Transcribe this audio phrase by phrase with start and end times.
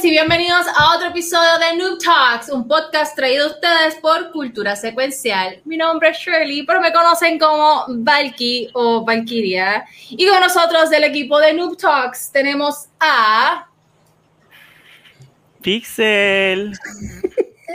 [0.00, 4.30] Noches y bienvenidos a otro episodio de Noob Talks, un podcast traído a ustedes por
[4.30, 5.60] Cultura Secuencial.
[5.64, 9.84] Mi nombre es Shirley, pero me conocen como Valky o Valkyria.
[10.10, 13.68] Y con nosotros del equipo de Noob Talks tenemos a...
[15.60, 16.72] Pixel.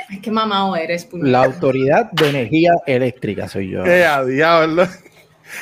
[0.10, 1.30] Ay, qué mamado eres, puñeta.
[1.30, 3.86] La autoridad de energía eléctrica soy yo.
[3.86, 4.88] ¡Eh, a diablo!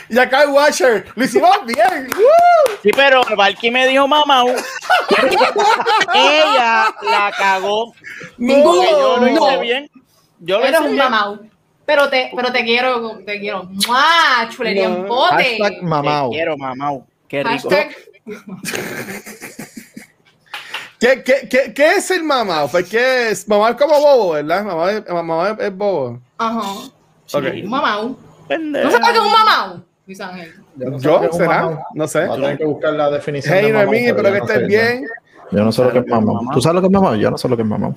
[0.10, 2.08] Y acá el Watcher, lo hicimos bien.
[2.16, 2.78] ¡Woo!
[2.82, 4.44] Sí, pero Valky me dijo mamá.
[6.14, 7.94] Ella la cagó.
[8.38, 8.54] No,
[8.84, 9.60] yo lo hice no.
[9.60, 9.92] bien.
[10.40, 11.04] Yo lo Eres hice un bien.
[11.10, 11.40] mamau.
[11.86, 13.64] Pero te, pero te quiero, te quiero.
[13.88, 14.50] ¡Mua!
[14.50, 15.58] Chulería en pote.
[15.60, 16.30] Hashtag mamao.
[16.30, 16.92] Te quiero, mamá.
[17.28, 17.70] Qué rico.
[17.70, 17.96] Hashtag-
[21.00, 22.66] ¿Qué, qué, qué, qué es el mamá?
[22.68, 24.64] Porque es, mamá es como bobo, ¿verdad?
[24.64, 26.22] Mamá es, mamá es, es bobo.
[26.38, 26.62] Ajá.
[27.34, 27.44] Ok.
[27.64, 28.18] Un mamau.
[28.48, 28.86] Pendeja.
[28.86, 29.84] ¿No sabes qué es un mamau?
[30.06, 30.54] Luis Ángel.
[30.76, 31.30] no sé ¿Yo?
[31.32, 31.86] ¿Será?
[31.94, 32.26] No sé.
[32.26, 33.54] Voy a tener que buscar la definición.
[33.58, 35.06] Hey, de Noemí, pero que no estés sé, bien.
[35.52, 36.40] Yo, no sé lo que es mamá.
[36.54, 37.16] ¿Tú sabes lo que es mamá?
[37.18, 37.96] Yo no sé lo que es mamá.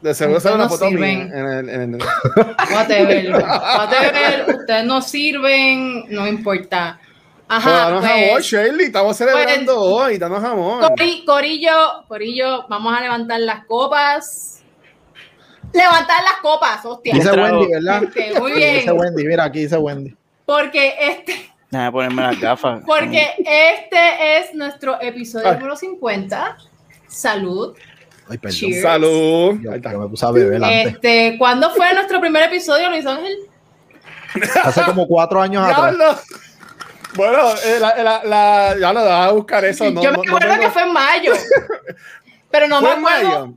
[0.00, 1.20] De seguro sale una no foto mía sirven.
[1.34, 2.00] en el, en el-
[2.74, 3.32] Whatever.
[3.32, 4.56] Whatever.
[4.60, 6.98] Ustedes no sirven, no importa.
[7.02, 7.70] Pero Ajá.
[7.70, 8.86] danos amor, Pues, Shirley.
[8.86, 10.16] Estamos celebrando hoy.
[10.18, 10.84] Danos amor.
[10.84, 14.62] Cori- Corillo, Corillo, vamos a levantar las copas.
[15.72, 17.14] Levantar las copas, hostia.
[17.14, 17.30] Dice.
[17.32, 18.02] Wendy, ¿verdad?
[18.40, 18.98] Muy Dice bien.
[18.98, 20.16] Wendy, mira, aquí dice Wendy.
[20.50, 22.82] Porque este, Déjame ponerme las gafas.
[22.86, 25.54] porque este es nuestro episodio Ay.
[25.58, 26.56] número 50.
[27.06, 27.76] Salud.
[28.28, 28.58] Ay, perdón.
[28.58, 28.82] Cheers.
[28.82, 29.60] Salud.
[29.62, 30.94] Yo, yo me puse a beber antes.
[30.94, 33.32] Este, ¿cuándo fue nuestro primer episodio, Luis Ángel?
[34.64, 36.24] Hace como cuatro años atrás.
[37.14, 39.88] Bueno, eh, la, la, la, ya lo vas a buscar eso.
[39.88, 41.32] No, Yo me no- no acuerdo que fue en mayo.
[42.50, 43.46] Pero no ¿Fue me en acuerdo.
[43.46, 43.54] mayo?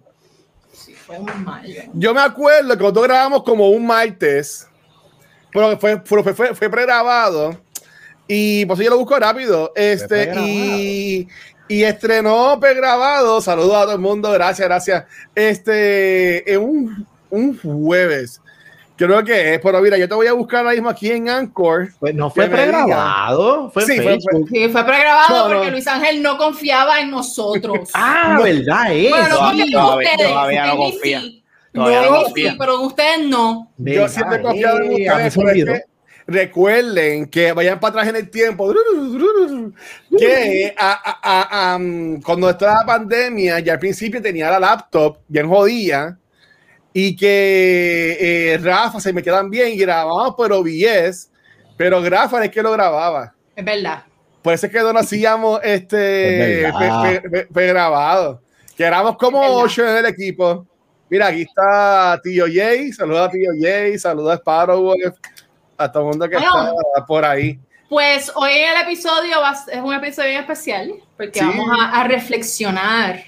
[0.72, 1.82] Sí, fue en mayo.
[1.94, 4.68] Yo me acuerdo que nosotros grabamos como un martes,
[5.54, 7.58] pero fue, fue, fue, fue, fue pregrabado
[8.28, 9.72] y pues yo lo busco rápido.
[9.76, 11.28] Este, y,
[11.68, 13.42] y estrenó pregrabado.
[13.42, 15.06] Saludos a todo el mundo, gracias, gracias.
[15.36, 18.40] Este, en un, un jueves.
[18.96, 21.90] Creo que es, pero mira, yo te voy a buscar ahora mismo aquí en Anchor.
[22.00, 23.72] Pues no fue pregrabado.
[23.72, 24.20] Fue Sí, fue-.
[24.52, 25.56] Sí, fue pregrabado No, no.
[25.56, 27.90] porque Luis Ángel no confiaba en nosotros.
[27.96, 28.94] Ah, ¿verdad?
[28.96, 29.10] Es.
[29.10, 30.30] bueno, no todavía- ustedes.
[30.30, 31.22] todavía no confía.
[31.74, 33.72] Todavía no sí, pero ustedes no.
[33.78, 35.74] Yo siempre he confiado en ustedes, se me pero es olvidó.
[35.74, 35.82] que
[36.26, 38.74] recuerden que vayan para atrás en el tiempo.
[40.18, 45.18] Que a- a- a- am, cuando estaba la pandemia, ya al principio tenía la laptop
[45.28, 46.18] bien jodida
[46.94, 48.18] y que
[48.54, 51.30] eh, Rafa se me quedan bien y grabábamos por OBS,
[51.76, 53.34] pero Rafa es que lo grababa.
[53.56, 54.04] Es verdad.
[54.42, 57.02] Por eso es que no lo hacíamos este Es verdad.
[57.04, 58.42] pe- pe- pe- pe- grabado.
[58.76, 60.68] Que éramos como ocho en el equipo.
[61.14, 64.96] Mira, aquí está Tío Jay, saluda a Tío Jay, saluda a Sparrow,
[65.78, 66.74] a todo el mundo que Bueno.
[66.92, 67.60] está por ahí.
[67.88, 71.46] Pues hoy el episodio va es un episodio bien especial porque Sí.
[71.46, 73.24] vamos a, a reflexionar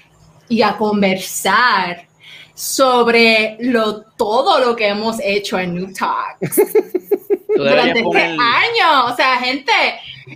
[0.48, 2.08] y a conversar
[2.54, 6.56] sobre lo, todo lo que hemos hecho en New Talks
[7.54, 9.04] Tú durante este año.
[9.06, 9.70] O sea, gente,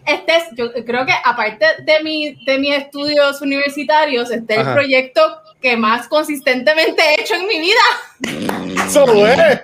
[0.06, 4.72] este es, yo creo que aparte de, mi, de mis estudios universitarios, este es el
[4.72, 5.20] proyecto
[5.60, 8.82] que más consistentemente he hecho en mi vida.
[8.86, 9.60] Eso es.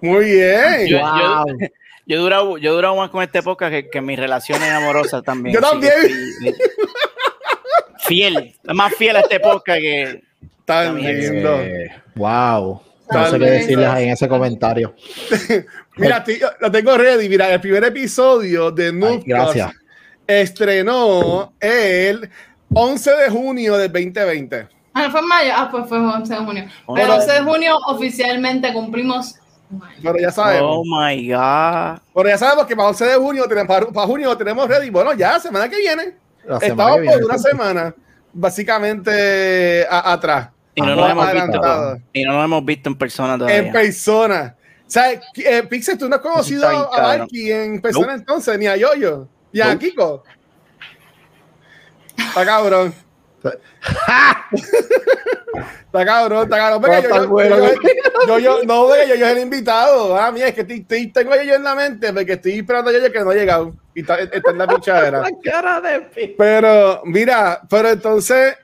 [0.00, 0.86] Muy bien.
[0.88, 1.46] Yo, Wow.
[1.60, 1.66] yo,
[2.06, 5.22] yo he durado, yo he durado más con este podcast que, que mis relaciones amorosas
[5.22, 5.54] también.
[5.54, 5.92] Yo también.
[5.94, 6.54] estoy-
[8.06, 10.22] fiel, más fiel a este podcast que.
[10.64, 11.60] Tan lindo.
[11.60, 12.80] Eh, wow.
[13.10, 14.94] No sé qué decirles ahí en ese comentario.
[15.96, 17.28] Mira, tío, lo tengo ready.
[17.28, 19.72] Mira, el primer episodio de Ay, Noob gracias.
[20.26, 22.30] Estrenó el
[22.74, 24.68] 11 de junio del 2020.
[24.94, 25.52] Ah, ¿no fue en mayo?
[25.56, 26.64] Ah, pues fue el 11 de junio.
[26.86, 26.94] Oh.
[26.94, 29.36] Pero el 11 de junio oficialmente cumplimos.
[30.02, 30.70] Pero ya sabemos.
[30.78, 31.98] Oh my God.
[32.14, 34.90] Pero ya sabemos que para 11 de junio, tenemos, para, para junio lo tenemos ready.
[34.90, 36.16] Bueno, ya, semana que viene.
[36.44, 37.48] La semana Estamos que viene, por una sí.
[37.50, 37.94] semana,
[38.32, 40.48] básicamente a- atrás.
[40.76, 41.94] Y no, nos hemos adelantado.
[41.94, 43.58] visto, y no nos hemos visto en persona todavía.
[43.58, 44.56] En persona.
[44.86, 47.00] O sea, eh, Pixel, tú no has conocido a.
[47.00, 49.76] Valky en persona entonces, ni a Yoyo, ni a.
[49.78, 50.22] Kiko.
[52.16, 52.94] Está cabrón.
[55.86, 56.82] Está cabrón, está cabrón.
[56.82, 57.72] Venga, yo, yo, bueno, yo,
[58.26, 60.16] yo, yo- no, venga, yo, yo es el invitado.
[60.18, 62.92] Ah, mira, es que estoy- estoy- tengo Yoyo en la mente porque estoy esperando a
[62.92, 63.72] Yoyo que no ha llegado.
[63.94, 65.20] Y está, está en la pichadera.
[65.22, 68.56] La cara de pi- Pero, mira, pero entonces,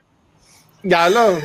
[0.83, 1.37] ya lo.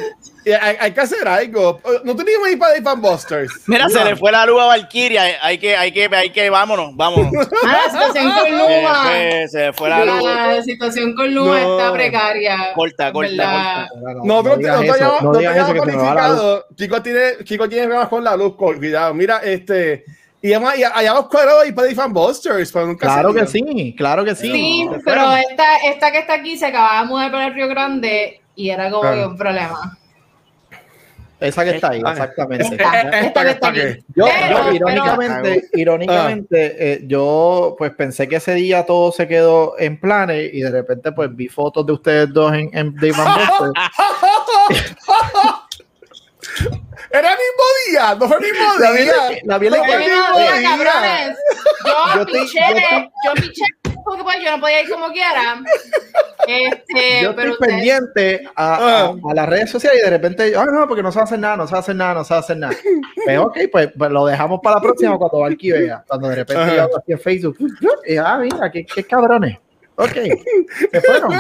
[0.55, 1.81] Hay, hay que hacer algo.
[2.05, 3.53] No teníamos ir para Dave and Busters.
[3.67, 5.23] Mira, se le fue la luz a Valkyria.
[5.43, 7.33] Hay que, hay que, hay que, vámonos, vámonos.
[7.65, 9.11] Ah, la situación con Luma.
[9.13, 10.23] Eh, se le fue la luz.
[10.25, 11.79] La situación con Luma No.
[11.79, 12.73] está precaria.
[12.75, 14.23] Corta, corta, corta.
[14.25, 15.33] No, pero no te hayamos- no
[15.83, 16.67] planificado.
[16.77, 19.15] Kiko tiene, Kiko tiene problemas con la luz, cuidado.
[19.15, 20.05] Mira, este.
[20.43, 24.53] Y hayamos cuadrado y para and Busters, pero nunca Claro que sí, claro que sí.
[24.53, 28.41] Sí, pero esta, esta que está aquí se acababa de mudar para el Río Grande
[28.55, 29.99] y era como que un problema.
[31.39, 32.65] Esa que está ahí, Ah, exactamente.
[32.65, 33.81] Esta, eh, esta que está aquí.
[34.15, 39.29] Yo, Pero- yo, pero- irónicamente, irónicamente eh, yo pues pensé que ese día todo se
[39.29, 43.13] quedó en planes y de repente pues vi fotos de ustedes dos en, en Dave.
[47.11, 49.15] Era el mismo día, no fue el mismo La vi en- día.
[49.45, 49.87] la vi la día.
[50.63, 51.37] cabrones.
[51.85, 53.65] Yo, Yo te- piché, yo te- yo piché
[54.07, 55.61] porque pues yo no podía ir como quiera.
[56.49, 59.05] Este, yo pero estoy pendiente a, Ah.
[59.27, 61.25] a- a las redes sociales y de repente, ah, no, porque no se va a
[61.25, 62.75] hacer nada, no se va a hacer nada, no se va a hacer nada.
[63.25, 66.05] Pero ok, pues, pues lo dejamos para la próxima cuando Valky vea.
[66.07, 66.77] Cuando de repente Ajá.
[66.77, 67.57] yo hago aquí en Facebook,
[68.07, 69.59] y, ah, mira, qué, qué cabrones.
[69.99, 70.13] Ok,
[70.91, 71.33] se fueron.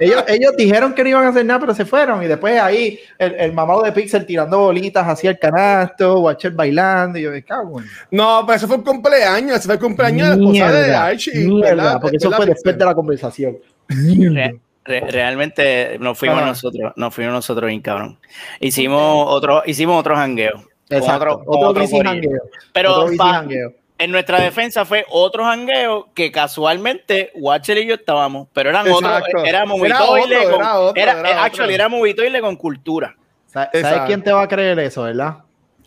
[0.00, 2.22] Ellos, ellos dijeron que no iban a hacer nada, pero se fueron.
[2.22, 7.18] Y después ahí el, el mamado de Pixel tirando bolitas hacia el canasto, Watcher bailando.
[7.18, 7.86] Y yo me cago en.
[8.10, 11.04] No, pero eso fue el cumpleaños, ese fue el cumpleaños de la esposa de Mierda,
[11.06, 11.34] Archie.
[11.46, 11.98] mierda, ¿verdad?
[12.00, 13.58] porque eso ¿Verdad, fue después de la conversación.
[13.88, 16.46] Re- re- realmente nos fuimos Ajá.
[16.46, 18.18] nosotros, nos fuimos nosotros bien cabrón.
[18.60, 20.64] Hicimos otro, hicimos otro jangueo.
[20.90, 21.40] Exacto.
[21.40, 22.42] otro- Otro otro jangueo.
[22.72, 23.72] Pero Otro bici pa- jangueo.
[23.98, 29.08] En nuestra defensa fue otro jangueo que casualmente Watcher y yo estábamos, pero eran Exacto.
[29.28, 32.56] otros, era Era movitoile otro, con, era otro, era- era eh, actually era movitoile con
[32.56, 33.16] cultura.
[33.46, 34.06] ¿Sabes Exacto.
[34.06, 35.36] quién te va a creer eso, verdad?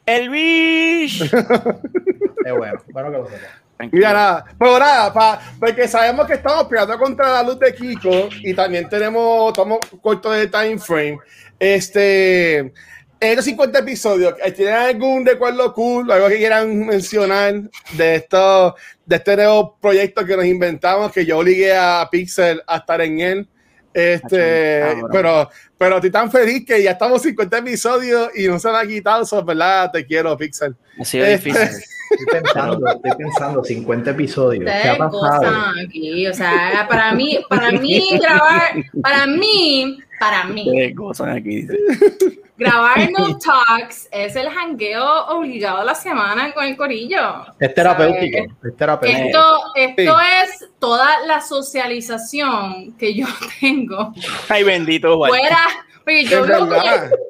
[0.05, 1.23] El bicho.
[1.25, 1.31] Es
[2.57, 3.49] bueno, bueno que lo sepas.
[3.91, 8.27] Mira, nada, pero nada, pa- porque sabemos que estamos pegando contra la luz de Kiko
[8.41, 11.17] y también tenemos, estamos cortos de time frame.
[11.59, 12.73] Este,
[13.21, 17.53] en estos 50 episodios, ¿tienen algún recuerdo cool, algo que quieran mencionar
[17.93, 18.75] de esto,
[19.05, 23.19] de este nuevo proyecto que nos inventamos, que yo obligué a Pixel a estar en
[23.19, 23.47] él?
[23.93, 28.77] Este, pero, pero estoy tan feliz que ya estamos 50 episodios y no se me
[28.77, 29.91] ha quitado eso, ¿verdad?
[29.91, 30.75] Te quiero, Pixel.
[30.99, 31.83] Ha sido Este- difícil.
[32.09, 34.71] Estoy pensando, estoy pensando, 50 episodios.
[34.81, 35.55] ¿Qué ha pasado?
[35.85, 41.61] aquí, o sea, para mí, para mí grabar, para mí, para mí, Ustedes gozan aquí,
[41.67, 41.77] dice.
[42.59, 47.45] grabar No Talks es el jangueo obligado de la semana con el corillo.
[47.59, 48.37] Es terapéutico.
[48.63, 49.25] Es terapéutico.
[49.25, 53.25] Esto, esto es toda la socialización que yo
[53.59, 54.13] tengo
[54.49, 55.29] Ay, bendito, Juan.
[55.29, 55.57] fuera.
[56.03, 56.79] Porque yo, vivo con,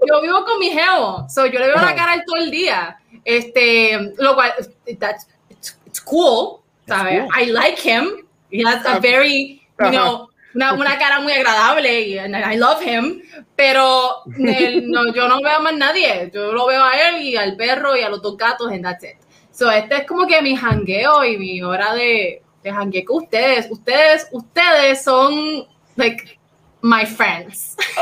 [0.07, 2.97] yo vivo con mi geo, so yo le veo la cara a todo el día.
[3.25, 4.53] Este, lo cual,
[4.99, 7.23] that's, it's, it's cool, ¿sabes?
[7.23, 7.29] cool.
[7.35, 8.25] I like him.
[8.49, 8.99] He has a Ajá.
[9.01, 13.21] very, you know, una, una cara muy agradable y I love him,
[13.55, 16.29] pero él- no, yo no veo a más nadie.
[16.33, 19.03] Yo lo veo a él y al perro y a los dos gatos and that's
[19.03, 19.17] it.
[19.51, 23.67] So, este es como que mi jangueo y mi hora de, de jangueo con ustedes.
[23.69, 25.67] Ustedes, ustedes son,
[25.97, 26.39] like,
[26.81, 27.75] my friends.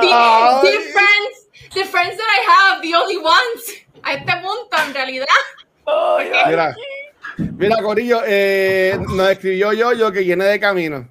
[0.00, 0.08] the,
[0.62, 3.84] the friends, the friends that I have, the only ones.
[4.02, 5.26] A este punto, en realidad.
[5.86, 6.50] Ay, ay.
[6.50, 6.76] Mira,
[7.56, 11.08] mira, Corillo, eh, nos escribió yo, yo que viene de camino.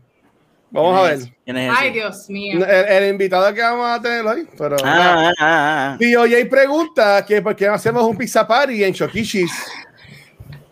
[0.69, 1.19] Vamos a ver.
[1.45, 1.79] ¿Quién es ese?
[1.79, 2.65] Ay, Dios mío.
[2.65, 4.75] El, el invitado que vamos a tener hoy, pero.
[4.83, 5.95] Ah, ah, ah, ah.
[5.97, 9.51] Tío Jay pregunta que por qué no hacemos un pizza party en Choquichis.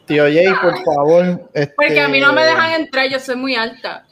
[0.06, 1.50] Tío Jay, por favor.
[1.54, 4.06] este, Porque a mí no me dejan entrar, yo soy muy alta.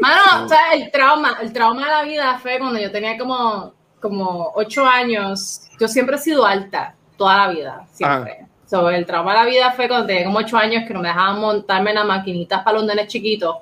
[0.00, 3.72] Mano, o sea, el trauma, el trauma de la vida fue cuando yo tenía como,
[4.00, 5.62] como ocho años.
[5.78, 8.46] Yo siempre he sido alta, toda la vida, siempre.
[8.66, 11.08] So, el trauma de la vida fue cuando tenía como ocho años que no me
[11.08, 13.56] dejaban montarme en las maquinitas para los nenes chiquitos.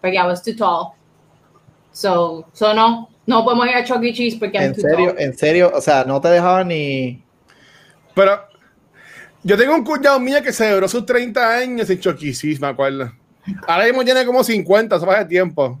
[0.00, 0.94] Porque I was too tall.
[1.92, 4.12] So, so no, no podemos ir a Chuck E.
[4.12, 5.22] Cheese porque I'm En too serio, tall.
[5.22, 7.22] en serio, o sea, no te dejaban ni.
[8.14, 8.40] Pero
[9.42, 13.12] yo tengo un cuñado mío que celebró sus 30 años en Choquichis, me acuerdo.
[13.66, 15.80] Ahora mismo tiene como 50, eso hace tiempo.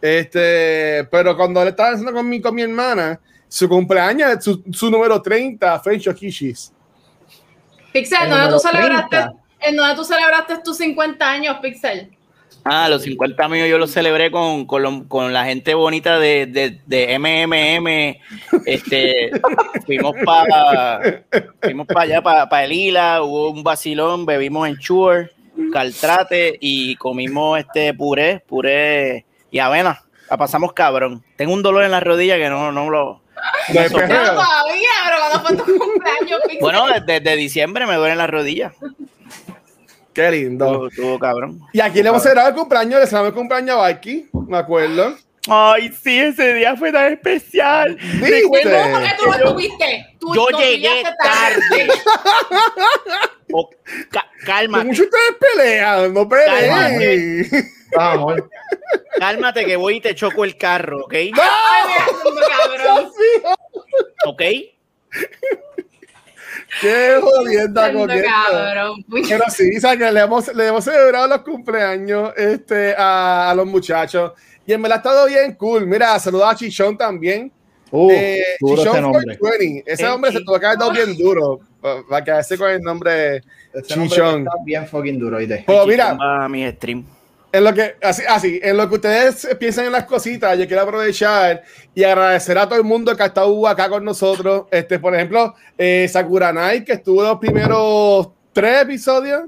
[0.00, 4.90] Este, pero cuando él estaba haciendo con mi, con mi hermana, su cumpleaños, su, su
[4.90, 6.72] número 30 fue en Choquichis.
[7.92, 9.16] Pixel, el ¿dónde tú celebraste?
[9.16, 9.34] 30.
[9.60, 12.16] ¿En dónde tú celebraste tus 50 años, Pixel?
[12.64, 16.46] Ah, los 50 míos yo los celebré con, con, lo- con la gente bonita de,
[16.46, 18.60] de, de MMM.
[18.66, 19.30] Este,
[19.86, 21.22] fuimos para
[21.62, 25.30] fuimos para allá, para el Isla, hubo un vacilón, bebimos en Shure,
[25.72, 30.02] caltrate y comimos este puré, puré y avena.
[30.28, 31.24] La pasamos cabrón.
[31.36, 33.20] Tengo un dolor en la rodilla que no, no lo.
[33.72, 36.40] No, todavía, pero cuando fue tu cumpleaños.
[36.60, 38.74] Bueno, desde, desde diciembre me duelen las rodillas.
[40.12, 40.88] Qué lindo.
[40.88, 41.60] Estuvo, cabrón.
[41.72, 45.14] Y aquí le hemos celebrado el cumpleaños, le celebramos el cumpleaños a Valky, me acuerdo.
[45.48, 47.96] Ay, sí, ese día fue tan especial.
[47.96, 48.42] ¿Viste?
[48.42, 48.52] ¿Cómo
[49.00, 50.06] que tú no estuviste?
[50.20, 51.88] Tú Yo no llegué tarde.
[53.52, 53.68] Oh,
[54.12, 57.48] ca- Que cálmate, muchos ustedes pelean, no peleen.
[57.96, 58.34] Vamos,
[59.18, 61.14] cálmate que voy y te choco el carro, ¿ok?
[61.14, 61.32] Ay,
[62.48, 63.10] cabrón.
[64.26, 64.42] ¿Ok?
[66.80, 68.08] Qué jodienda con.
[68.08, 73.66] Pero sí, sea, que le hemos, le hemos celebrado los cumpleaños este, a, a los
[73.66, 74.32] muchachos.
[74.66, 75.86] Y en verdad ha estado bien cool.
[75.86, 77.50] Mira, saludos a Chichón también.
[77.90, 79.38] Uh, Eh, duro ese Chichón nombre.
[79.38, 79.92] 420.
[79.92, 81.60] Ese Sí, hombre se tuvo que haber dado bien duro.
[81.80, 83.40] pa- Para quedarse con el nombre.
[83.74, 84.38] Nombre Chichón.
[84.42, 85.64] está bien fucking duro, ¿oíste?
[85.66, 87.04] Pero mira, A mis streams.
[87.52, 90.82] En lo que, así, así, en lo que ustedes piensan en las cositas, yo quiero
[90.82, 91.62] aprovechar
[91.94, 94.66] y agradecer a todo el mundo que ha estado acá con nosotros.
[94.70, 99.42] Este, por ejemplo, eh, Sakura Night, que estuvo los primeros tres episodios.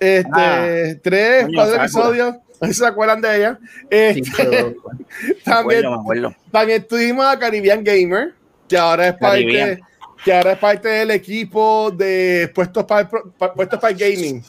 [0.00, 0.94] Este, Ah.
[1.02, 2.34] tres, Coño, cuatro episodios.
[2.60, 3.58] No se acuerdan de ella.
[3.60, 4.74] Sí, Este, pero-
[5.44, 6.34] también, acuerdo, me acuerdo.
[6.50, 8.32] también tuvimos a Caribbean Gamer,
[8.68, 9.80] que ahora es parte,
[10.24, 14.42] que ahora es parte del equipo de puestos para puestos para gaming.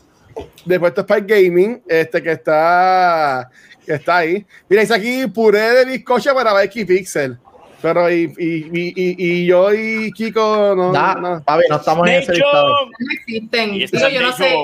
[0.65, 3.50] De puestos para gaming, este que está
[3.86, 4.46] que está ahí.
[4.68, 7.38] Mira, dice aquí puré de bizcocho para Becky Pixel.
[7.82, 11.44] Pero y, y, y, y- y yo y Kiko no, Nah, no.
[11.44, 12.70] papi, no estamos en ese listado.
[12.88, 13.75] No existen.
[13.75, 14.56] Y este Digo, yo no sé.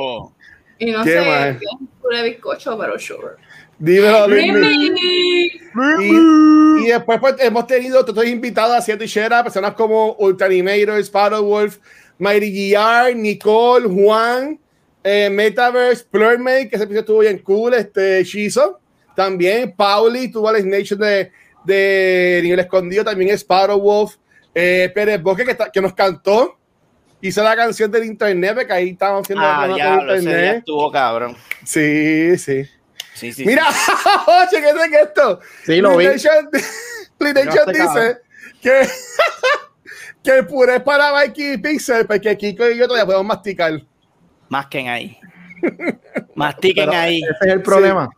[0.79, 1.57] Y no ¿Qué sé más?
[1.59, 3.35] qué es puré bizcocho, pero sure.
[3.77, 4.45] Dímelo, Luis.
[6.01, 10.97] Y, y después pues, hemos tenido todos invitados a Siete Shera, personas como Ultra Animator,
[11.03, 11.77] Sparrow Wolf,
[12.17, 14.59] Mighty GR, Nicole, Juan,
[15.03, 18.79] eh, Metaverse, Plurmate, que ese episodio estuvo bien cool, este Shizo,
[19.15, 21.31] también, Pauli, tuvo la Nation de,
[21.65, 24.15] de Nivel Escondido, también Sparrow Wolf,
[24.53, 26.57] eh, Pérez Bosque, que, está- que nos cantó,
[27.21, 30.57] hizo la canción del internet, porque ahí estábamos haciendo Ah, la ya, ese día internet.
[30.59, 31.35] estuvo cabrón.
[31.65, 32.63] Sí, sí.
[33.13, 33.45] Sí, sí.
[33.45, 33.65] Mira,
[34.49, 35.39] chequete que esto.
[35.65, 36.05] Sí, lo vi.
[36.07, 36.49] PlayStation
[37.19, 38.17] Mira este dice
[38.61, 38.87] que,
[40.23, 43.73] que el puré es para Mikey y Pixel, porque Kiko y yo todavía podemos masticar.
[44.51, 45.17] Masquen ahí.
[46.35, 47.21] Mastiquen Pero ahí.
[47.23, 48.09] Ese es el problema.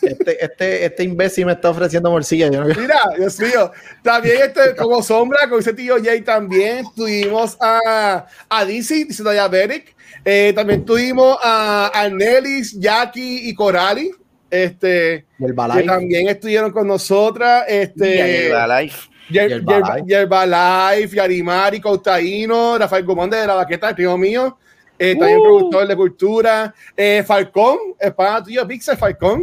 [0.00, 2.50] Este, este, este imbécil me está ofreciendo morcilla.
[2.50, 3.70] Yo no Mira, Dios mío.
[4.02, 6.86] También este, como sombra, con ese tío Jay también.
[6.96, 9.94] Tuvimos a, a DC, diciendo Diabetic.
[10.24, 14.10] Eh, también tuvimos a, a Nellis, Jackie y Corali.
[14.48, 17.64] Este, el que también estuvieron con nosotras.
[17.68, 18.94] Este, Ya llega la live.
[19.28, 20.06] Yer- Yerbalife.
[20.06, 24.58] Yer- Yerbalife, Yarimari, Costaíno, Rafael Gomón de la Baqueta, el primo mío,
[24.98, 25.42] eh, también Uh.
[25.44, 29.42] productor de cultura, eh, Falcón, el pana tuyo, Pixel Falcón,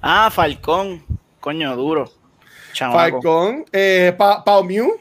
[0.00, 1.02] Ah, Falcón.
[1.40, 2.10] Coño, duro.
[2.72, 2.98] Chamaco.
[2.98, 4.92] Falcón, eh, pa Pau Mew,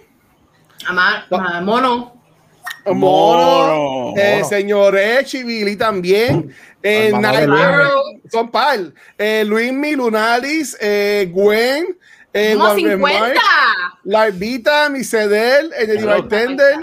[0.88, 2.14] Ama- ma- mono.
[2.86, 4.14] Mono, Mono.
[4.18, 4.46] eh, Mono.
[4.50, 7.12] señor Chivili también, eh,
[7.48, 7.62] Luis.
[8.32, 8.80] son par,
[9.18, 11.96] eh, Luismi, Lunaris, eh, Gwen,
[12.34, 13.20] eh, Juan 50.
[13.20, 13.36] Mark,
[14.04, 16.06] Larvita, Micedel, el.
[16.06, 16.76] Bartender,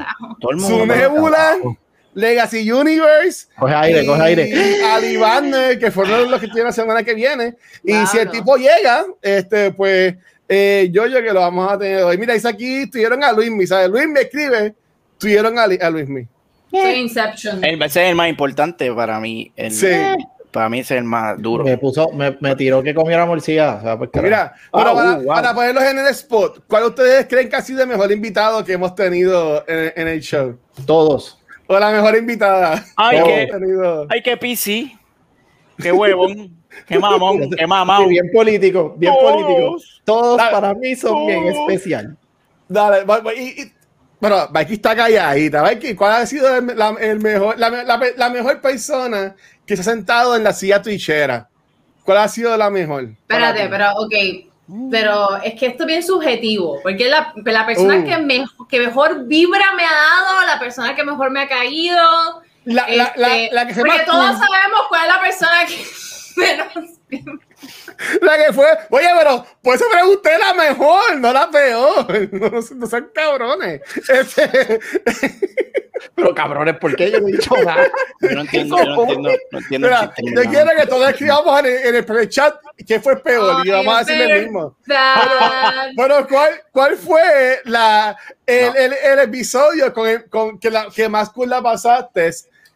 [0.59, 0.87] Su.
[0.87, 1.57] Nebula,
[2.19, 4.83] Legacy Universe, Coge aire, coge aire.
[4.93, 7.55] Ali Banner, que fueron los que tienen la semana que viene.
[7.85, 8.07] Y Claro.
[8.09, 10.15] si el tipo llega, este, pues
[10.49, 12.19] eh, yo yo que lo vamos a tener hoy.
[12.19, 13.89] Mira, dice aquí, tuvieron a Luismi, ¿sabes?
[13.89, 14.75] Luis me escribe,
[15.19, 16.27] tuvieron a, a Luismi.
[16.71, 17.65] Soy Inception.
[17.65, 19.53] El, ese es el más importante para mí.
[19.57, 19.87] El- Sí.
[20.51, 21.63] Para mí ese es el más duro.
[21.63, 23.75] Me puso, me, me tiró que comiera morcilla.
[23.75, 24.09] O sea, pues.
[24.15, 25.27] Mira, pero para, uh, wow.
[25.27, 28.73] para ponerlos en el spot, ¿cuál ustedes creen que ha sido el mejor invitado que
[28.73, 30.59] hemos tenido en, en el show?
[30.87, 31.38] todos.
[31.71, 32.83] O la mejor invitada.
[32.97, 34.07] Ay, que qué-.
[34.09, 34.93] Ay, qué PC.
[35.81, 36.57] Qué huevón.
[36.87, 37.51] qué mamón.
[37.57, 38.05] Qué mamón.
[38.05, 39.77] Sí, bien político, bien político.
[40.05, 40.51] Todos Dale.
[40.51, 42.17] para mí son bien especial.
[42.69, 43.05] Dale,
[43.37, 43.73] y, y-
[44.21, 45.63] pero Mikey está calladita.
[45.63, 49.83] Mikey, ¿cuál ha sido el, la, el mejor, la, la- la mejor persona que se
[49.83, 51.49] ha sentado en la silla twitchera?
[52.03, 53.05] ¿Cuál ha sido la mejor?
[53.05, 54.15] Espérate, pero ok.
[54.91, 58.05] Pero es que esto es bien subjetivo, porque la, la persona Uh.
[58.05, 62.43] que, me- que mejor vibra me ha dado, la persona que mejor me ha caído.
[62.65, 65.65] La, la, la, este, la que se porque todos cool, sabemos cuál es la persona
[65.67, 65.87] que
[67.17, 67.41] menos.
[68.21, 68.67] la que fue.
[68.91, 72.29] Oye, pero por eso pregunté la mejor, no la peor.
[72.33, 73.81] No, no, no sean cabrones.
[74.09, 74.81] Este,
[76.19, 77.87] Pero cabrones, ¿por qué yo no he dicho nada?
[78.21, 80.51] Yo no entiendo, yo no entiendo, no entiendo mira, chiste, yo no.
[80.51, 83.95] quiero que todos escribamos en el, en el pre-chat qué fue peor y Ay, vamos
[83.95, 84.77] a decirle ver- el mismo.
[85.95, 91.09] Bueno, ¿cuál, cuál fue la, el, el, el episodio con, el- con que, la, que
[91.09, 92.31] más cool la pasaste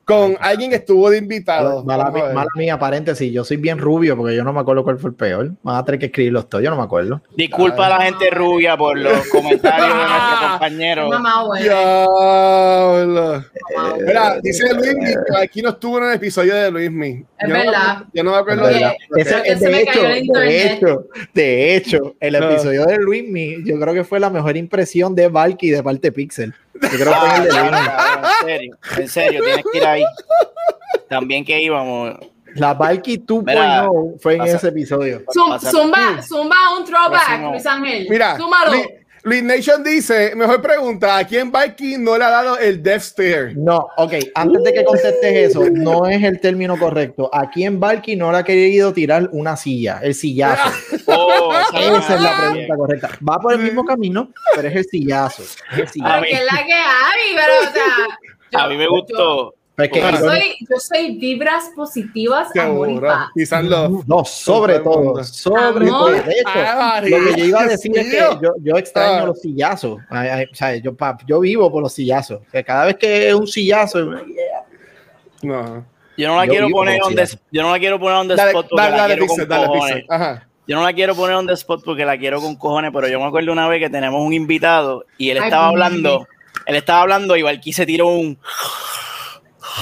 [0.04, 1.84] con alguien que estuvo de invitado.
[1.84, 4.98] Mala, a mala mía, paréntesis, yo soy bien rubio porque yo no me acuerdo cuál
[4.98, 5.52] fue el peor.
[5.62, 7.22] Van a tener que escribirlos todos, yo no me acuerdo.
[7.36, 11.08] Disculpa a la gente rubia por los comentarios de nuestro compañero.
[11.08, 11.62] Mamá, güey.
[11.62, 13.44] Diablo.
[14.06, 14.94] Mira, dice Luis
[15.40, 17.24] aquí no estuvo en el episodio de Luismi.
[17.38, 18.04] Es Yo no- verdad.
[18.12, 18.78] yo no me acuerdo Oye,
[19.10, 23.64] de Ese- que se de, me hecho, de hecho, de hecho, el episodio de Luismi,
[23.64, 26.54] yo creo que fue la mejor impresión de Valky de parte de Pixel.
[26.82, 30.04] Yo creo que el de en serio, en serio, tienes que ir ahí.
[31.08, 32.14] También que íbamos.
[32.54, 33.86] La Valky 2.0 Mira,
[34.20, 35.22] fue en pasa- ese episodio.
[35.32, 37.40] Zumba, zumba un throwback.
[37.50, 38.06] Luis Ángel.
[38.10, 38.72] Mira, Súmalo.
[39.24, 43.54] Luis Nation dice, mejor pregunta, ¿a quién Viking no le ha dado el Death Stare?
[43.54, 47.30] No, ok, antes de que contestes eso, no es el término correcto.
[47.32, 50.70] Aquí en Valky no le ha querido tirar una silla, el sillazo.
[51.06, 53.10] Oh, Esa es la pregunta correcta.
[53.28, 55.42] Va por el mismo camino, pero es el sillazo.
[55.42, 56.22] Es el Pero sillazo.
[56.22, 57.84] que es la que hay, pero o sea.
[58.50, 59.54] yo- A mí me gustó.
[59.78, 63.30] Yo soy, yo soy vibras positivas, amor y paz.
[64.06, 65.88] No, sobre Todo sobre Amor.
[65.88, 66.10] todo.
[66.10, 69.26] De hecho, Ah, lo que yo iba a decir es que yo, yo extraño Ah.
[69.26, 70.00] los sillazos.
[70.10, 72.40] Ay, ay, o sea, yo, pa- yo vivo por los sillazos.
[72.46, 74.00] O sea, cada vez que es un sillazo,
[75.42, 75.84] No.
[76.16, 78.36] Yo no la Yo quiero poner on the, yo no la quiero poner on the
[78.36, 79.16] Dale, spot dale, la dale,
[79.48, 80.06] dale.
[80.08, 80.46] Ajá.
[80.68, 83.18] Yo no la quiero poner on the spot porque la quiero con cojones, pero yo
[83.18, 86.28] me acuerdo una vez que tenemos un invitado y él estaba hablando,
[86.66, 88.38] él estaba hablando y Valky se tiró un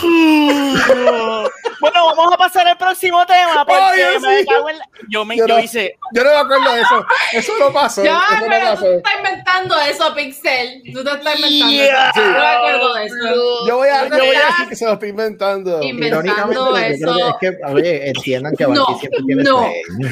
[1.80, 4.46] Bueno, vamos a pasar al próximo tema porque Ay, me sí.
[4.46, 7.06] cago en la- yo me Yo yo no- hice Yo no me acuerdo de eso.
[7.32, 8.04] Eso no pasó.
[8.04, 8.92] Ya, eso pero tú pasó.
[8.92, 10.82] estás inventando eso, Pixel.
[10.92, 12.10] Tú te estás inventando Yeah.
[12.10, 12.20] eso.
[12.20, 13.66] Yo no me acuerdo de eso.
[13.66, 15.82] Yo voy a, yo voy a decir que se lo estoy inventando.
[15.82, 17.14] inventando eso.
[17.40, 19.66] que es que, oye, entiendan que No, Valky siempre tiene no.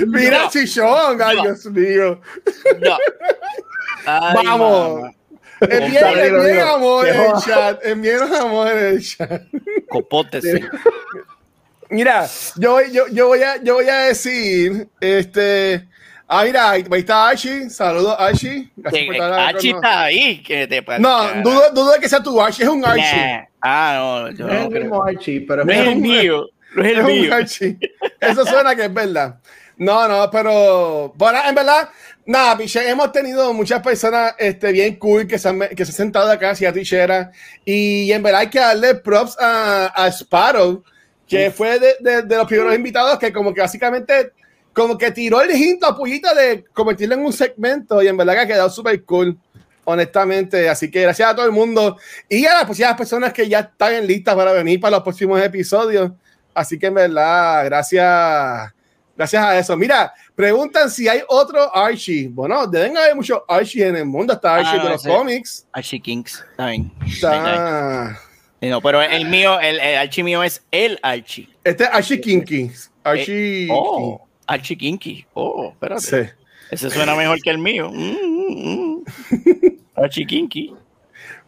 [0.06, 0.50] Mira, No.
[0.50, 1.20] chichón.
[1.22, 1.42] Ay, No.
[1.42, 2.20] Dios mío.
[2.80, 2.98] no.
[4.06, 5.10] Ay, Vamos.
[5.60, 6.04] Envíen,
[6.36, 7.84] envíen amor en el chat.
[7.84, 9.42] Envíen amor en el chat.
[9.88, 10.60] Copote, sí.
[11.90, 15.88] Mira, yo, voy- yo, yo, voy a, yo voy a decir, este,
[16.26, 18.70] ah, mira, ahí ahí está Archie, saludos Archie.
[18.76, 20.42] Gracias por Que- estar acá Archie con está ahí.
[20.42, 23.02] Que te No, dudo, dudo de que sea tu Archie, es un Archie.
[23.16, 23.44] Nah.
[23.62, 26.46] Ah, no, yo No es el mismo Archie, pero No es el un- mío.
[26.74, 27.34] No es Es el un mío.
[27.34, 27.78] Archie.
[28.20, 29.38] Eso suena que es verdad.
[29.78, 31.88] No, no, pero, bueno, en verdad,
[32.28, 35.96] nada, piche, hemos tenido muchas personas este, bien cool que se han, que se han
[35.96, 37.32] sentado acá hacia Tichera
[37.64, 40.84] y en verdad hay que darle props a, a Sparrow,
[41.26, 44.32] que fue de, de- de los primeros invitados que como que básicamente
[44.74, 48.34] como que tiró el hint a Pullita de convertirlo en un segmento y en verdad
[48.34, 49.36] que ha quedado súper cool,
[49.84, 50.68] honestamente.
[50.68, 51.96] Así que gracias a todo el mundo
[52.28, 55.42] y a las posibles personas que ya están en lista para venir para los próximos
[55.42, 56.12] episodios.
[56.54, 58.72] Así que en verdad, gracias,
[59.18, 59.76] gracias a eso.
[59.76, 62.28] Mira, preguntan si hay otro Archie.
[62.28, 64.32] Bueno, deben haber muchos Archie en el mundo.
[64.32, 65.66] Está Archie Ah, no, de los cómics.
[65.72, 66.42] Archie Kings.
[66.52, 66.90] Está bien.
[67.06, 68.16] Está...
[68.60, 71.48] Eh, No, pero el mío, el, el Archie mío es el Archie.
[71.64, 72.70] Este es Archie Kinky.
[73.04, 73.68] Archie.
[73.70, 75.26] Oh, Archie Kinky.
[75.34, 76.00] Oh, espérate.
[76.00, 76.30] Sí.
[76.70, 77.90] Ese suena mejor que el mío.
[77.90, 79.04] Mm, mm, mm.
[79.96, 80.74] Archie Kinky.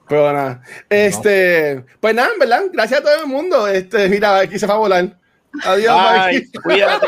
[0.08, 0.62] Pero nada.
[0.88, 3.68] Este, pues nada, en verdad, gracias a todo el mundo.
[3.68, 5.16] Este, mira, aquí se va a volar.
[5.64, 6.52] Adiós, Ay, Mikey.
[6.62, 7.06] cuídate.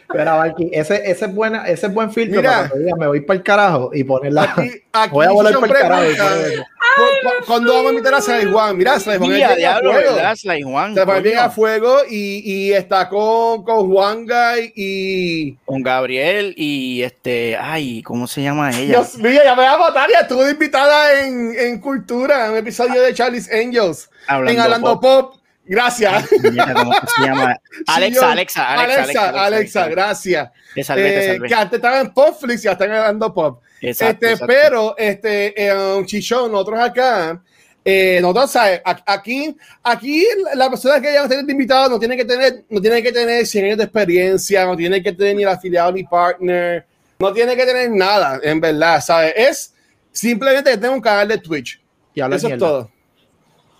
[0.00, 2.50] Espera, Valky, ese, ese, es buena, ese es buen filtro Mira.
[2.52, 4.42] para cuando diga me voy para el carajo y ponerla.
[4.42, 6.02] Aquí, aquí Voy a volar para el carajo.
[6.02, 6.62] y pregunta, poner eso.
[6.62, 8.76] ¿cu- cu- ¿Cuándo vamos a invitar a Sly Juan?
[8.76, 9.92] Mira, Sly Juan Mira, diablo.
[9.94, 10.36] ¿verdad?
[10.36, 10.94] Sly Juan.
[10.94, 11.46] Se va bien coño.
[11.46, 15.52] a fuego y, y está con, con Juan Guy y.
[15.64, 17.56] Con Gabriel y este.
[17.58, 18.98] Ay, ¿cómo se llama ella?
[18.98, 20.10] Dios mío, ya me va a matar.
[20.12, 24.10] Ya estuvo invitada en, en Cultura, en un episodio de Charlie's Angels.
[24.28, 25.36] en Hablando Pop.
[25.64, 26.28] Gracias.
[26.42, 27.56] Mira, ¿Cómo se llama?
[27.86, 28.32] Alexa.
[28.32, 30.50] Alexa, Alexa, Alexa, Alexa, gracias.
[30.74, 33.62] Te salvé, te Eh, que antes estaba en Popflix y ya están hablando Pop.
[33.80, 34.46] Exacto, este, exacto.
[34.46, 37.42] pero, este, eh, Chichón, nosotros acá,
[37.84, 38.80] eh, nosotros, ¿sabes?
[38.84, 42.80] Aquí, aquí la persona que vayan a tener de invitado no tiene que tener, no
[42.80, 46.04] tiene que tener 100 años de experiencia, no tiene que tener ni el afiliado ni
[46.04, 46.86] partner,
[47.18, 49.32] no tiene que tener nada, en verdad, ¿sabes?
[49.36, 49.74] Es
[50.12, 51.80] simplemente que tenga un canal de Twitch.
[52.14, 52.58] Y Eso es mierda.
[52.58, 52.90] todo.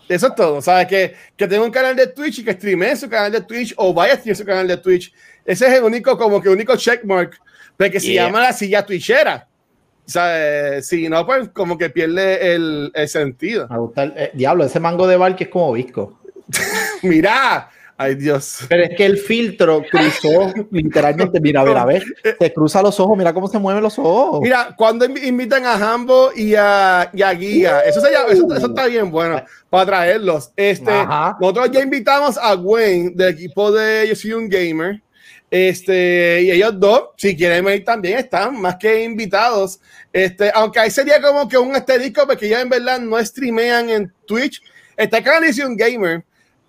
[0.08, 0.86] Eso es todo, ¿sabes?
[0.86, 3.94] Que, que tenga un canal de Twitch y que streamee su canal de Twitch o
[3.94, 5.12] vaya a streamar su canal de Twitch.
[5.44, 7.38] Ese es el único, como que único checkmark,
[7.76, 8.26] porque se Yeah.
[8.26, 9.48] llama la silla twitchera.
[10.06, 13.68] O sea, eh, si no, pues como que pierde el, el sentido.
[13.70, 16.18] Me gusta el- eh, diablo, ese mango de Valky es como visco.
[17.02, 17.70] Mira,
[18.02, 18.60] ay Dios.
[18.68, 22.04] Pero es que el filtro cruzó literalmente, mira, a ver, a ver,
[22.38, 24.40] se cruza los ojos, mira cómo se mueven los ojos.
[24.42, 28.66] Mira, cuando invi- invitan a Hambo y a, y a Guía, eso, sería- eso, eso
[28.66, 30.50] está bien bueno para traerlos.
[30.56, 31.36] Este, Ajá.
[31.40, 35.00] nosotros ya invitamos a Gwen del equipo de Yo Soy un Gamer.
[35.54, 39.80] Este, y ellos dos, si quieren venir también, están más que invitados.
[40.10, 44.12] Este, aunque ahí sería como que un asterisco, porque ellos en verdad no streamean en
[44.26, 44.62] Twitch.
[44.96, 45.18] está
[45.66, 46.24] un Gamer.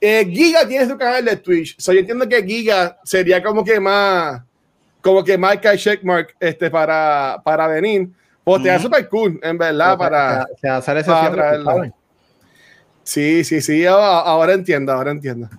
[0.06, 1.80] Eh, Giga tiene su canal de Twitch.
[1.80, 4.42] So, yo entiendo que Giga sería como que más,
[5.00, 8.10] como que marca checkmark este, para, para venir.
[8.44, 8.80] Pues Ujú.
[8.82, 10.46] super cool, en verdad, para.
[10.60, 11.64] Se hacer ese para.
[11.64, 11.92] ¿sabes?
[13.02, 15.50] Sí, sí, sí, ahora, entiendo, ahora entiendo.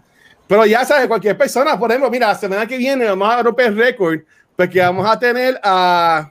[0.46, 3.74] Pero ya sabes, cualquier persona, por ejemplo, mira, la semana que viene vamos a romper
[3.74, 4.20] récord,
[4.54, 6.30] porque vamos a tener a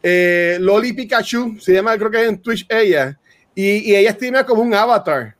[0.00, 3.18] eh, Loli Pikachu, se llama, creo que es en Twitch ella,
[3.56, 5.34] y, y ella streamea como un avatar.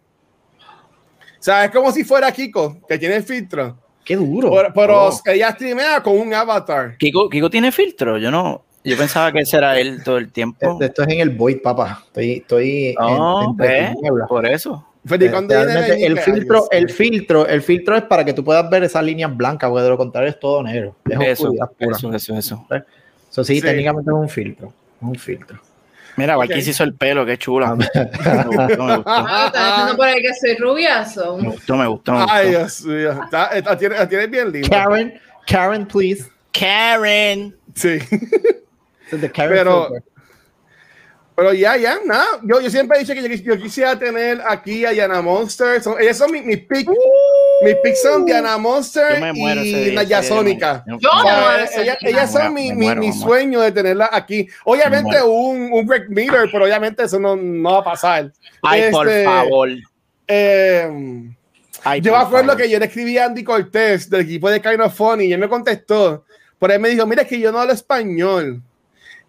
[1.40, 3.76] O sea, es como si fuera Kiko, que tiene el filtro.
[4.04, 4.50] Qué duro.
[4.50, 5.20] Pero, pero Oh.
[5.26, 6.96] ella streamea con un avatar.
[6.98, 10.58] Kiko, Kiko tiene filtro, yo no, yo pensaba que ese era él todo el tiempo.
[10.60, 12.02] Esto, esto es en el Void, papá.
[12.06, 14.28] Estoy, estoy No, en, tinieblas.
[14.28, 14.86] por eso.
[15.08, 18.34] Pero, ¿y Eh, cuándo viene realmente el filtro, el filtro, el filtro es para que
[18.34, 20.94] tú puedas ver esas líneas blancas, porque de lo contrario es todo negro.
[21.08, 21.96] Es Eso, oscuridad pura.
[21.96, 22.66] eso, eso, eso.
[23.30, 23.62] Eso sí, Sí.
[23.62, 24.66] técnicamente es un filtro.
[24.68, 25.58] Es un filtro.
[26.20, 26.46] Mira, Ok.
[26.48, 27.68] Valky se hizo el pelo, qué chula.
[27.70, 27.84] Ah, Me
[28.44, 31.36] gustó, me gustó, Ah, ¿estás diciendo por ahí que soy rubiazo?
[31.38, 32.12] me gustó, me gustó.
[32.12, 32.32] me gustó.
[32.34, 33.12] Ay, Dios mío.
[33.24, 34.68] Está- está- tiene, la tiene bien linda.
[34.84, 36.24] Karen, Karen, please.
[36.52, 37.56] Karen.
[37.74, 37.98] Sí.
[39.10, 40.02] The Karen Pero- filter.
[41.36, 42.26] Pero ya, ya, nada.
[42.42, 45.82] Yo, yo siempre he dicho que yo, quis- yo quisiera tener aquí a Yana Monster.
[45.82, 46.92] Son, ellas son mis mis picks.
[47.62, 50.84] Mis picks son Diana Monster y Naya Sónica.
[52.02, 54.46] ellas, son mi, mi- sueño de tenerla aquí.
[54.64, 58.32] Obviamente un, un Greg Miller, pero obviamente eso no, no va a pasar.
[58.62, 59.68] Ay, por Este, favor.
[60.28, 61.30] eh,
[61.84, 62.62] Ay, yo por me acuerdo favor.
[62.62, 65.38] que yo le escribí a Andy Cortés del equipo de Kind of Funny y él
[65.40, 66.24] me contestó.
[66.58, 68.62] Por ahí me dijo, mira, es que yo no hablo español.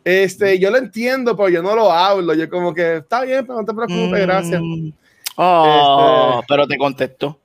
[0.04, 2.34] Este, yo lo entiendo, pero yo no lo hablo.
[2.34, 4.60] Yo como que, está bien, pero no te preocupes, gracias.
[4.62, 4.90] Mm.
[5.38, 7.40] Oh, Este- pero te contestó.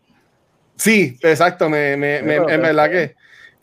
[0.76, 3.14] Sí, exacto, me, me, me- en verdad que,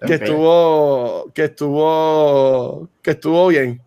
[0.05, 3.81] que estuvo, que estuvo, que estuvo bien.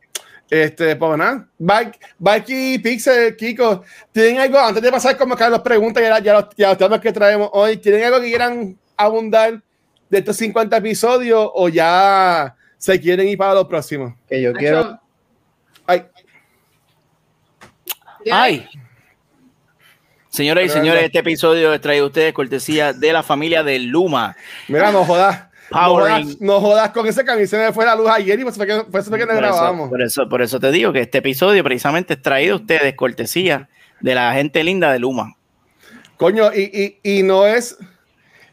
[0.49, 5.61] Este, pues nada, Bike, Bikey, Pixel, Kiko, ¿tienen algo, antes de pasar como a las
[5.61, 9.61] preguntas ya, ya, los, ya los temas que traemos hoy, ¿tienen algo que quieran abundar
[10.09, 14.15] de estos 50 episodios o ya se quieren ir para los próximos?
[14.29, 15.01] Que yo quiero.
[15.85, 16.05] Ay,
[18.31, 18.69] Ay.
[20.37, 24.37] Señoras y señores, este episodio es traído a ustedes cortesía de la familia de Luma.
[24.69, 25.47] mira, no jodas.
[25.71, 26.25] No Powering.
[26.25, 28.85] jodas, no jodas con se me fue la luz ayer y por eso fue que,
[28.85, 29.89] por eso fue que no Por eso, grabamos.
[29.89, 33.71] por, eso, por eso te digo que este episodio precisamente es traído a ustedes cortesía
[34.01, 35.35] de la gente linda de Luma.
[36.19, 37.79] Coño, y, y, y no es.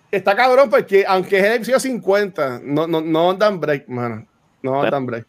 [0.09, 4.25] Está cabrón porque, aunque es el episodio 50, no, no, no dan break, mano.
[4.61, 5.25] No Pero- dan break.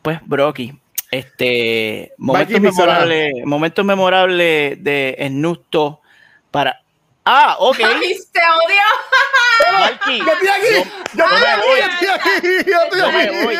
[0.00, 0.78] Pues, Brocky,
[1.10, 6.00] este momentos memorables, momentos memorables de Snusto
[6.50, 6.80] para.
[7.24, 7.76] Ah, ok.
[7.84, 8.80] ¡Ay, te odio!
[9.60, 10.18] ¡Yo estoy
[10.48, 10.88] aquí!
[11.14, 12.70] ¡Yo estoy aquí!
[12.70, 13.58] ¡Yo estoy aquí!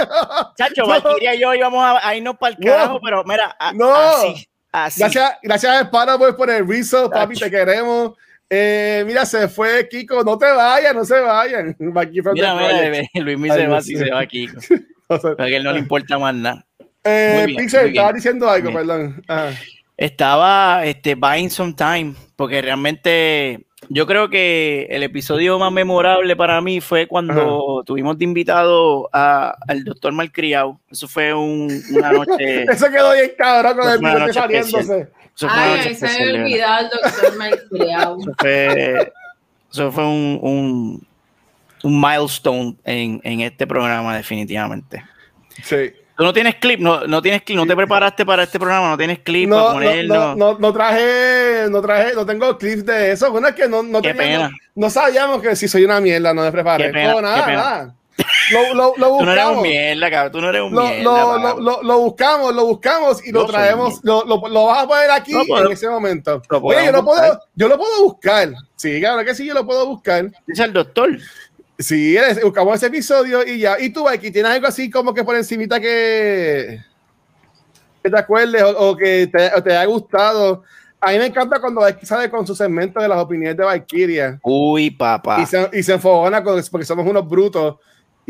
[0.57, 0.87] Chacho.
[0.87, 2.73] Valkyria y yo íbamos a, a irnos para el No.
[2.73, 3.95] carajo, pero mira, a- No.
[3.95, 5.01] así, así.
[5.01, 8.13] Gracias, gracias a Sparrow por el rezo, papi, te queremos.
[8.51, 11.77] Eh, mira, se fue Kiko, no te vayas, no se vayan.
[11.79, 13.99] Mira, mira, Luis se va mío.
[13.99, 14.49] se va aquí.
[15.09, 16.65] O sea, Porque él no le importa más nada.
[17.09, 17.95] Eh, bien, Pixel, bien.
[17.95, 18.79] estaba diciendo algo, Bien.
[18.87, 19.23] perdón.
[19.29, 19.51] Ajá.
[19.97, 26.61] Estaba este, buying some time, porque realmente yo creo que el episodio más memorable para
[26.61, 30.79] mí fue cuando tuvimos de invitado a- al doctor Malcriado.
[30.91, 32.63] Eso fue un- una noche.
[32.71, 35.09] Eso quedó bien cabrón con Fue el una bigote noche saliéndose.
[35.49, 36.43] Ay, se verdad.
[36.43, 38.19] olvidó el doctor Malcriado.
[38.21, 39.13] Eso fue,
[39.73, 41.07] eso fue un, un,
[41.83, 45.03] un milestone en, en este programa, definitivamente.
[45.63, 45.91] Sí.
[46.19, 48.99] Tú no tienes clip, no, no tienes clip, no te preparaste para este programa, no
[48.99, 52.85] tienes clip No, para no, poner, no, no, no traje, no traje, no tengo clips
[52.85, 53.31] de eso.
[53.31, 54.59] Bueno, es que no, no, Qué teníamos- pena.
[54.75, 56.87] no sabíamos que si soy una mierda, no me preparé.
[56.87, 57.57] Qué pena, no, nada, qué pena.
[57.63, 57.95] nada.
[58.51, 59.63] Lo, lo, lo Tú no eres un buscamos.
[59.63, 61.03] mierda, cabrón, tú no eres un Lo, mierda.
[61.05, 61.39] lo, papá.
[61.39, 65.11] lo, lo, lo buscamos, lo buscamos y lo traemos, lo, lo, lo vas a poner
[65.13, 66.43] aquí puedo- en ese momento.
[66.51, 68.49] Oye, yo lo, puedo, yo lo puedo buscar.
[68.75, 70.33] Sí, claro que sí, yo lo puedo buscar.
[70.49, 71.17] Dice el doctor.
[71.79, 73.79] Sí, buscamos ese episodio y ya.
[73.79, 76.81] Y tú, aquí tienes algo así como que por encimita que,
[78.03, 80.65] que te acuerdes o, o que te, o te haya gustado.
[81.01, 84.41] A mí me encanta cuando Valkyrie sale con su segmento de las opiniones de Valkyria
[84.43, 85.41] Uy, papá.
[85.41, 87.77] y se, y se enfogona con, porque somos unos brutos.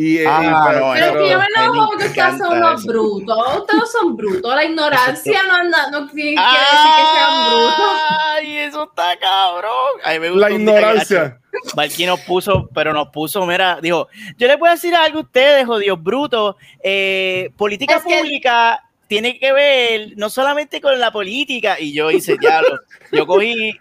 [0.00, 2.04] Y, eh, Ah, y- no, Pero es que yo me a mí enojo me porque
[2.06, 2.88] ustedes son unos eso.
[2.92, 3.56] brutos.
[3.58, 4.54] Ustedes son brutos.
[4.54, 8.02] La ignorancia no, anda- no quiere quiere decir que sean brutos.
[8.36, 9.72] Ay, eso está cabrón.
[10.04, 11.40] A mí me gustó la que, ignorancia.
[11.74, 14.06] Valky nos puso, pero nos puso, mira, dijo,
[14.36, 16.54] yo les voy a decir algo a ustedes, jodidos brutos.
[16.80, 21.74] Eh, política Es que- pública tiene que ver no solamente con la política.
[21.80, 22.78] Y yo hice, ya, lo-
[23.10, 23.76] yo cogí,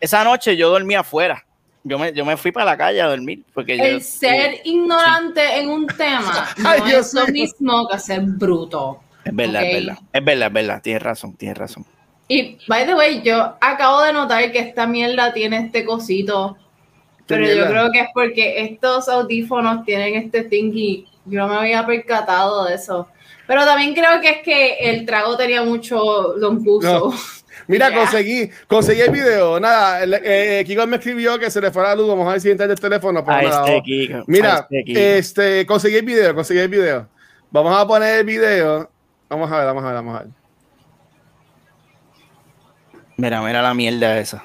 [0.00, 1.46] esa noche yo dormí afuera.
[1.84, 3.44] Yo me, yo me fui para la calle a dormir.
[3.52, 8.20] Porque yo, El ser ignorante en un tema no Ay, es lo mismo que ser
[8.22, 9.00] bruto.
[9.24, 9.68] Es verdad, Ok.
[9.68, 9.98] es verdad.
[10.12, 10.82] Es verdad, es verdad.
[10.82, 11.86] Tienes razón, tienes razón.
[12.28, 16.56] Y, by the way, yo acabo de notar que esta mierda tiene este cosito.
[17.26, 21.06] Pero yo creo que es porque estos audífonos tienen este thingy.
[21.24, 23.08] Yo no me había percatado de eso.
[23.46, 27.12] Pero también creo que es que el trago tenía mucho longuso.
[27.66, 29.58] Mira, conseguí, conseguí el video.
[29.60, 32.08] Nada, el- eh, Kiko me escribió que se le fuera la luz.
[32.08, 33.24] Vamos a ver si entra el teléfono.
[33.24, 33.82] pero nada, este.
[33.82, 35.00] Kiko, Mira, este Kiko.
[35.00, 37.08] este, conseguí el video, conseguí el video.
[37.50, 38.90] Vamos a poner el video.
[39.28, 40.28] Vamos a ver, vamos a ver, vamos a ver.
[43.16, 44.44] Mira, mira la mierda esa.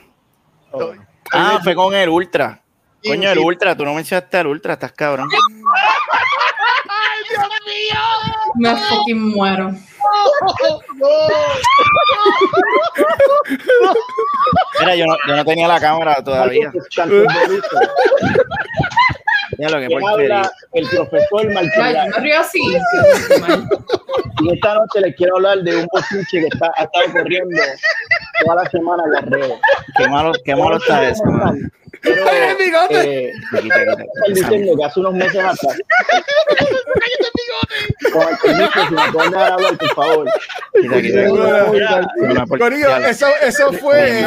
[0.71, 0.91] Oh.
[1.33, 2.61] Ah, fue con el Ultra.
[3.03, 3.39] Coño, el.
[3.39, 5.29] Ultra, tú no mencionaste al Ultra, estás cabrón.
[8.57, 9.71] Me fucking muero.
[14.79, 16.71] Mira, yo no, yo no tenía la cámara todavía.
[19.57, 21.71] Mira lo que habla el profesor Ay, Martín.
[21.73, 22.59] yo me río así.
[24.41, 27.57] Y esta noche les quiero hablar de un bochinche que está, ha estado corriendo
[28.45, 29.59] toda la semana en las redes.
[29.97, 31.23] Qué malo, qué malo está eso.
[31.25, 31.71] man.
[32.03, 33.29] Pero, ¡El bigote!
[33.29, 33.33] eh,
[34.29, 35.57] diciendo que hace unos meses atrás.
[38.11, 40.25] Con el permiso, si me pueden dejar hablar, por favor.
[40.81, 41.67] quita, quita, quita.
[41.71, 42.87] Mira, Una porquería.
[42.87, 44.21] Corillo, eso, eso fue.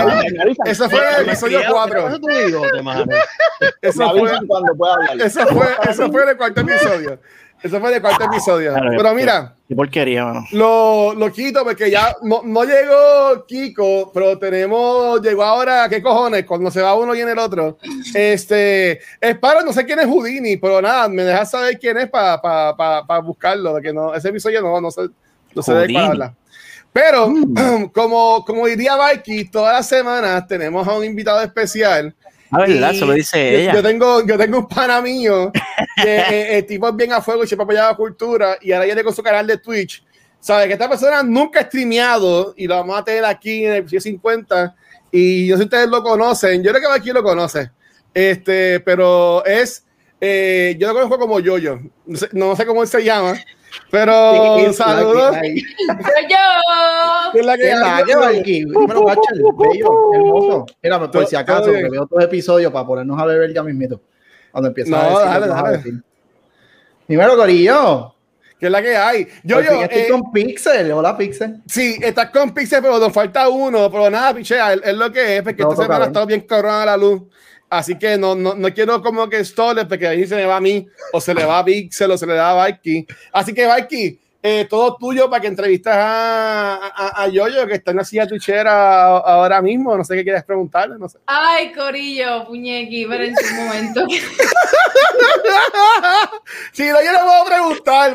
[0.65, 2.09] Eso fue el episodio 4.
[2.11, 3.17] Me
[3.83, 5.21] Eso fue, avisan cuando pueda hablar.
[5.27, 7.21] eso fue, eso fue el cuarto episodio.
[7.63, 8.73] Eso fue en el cuarto episodio.
[8.73, 9.55] Claro, Pero mira.
[9.69, 10.47] Qué porquería, mano.
[10.53, 16.45] Lo, lo quito porque ya no, no llegó Kiko, pero tenemos, llegó ahora, ¿qué cojones?
[16.45, 17.79] Cuando se va uno viene el otro.
[18.15, 22.09] Este, es para, no sé quién es Houdini, pero nada, me dejas saber quién es
[22.09, 25.03] para pa, pa, pa buscarlo, de que no, ese episodio no, no sé,
[25.55, 26.35] no sé de habla.
[26.93, 27.33] Pero,
[27.95, 32.15] como, como diría Mikey, todas las semanas tenemos a un invitado especial.
[32.53, 32.91] Ah, ¿verdad?
[32.93, 33.75] Eso lo dice yo- ella.
[33.75, 35.53] Yo tengo, yo tengo un pana mío
[36.03, 39.05] que eh, el tipo es bien a fuego y siempre apoyaba cultura y ahora viene
[39.05, 40.05] con su canal de Twitch.
[40.41, 43.77] Sabe que esta persona nunca ha streameado y lo vamos a tener aquí en el
[43.79, 44.75] episodio 50
[45.13, 47.71] y yo sé si ustedes lo conocen, yo creo que aquí lo conoce,
[48.15, 49.85] este, pero es,
[50.21, 53.35] eh, yo lo conozco como Yoyo, no sé, no sé cómo él se llama,
[53.91, 55.37] pero saludos.
[55.37, 55.65] Soy
[56.29, 56.37] yo.
[57.33, 58.33] ¿Qué es la que ¿Qué la?
[58.33, 60.67] Dímelo, Bachel, bello, hermoso.
[60.83, 64.01] Mira, por si acaso, que veo otros episodios para ponernos a beber ya mismito.
[64.51, 66.03] Cuando empieza No, a decir dale, dale.
[67.09, 68.15] Dímelo, Corillo.
[68.61, 69.27] ¿Qué es la que hay?
[69.43, 70.93] Yo, Por fin yo, estoy eh, con Pixel.
[70.93, 71.63] Hola, Pixel.
[71.67, 73.91] Sí, estás con Pixel, pero nos falta uno.
[73.91, 76.43] Pero nada, pichea, es, es lo que es, porque No, esta semana ha estado bien
[76.43, 77.23] cabrón a la luz.
[77.71, 80.61] Así que no, no, no quiero como que stole, porque ahí se me va a
[80.61, 83.07] mí, o se le va a Pixel, o se le da a Vikey.
[83.33, 87.91] Así que, Vikey, eh, todo tuyo para que entrevistas a, a, a Yoyo, que está
[87.91, 89.97] en la silla tuchera ahora mismo.
[89.97, 91.19] No sé qué quieres preguntarle, no sé.
[91.27, 94.01] Ay, Corillo, puñequi, pero en su momento.
[96.73, 98.15] Sí, no, yo le puedo preguntar,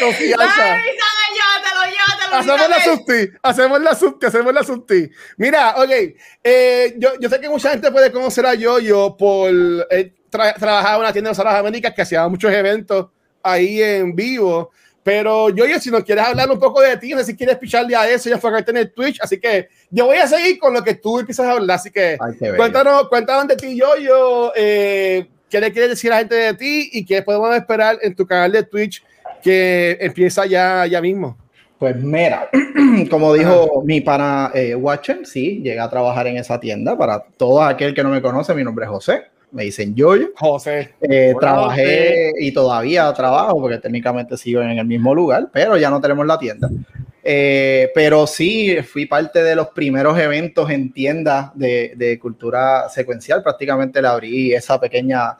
[0.00, 0.74] confianza.
[0.74, 0.80] Ay,
[1.34, 2.36] llévatelo, llévatelo.
[2.36, 5.10] Hacemos la subti, hacemos la subti, hacemos la subti.
[5.36, 5.90] Mira, ok,
[6.42, 9.50] eh, yo, yo sé que mucha gente puede conocer a Yoyo por
[9.90, 13.08] eh, tra- trabajar en una tienda de las Américas que hacía muchos eventos
[13.42, 14.70] ahí en vivo.
[15.06, 17.94] Pero Yoyo, si nos quieres hablar un poco de ti, no sé si quieres picharle
[17.94, 19.20] a eso y enfocarte en el Twitch.
[19.22, 21.76] Así que yo voy a seguir con lo que tú empiezas a hablar.
[21.76, 24.52] Así que Ay, cuéntanos, cuéntanos de ti, Yoyo.
[24.56, 28.16] Eh, ¿Qué le quieres decir a la gente de ti y qué podemos esperar en
[28.16, 29.04] tu canal de Twitch
[29.44, 31.38] que empieza ya, ya mismo?
[31.78, 32.50] Pues mira,
[33.08, 36.98] como dijo mi pana eh, Watcher, sí, llegué a trabajar en esa tienda.
[36.98, 39.26] Para todo aquel que no me conoce, mi nombre es José.
[39.52, 40.28] Me dicen Yoyo.
[40.36, 40.94] José.
[41.00, 45.90] Eh, Hola, trabajé y todavía trabajo porque técnicamente sigo en el mismo lugar, pero ya
[45.90, 46.68] no tenemos la tienda.
[47.22, 53.42] Eh, pero sí, fui parte de los primeros eventos en tiendas de, de cultura secuencial.
[53.42, 55.36] Prácticamente le abrí esa pequeña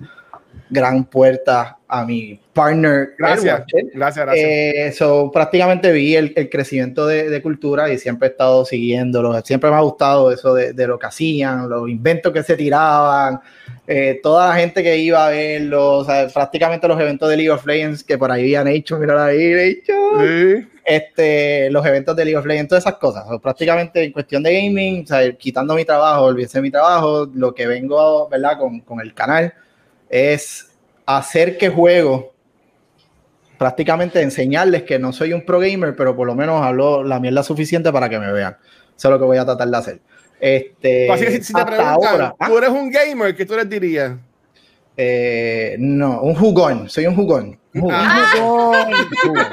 [0.71, 3.11] gran puerta a mi partner.
[3.19, 3.61] Gracias.
[3.61, 3.85] Watcher.
[3.95, 4.49] Gracias, gracias.
[4.49, 9.41] Eh, so, prácticamente vi el, el crecimiento de, de cultura y siempre he estado siguiéndolo.
[9.43, 13.41] Siempre me ha gustado eso de, de lo que hacían, los inventos que se tiraban,
[13.87, 17.51] eh, toda la gente que iba a verlo, o sea, prácticamente los eventos de League
[17.51, 20.67] of Legends que por ahí habían hecho, mira ahí, hecho, Sí.
[20.85, 23.25] este, los eventos de League of Legends, todas esas cosas.
[23.41, 27.55] Prácticamente en cuestión de gaming, o sea, quitando mi trabajo, olvídense de mi trabajo, lo
[27.55, 28.59] que vengo, ¿verdad?
[28.59, 29.55] Con, con el canal
[30.09, 30.71] es
[31.07, 32.27] hacer que juegos,
[33.59, 37.43] prácticamente enseñarles que no soy un pro gamer, pero por lo menos hablo la mierda
[37.43, 38.57] suficiente para que me vean.
[38.97, 40.01] Eso es lo que voy a tratar de hacer.
[40.39, 42.47] Este, Así que si, si te preguntan, ahora, ¿ah?
[42.49, 43.35] ¿tú eres un gamer?
[43.35, 44.13] ¿Qué tú les dirías?
[44.99, 47.59] Eh, no, un jugón, soy un jugón.
[47.75, 47.95] Un jugón.
[47.99, 48.31] Ah.
[48.35, 49.47] Jugón, jugón.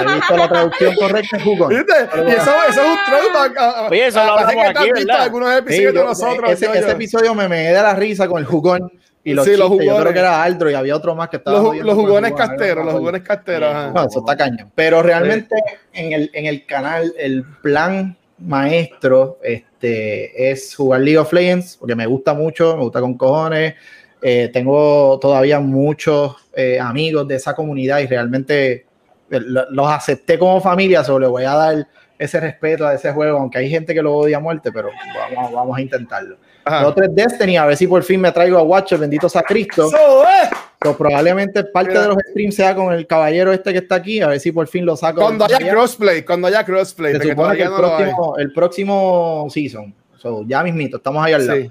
[0.00, 1.68] He visto la traducción correcta, jugón.
[1.70, 1.92] ¿Viste?
[2.26, 3.56] Y eso, eso es un throwback.
[3.58, 5.22] a- Oye, eso a- lo parece hablamos aquí, ¿verdad?
[5.22, 6.50] algunos Sí, episodios de yo- nosotros.
[6.52, 8.90] ese, yo- ese episodio me me da la risa con el jugón
[9.24, 9.86] y los Sí, los chistes.
[9.86, 10.00] Yo jugones.
[10.02, 12.94] creo que era Aldro y había otro más que estaba Los, los jugones casteros, los
[12.94, 13.68] jugones casteros.
[13.74, 13.92] ajá.
[13.94, 14.70] No, eso está cañón.
[14.74, 15.54] Pero realmente
[15.92, 21.94] en, el, en el canal, el plan maestro este, es jugar League of Legends, porque
[21.94, 23.74] me gusta mucho, me gusta con cojones.
[24.22, 28.72] Eh, tengo todavía muchos eh, amigos de esa comunidad y realmente
[29.30, 33.38] eh, los acepté como familia, solo le voy a dar ese respeto a ese juego,
[33.38, 34.90] aunque hay gente que lo odia a muerte, pero
[35.34, 36.36] vamos, vamos a intentarlo.
[36.70, 36.82] Ajá.
[36.82, 39.42] Lo otro es Destiny, a ver si por fin me traigo a Watcher, bendito sea
[39.42, 39.88] Cristo.
[39.88, 40.50] Eso es.
[40.82, 42.02] So, probablemente parte Mira.
[42.02, 44.66] de los streams sea con el caballero este que está aquí, a ver si por
[44.68, 45.20] fin lo saco.
[45.20, 45.78] Cuando haya caballero.
[45.78, 49.94] crossplay, cuando haya crossplay, Se supone que el no próximo, el próximo season.
[50.16, 51.60] So, ya mismito, estamos ahí al lado.
[51.60, 51.70] Sí.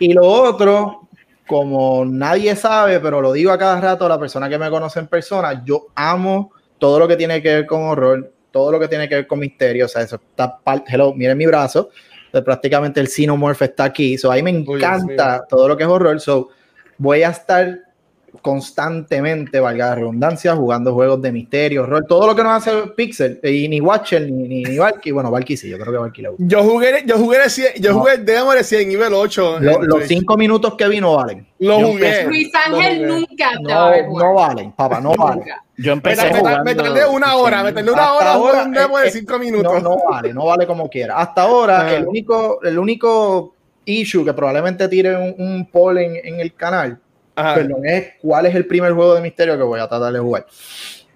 [0.00, 1.08] Y lo otro,
[1.46, 5.08] como nadie sabe, pero lo digo a cada rato, la persona que me conoce en
[5.08, 9.08] persona, yo amo todo lo que tiene que ver con horror, todo lo que tiene
[9.08, 9.86] que ver con misterio.
[9.86, 11.90] O sea, eso está Hello, miren mi brazo.
[12.30, 14.18] Prácticamente el Xenomorph está aquí.
[14.18, 16.20] So, a mí me encanta todo lo que es horror.
[16.20, 16.48] So,
[16.98, 17.80] voy a estar
[18.42, 23.40] constantemente, valga la redundancia, jugando juegos de misterio, horror, todo lo que nos hace Pixel,
[23.42, 26.28] y ni Watcher, ni, ni, ni Valky, bueno, Valky sí, yo creo que Valky le
[26.30, 26.44] gusta.
[26.46, 27.98] Yo jugué, yo jugué, de 100 yo No.
[28.00, 29.58] jugué el demo de 100 nivel 8.
[29.60, 30.08] Lo- en los Twitch.
[30.08, 31.46] cinco minutos que vino valen.
[31.58, 32.24] Lo jugué.
[32.26, 35.44] Luis Ángel nunca te va a ver No, no valen, papá, no valen.
[35.78, 36.64] Yo empecé me- jugando.
[36.64, 39.38] me tardé una hora, me tardé una hora ahora, un demo eh, de eh, 5
[39.38, 39.82] minutos.
[39.82, 41.16] No, no vale, no vale como quiera.
[41.18, 41.94] Hasta ahora, Ah.
[41.94, 46.98] el único, el único issue que probablemente tire un, un poll en, en el canal,
[47.36, 47.54] Ajá.
[47.54, 50.46] perdón, es cuál es el primer juego de misterio que voy a tratar de jugar.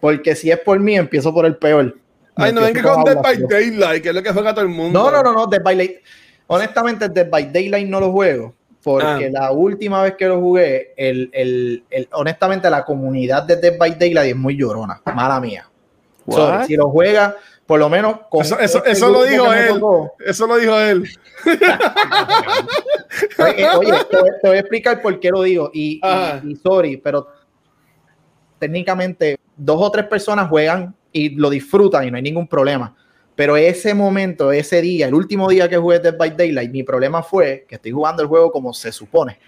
[0.01, 1.97] Porque si es por mí, empiezo por el peor.
[2.37, 3.43] Ay, no venga con Dead by.
[3.49, 5.03] Daylight, que es lo que juega todo el mundo.
[5.03, 5.99] No, no, no, no, Dead by Daylight.
[6.47, 8.55] Honestamente, Dead by Daylight no lo juego.
[8.83, 9.31] Porque Ah.
[9.31, 13.97] la última vez que lo jugué, el, el, el- honestamente, la comunidad de Dead by
[13.99, 15.01] Daylight es muy llorona.
[15.15, 15.69] Mala mía.
[16.29, 19.69] So, si lo juega, por lo menos con Eso, eso, este eso lo dijo él.
[19.75, 21.05] tocó, Eso lo dijo él.
[23.39, 25.71] Oye, oye, te, voy- te voy a explicar por qué lo digo.
[25.73, 27.29] Y, y- y sorry, pero
[28.59, 32.95] técnicamente dos o tres personas juegan y lo disfrutan y no hay ningún problema.
[33.43, 37.25] Pero ese momento, ese día, el último día que jugué Dead by Daylight, mi problema
[37.25, 39.41] fue que estoy jugando el juego como se supone.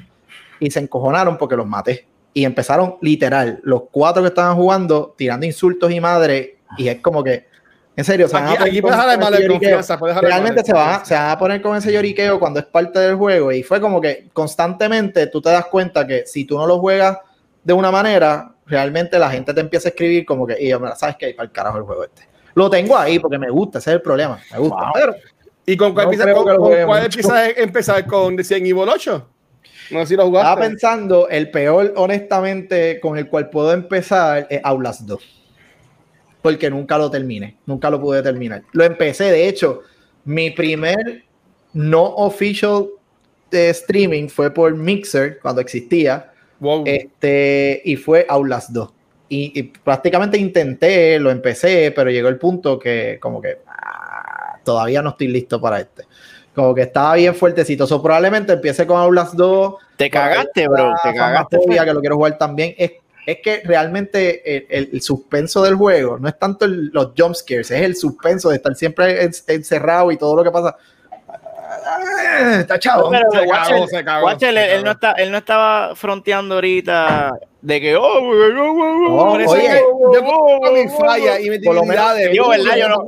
[0.58, 2.08] Y se encojonaron porque los maté.
[2.32, 6.58] Y empezaron literal, los cuatro que estaban jugando, tirando insultos y madre.
[6.76, 7.46] Y es como que,
[7.94, 8.98] en serio, se van a Aquí, aquí puedes
[9.30, 9.96] de confianza.
[9.96, 11.04] puedes realmente se de va, confianza.
[11.04, 14.00] se va a poner con ese lloriqueo cuando es parte del juego y fue como
[14.00, 17.18] que constantemente tú te das cuenta que si tú no lo juegas
[17.62, 21.14] de una manera, realmente la gente te empieza a escribir como que, y yo, sabes
[21.14, 22.33] que hay para el carajo el juego este.
[22.54, 24.76] Lo tengo ahí porque me gusta, ese es el problema, me gusta.
[24.76, 24.90] Wow.
[24.94, 25.14] Pero
[25.66, 27.10] ¿Y con cuál, No con, con cuál
[27.56, 28.06] empezar?
[28.06, 29.28] ¿Con Resident Evil 8?
[29.90, 30.60] No sé si lo estaba jugaste.
[30.60, 35.22] pensando, el peor, honestamente, con el cual puedo empezar es Outlast 2.
[36.42, 38.62] Porque nunca lo terminé, nunca lo pude terminar.
[38.72, 39.80] Lo empecé, de hecho,
[40.24, 41.24] mi primer
[41.72, 42.88] no official
[43.50, 46.84] de streaming fue por Mixer, cuando existía, Wow.
[46.86, 48.90] este, y fue Outlast 2.
[49.28, 55.02] Y, y prácticamente intenté, lo empecé, pero llegó el punto que como que ah, todavía
[55.02, 56.04] no estoy listo para este.
[56.54, 57.86] Como que estaba bien fuertecito.
[57.86, 59.74] So, probablemente empiece con Outlast 2.
[59.96, 60.92] Te cagaste, bro.
[61.02, 61.56] Te cagaste.
[61.56, 62.74] Phasmophobia, que lo quiero jugar también.
[62.78, 62.92] Es,
[63.26, 67.34] es que realmente el, el- el suspenso del juego no es tanto el- los jump
[67.34, 70.76] scares, es el suspenso de estar siempre en- encerrado y todo lo que pasa.
[72.36, 73.10] Ah, Está chavo.
[73.10, 74.92] Pero, Se cagó, Watcher, se cagó, Watcher, se él, él no cagó.
[74.92, 79.80] está, él no estaba fronteando ahorita de que, oh, oh, oh, Oh, oh, oye,
[80.12, 82.36] yo falla y mi Por lo menos- debilidades.
[82.36, 82.76] Yo, ¿verdad?
[82.76, 83.06] Yo no-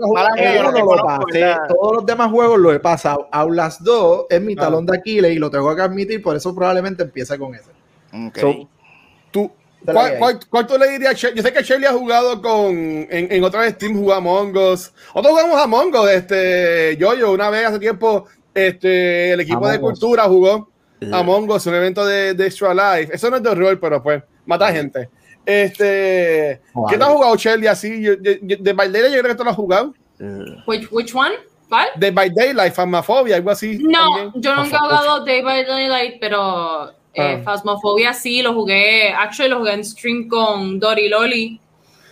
[1.33, 3.29] yo todos los demás juegos lo he pasado.
[3.33, 7.03] Outlast 2 es mi talón de Aquiles y lo tengo que admitir, por eso probablemente
[7.03, 7.71] empiece con ese.
[8.29, 8.39] Ok.
[8.39, 8.69] So,
[9.31, 9.51] Tú,
[9.85, 11.15] ¿cuál, cuál, cuál tú le dirías?
[11.21, 12.71] Yo sé que Shirley ha jugado con.
[13.11, 14.93] En, en otros Steam jugó a Mongos.
[15.15, 16.97] Nosotros jugamos a Mongos, este.
[16.97, 19.33] Yo-Yo, una vez hace tiempo, este.
[19.33, 20.01] El equipo de Among Us.
[20.01, 20.71] cultura jugó
[21.13, 23.15] a Mongos, un evento de, de Extra Life.
[23.15, 25.09] Eso no es de horror, pero pues, mata gente.
[25.45, 26.61] Este.
[26.75, 26.87] Vale.
[26.91, 27.67] ¿Qué te has jugado, Shirley?
[27.69, 29.95] Así, yo, yo- yo- de By Daylight, yo creo que tú lo has jugado.
[30.67, 31.35] Which, which one?
[31.69, 31.89] ¿Cuál?
[31.97, 33.79] De By Daylight, Phasmophobia, algo así.
[33.83, 34.43] No, también.
[34.43, 37.41] yo nunca he jugado Day by Daylight, pero eh, Ah.
[37.45, 41.61] Phasmophobia sí, lo jugué, actually lo jugué en stream con Dori Loli.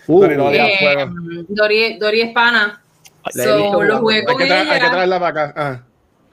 [0.08, 0.66] uh, no, ya.
[0.66, 1.08] Eh.
[1.48, 2.82] Dori, Dori es pana.
[3.34, 5.54] La he So, lo jugué Hay con que, tra- hay que ella traerla para acá.
[5.56, 5.82] Ah.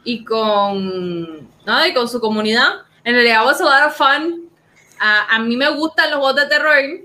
[0.03, 2.81] Y con nada, y con su comunidad.
[3.03, 4.49] En realidad was a lot of fun.
[4.99, 7.01] A, a mí me gustan los juegos de terror,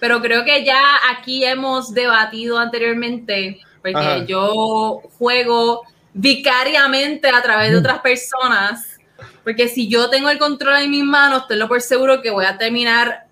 [0.00, 4.24] pero creo que ya aquí hemos debatido anteriormente, porque Ajá.
[4.24, 5.82] yo juego
[6.14, 8.98] vicariamente a través de otras personas,
[9.44, 12.58] porque si yo tengo el control en mis manos, tenlo por seguro que voy a
[12.58, 13.26] terminar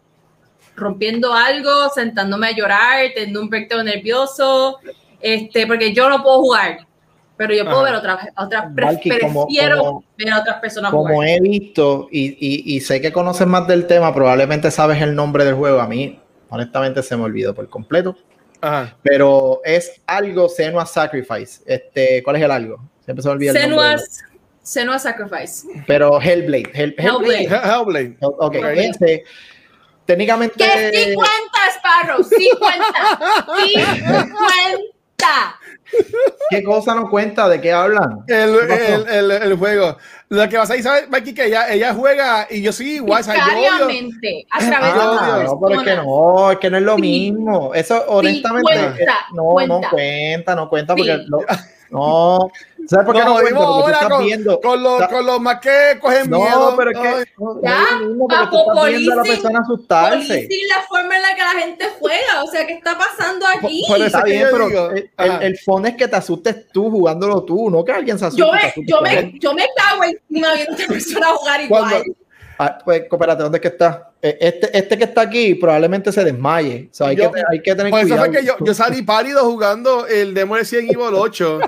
[0.77, 4.79] rompiendo algo, sentándome a llorar, teniendo un breakdown nervioso,
[5.21, 6.86] este, porque yo no puedo jugar,
[7.37, 7.91] pero yo puedo Ajá.
[7.91, 11.29] ver otras, otras Marky, prefiero como, como, ver a otras personas como jugar.
[11.29, 15.45] he visto y, y, y, sé que conoces más del tema probablemente sabes el nombre
[15.45, 18.17] del juego a mí honestamente se me olvidó por completo
[18.61, 18.97] Ajá.
[19.03, 24.23] pero es algo Senua Sacrifice este cuál es el algo siempre se me olvida Senua's,
[24.33, 27.45] el Senua Sacrifice pero Hellblade Hell, Hellblade.
[27.45, 27.69] Hellblade.
[27.69, 28.17] Hellblade.
[28.21, 28.61] Okay.
[28.61, 28.89] Hellblade.
[28.89, 29.25] Este,
[30.07, 31.27] técnicamente que 50
[31.77, 32.85] Sparrow 50
[33.67, 35.61] 50
[36.51, 37.49] ¿Qué cosa no cuenta?
[37.49, 38.25] ¿De qué hablan?
[38.29, 39.97] El, el, el, el juego.
[40.29, 41.35] Lo que pasa ahí, ¿sabes, Mikey?
[41.35, 43.23] Que ella, ella juega y yo soy igual.
[43.23, 46.83] Vicariamente, a través de Ah, otras no, pero es que no, es que no es
[46.83, 47.01] lo Sí.
[47.03, 47.75] mismo.
[47.75, 49.75] Eso, honestamente, cuenta, eh, no, cuenta.
[49.81, 51.25] no cuenta, no cuenta, porque Sí.
[51.29, 51.39] lo-
[51.91, 52.51] no.
[52.89, 53.57] ¿Sabes por qué no, cuenta?
[53.57, 54.61] jodimos Porque ahora con, viendo.
[54.61, 56.75] con, los, Sa- con los más que cogen No, miedo.
[56.77, 60.49] pero es que no, no Ya, tú papo, estás viendo a la persona asustarse.
[60.69, 62.45] La forma en la que la gente juega.
[62.45, 63.83] O sea, ¿qué está pasando aquí?
[63.89, 66.69] Por eso Está bien, yo pero digo, el, el, el fondo es que te asustes
[66.73, 68.45] tú jugándolo tú, no que alguien se asuste.
[68.47, 71.83] Yo me, asuste yo, me, yo me cago encima viendo a esta persona jugar igual.
[71.91, 72.05] Cuando-
[72.59, 74.11] Ah, pues, espérate, ¿dónde es que está?
[74.23, 76.89] Eh, Este, este que está aquí probablemente se desmaye.
[76.91, 78.27] O sea, hay, Yo- que, hay que tener Por eso cuidado.
[78.33, 81.61] fue que yo, yo salí pálido jugando el demo de 100 Evil 8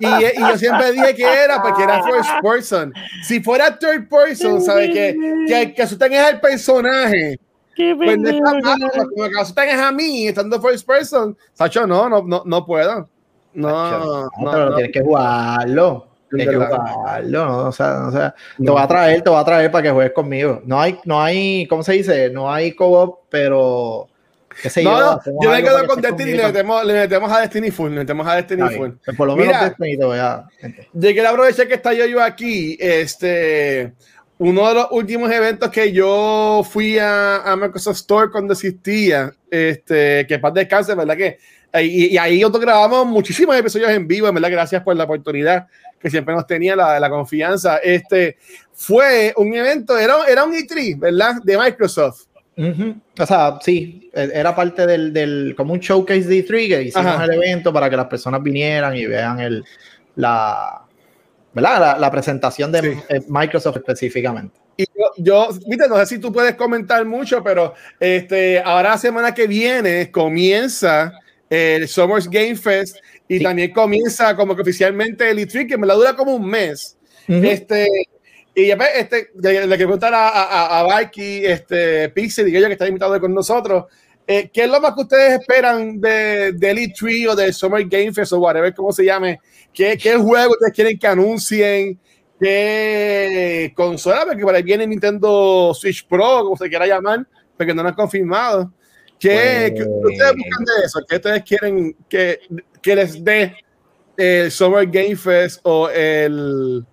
[0.00, 2.92] y, y yo siempre dije que era porque era first person.
[3.26, 4.90] Si fuera third person, ¿sabes?
[4.90, 5.16] Que,
[5.48, 7.38] que, que asustan es al personaje.
[7.76, 8.86] Pues no está malo,
[9.16, 11.36] lo que asustan es a mí, estando first person.
[11.54, 13.08] Sacho, no, no, no, no puedo.
[13.54, 14.76] No, No, no, pero no.
[14.76, 16.06] tienes que jugarlo.
[16.36, 17.68] Que jugarlo, ¿no?
[17.68, 20.12] O sea, o sea, te voy a traer, te voy a traer para que juegues
[20.12, 20.62] conmigo.
[20.64, 22.30] No hay, no hay, ¿cómo se dice?
[22.30, 24.08] No hay co-op, pero
[24.62, 25.32] qué sé No, yo.
[25.32, 27.98] no, yo me quedo con Destiny y le metemos, le metemos a Destiny Full, le
[27.98, 28.90] metemos a Destiny Full.
[29.04, 29.64] Pues por lo menos Mira.
[29.68, 30.44] Destiny te voy a...
[30.92, 32.76] Yo quiero aprovechar que está yo, yo aquí.
[32.80, 33.92] Este,
[34.38, 40.26] uno de los últimos eventos que yo fui a, a Microsoft Store cuando existía, este,
[40.26, 41.16] que paz descanse, ¿verdad?
[41.16, 41.38] Que,
[41.80, 45.66] y, y ahí nosotros grabamos muchísimos episodios en vivo, verdad, gracias por la oportunidad
[46.04, 47.78] que siempre nos tenía la, la confianza.
[47.78, 48.36] Este,
[48.74, 51.36] fue un evento, era, era un E3, ¿verdad?
[51.42, 52.26] De Microsoft.
[52.58, 52.94] Ujú.
[53.18, 57.06] O sea, sí, e- era parte del, del como un showcase de E3 que hicimos
[57.06, 57.24] Ajá.
[57.24, 59.64] el evento para que las personas vinieran y vean el,
[60.16, 60.82] la,
[61.54, 61.80] ¿verdad?
[61.80, 62.88] La, la presentación de Sí.
[63.08, 64.54] eh, Microsoft específicamente.
[64.76, 65.48] Y yo, yo,
[65.88, 71.12] no sé si tú puedes comentar mucho, pero este, ahora semana que viene comienza
[71.48, 72.96] el Summers Game Fest
[73.28, 73.44] y Sí.
[73.44, 76.96] también comienza como que oficialmente el E3, que me la dura como un mes.
[77.28, 77.42] Ujú.
[77.44, 77.86] Este,
[78.54, 82.66] y pues, este, le, le quiero preguntar a, a, a Valky, este, Pixel y ellos
[82.68, 83.84] que están invitados con nosotros,
[84.26, 88.12] eh, ¿qué es lo más que ustedes esperan de, del E3 o del Summer Game
[88.12, 89.40] Fest o whatever, cómo se llame?
[89.72, 91.98] ¿Qué, qué juego ustedes quieren que anuncien?
[92.40, 94.24] ¿Qué consola?
[94.26, 97.94] Porque por ahí viene Nintendo Switch Pro, como se quiera llamar, porque no lo han
[97.94, 98.72] confirmado.
[99.24, 101.00] ¿Qué, Pues- qué ustedes buscan de eso?
[101.08, 102.40] ¿Qué ustedes quieren que,
[102.82, 103.56] que les dé
[104.18, 106.84] el Summer Game Fest o el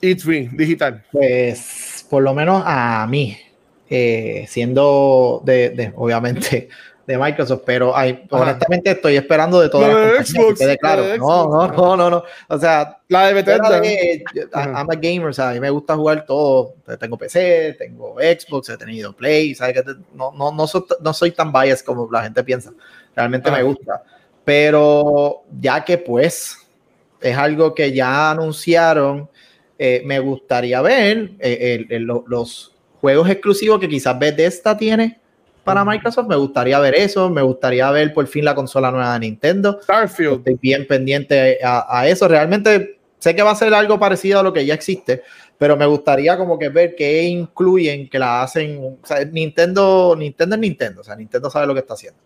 [0.00, 1.04] E3 digital?
[1.12, 3.36] Pues por lo menos a mí,
[3.90, 6.70] eh, siendo de, de, obviamente
[7.08, 10.76] de Microsoft, pero hay, honestamente estoy esperando de todas La de las que Xbox, la
[10.76, 11.02] claro.
[11.04, 11.76] de No, Xbox.
[11.76, 12.24] no, no, no, no.
[12.48, 13.80] O sea, La de Bethesda.
[13.80, 14.42] de- yo-.
[14.52, 16.74] I'm a gamer, o sea, a mí me gusta jugar todo.
[17.00, 19.82] Tengo PC, tengo Xbox, he tenido Play, ¿sabes?
[19.82, 22.72] Que no, no, no, soy, no soy tan biased como la gente piensa.
[23.16, 23.52] Realmente Ah.
[23.54, 24.02] me gusta.
[24.44, 26.58] Pero ya que pues
[27.22, 29.30] es algo que ya anunciaron,
[29.78, 35.18] eh, me gustaría ver eh, el- el- lo- los juegos exclusivos que quizás Bethesda tiene
[35.68, 35.84] para.
[35.84, 36.26] Microsoft.
[36.28, 37.30] Me gustaría ver eso.
[37.30, 39.78] Me gustaría ver por fin la consola nueva de Nintendo.
[39.82, 40.38] Starfield.
[40.38, 42.26] Estoy bien pendiente a, a eso.
[42.28, 45.22] Realmente sé que va a ser algo parecido a lo que ya existe,
[45.58, 48.78] pero me gustaría como que ver qué incluyen, que la hacen.
[49.02, 52.20] O sea, Nintendo, Nintendo es Nintendo, o sea, Nintendo sabe lo que está haciendo.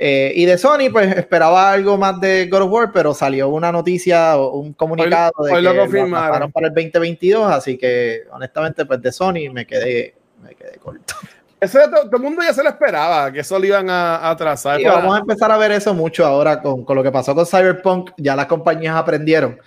[0.00, 3.72] Eh, y de Sony, pues esperaba algo más de God of War, pero salió una
[3.72, 6.52] noticia o un comunicado Hoy- de hoy que lo confirmaron.
[6.52, 11.14] para el 2022, así que honestamente, pues de Sony me quedé, me quedé corto.
[11.60, 14.30] Eso todo, todo el mundo ya se lo esperaba, que eso lo iban a, a
[14.30, 14.78] atrasar.
[14.78, 17.34] Sí, Para- vamos a empezar a ver eso mucho ahora con, con lo que pasó
[17.34, 18.10] con Cyberpunk.
[18.16, 19.58] Ya las compañías aprendieron.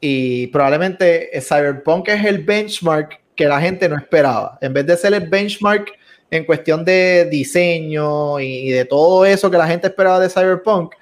[0.00, 4.58] Y probablemente Cyberpunk es el benchmark que la gente no esperaba.
[4.60, 5.90] En vez de ser el benchmark
[6.30, 10.94] en cuestión de diseño y, y de todo eso que la gente esperaba de Cyberpunk,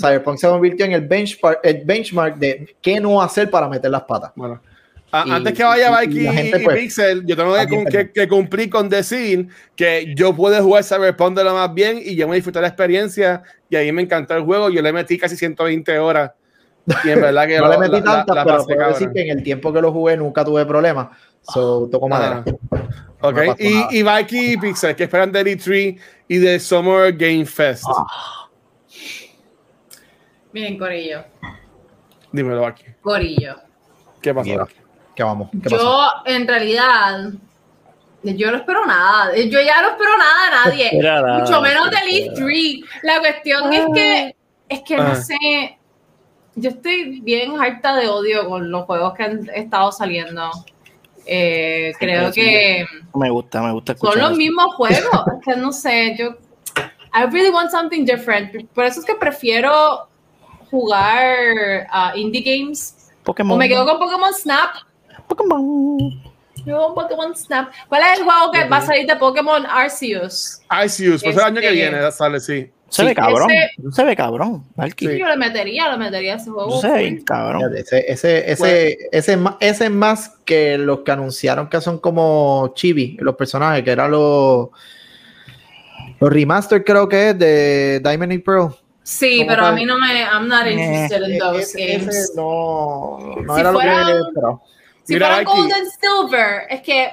[0.00, 4.02] Cyberpunk se convirtió en el benchmark, el benchmark de qué no hacer para meter las
[4.04, 4.32] patas.
[4.34, 4.60] Bueno,
[5.24, 7.54] Y- antes que vaya y- y Mikey y, gente, y pues, Pixel, yo tengo
[8.12, 12.26] que, cumplir con decir que yo pude jugar Cyberpunk de lo más bien y yo
[12.28, 14.68] me disfruté la experiencia y ahí me encantó el juego.
[14.70, 16.32] Yo le metí casi 120 horas
[17.04, 18.92] y en verdad que No lo- le metí tantas, pero pasé puedo cabrón.
[18.92, 21.08] decir que en el tiempo que lo jugué nunca tuve problemas.
[21.42, 22.42] So, toco madera.
[23.20, 23.36] Ah, ok.
[23.36, 25.96] No y, y Mikey y Pixel, que esperan del E3
[26.28, 27.84] y del Summer Game Fest.
[27.88, 28.48] Ah.
[30.52, 31.22] Miren, Corillo.
[32.32, 32.84] Dímelo aquí.
[33.00, 33.56] Corillo.
[34.20, 34.48] ¿Qué pasó?
[34.48, 34.74] Mira, aquí?
[35.16, 35.48] ¿Qué vamos?
[35.50, 35.76] ¿Qué pasó?
[35.78, 37.30] Yo, en realidad,
[38.22, 39.34] Yo no espero nada.
[39.34, 41.00] Yo ya no espero nada de nadie.
[41.02, 41.96] Nada, mucho menos de.
[42.06, 42.80] Leaf 3.
[43.02, 44.36] La cuestión es que,
[44.68, 45.78] es que no sé.
[46.54, 50.50] Yo estoy bien harta de odio con los juegos que han estado saliendo.
[51.24, 52.40] Eh, creo sí.
[52.40, 54.36] que Me gusta, me gusta son los eso.
[54.36, 54.98] mismos juegos.
[55.38, 56.36] Es que no sé, yo.
[57.14, 58.68] I really want something different.
[58.74, 60.08] Por eso es que prefiero
[60.70, 63.10] jugar a indie games.
[63.24, 63.56] Pokémon.
[63.56, 64.76] O me quedo con Pokémon Snap.
[65.28, 65.98] Pokémon.
[66.64, 67.68] Con Pokémon Snap.
[67.88, 70.60] ¿Cuál es el juego que va a salir de Pokémon Arceus?
[70.68, 72.70] Arceus, pues el año que Este- viene sale, sí.
[72.88, 73.50] Se Sí, ve cabrón.
[73.50, 74.64] ese- Se ve cabrón.
[74.96, 75.18] Sí.
[75.18, 76.80] Yo le metería, le metería ese juego.
[76.80, 77.74] Se ve cabrón.
[77.76, 81.98] Ese, ese, ese, ese, es más, ese es más que los que anunciaron que son
[81.98, 84.68] como chibi, los personajes, que eran los,
[86.20, 88.74] los remaster, creo que es de Diamond and Pearl.
[89.02, 90.22] Sí, ¿Cómo pero a mí no me.
[90.22, 92.16] I'm not interested in E- those ese, games.
[92.16, 94.60] ese no, no Si era lo fueran- que esperaba.
[95.06, 95.56] Si Mira, fuera aquí.
[95.56, 97.10] Gold and Silver, es que,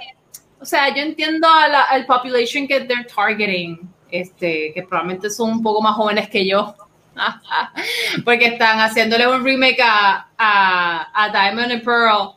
[0.60, 5.52] o sea, yo entiendo a la, al population que they're targeting, este, que probablemente son
[5.52, 6.76] un poco más jóvenes que yo,
[8.26, 12.34] porque están haciéndole un remake a, a, a Diamond and Pearl,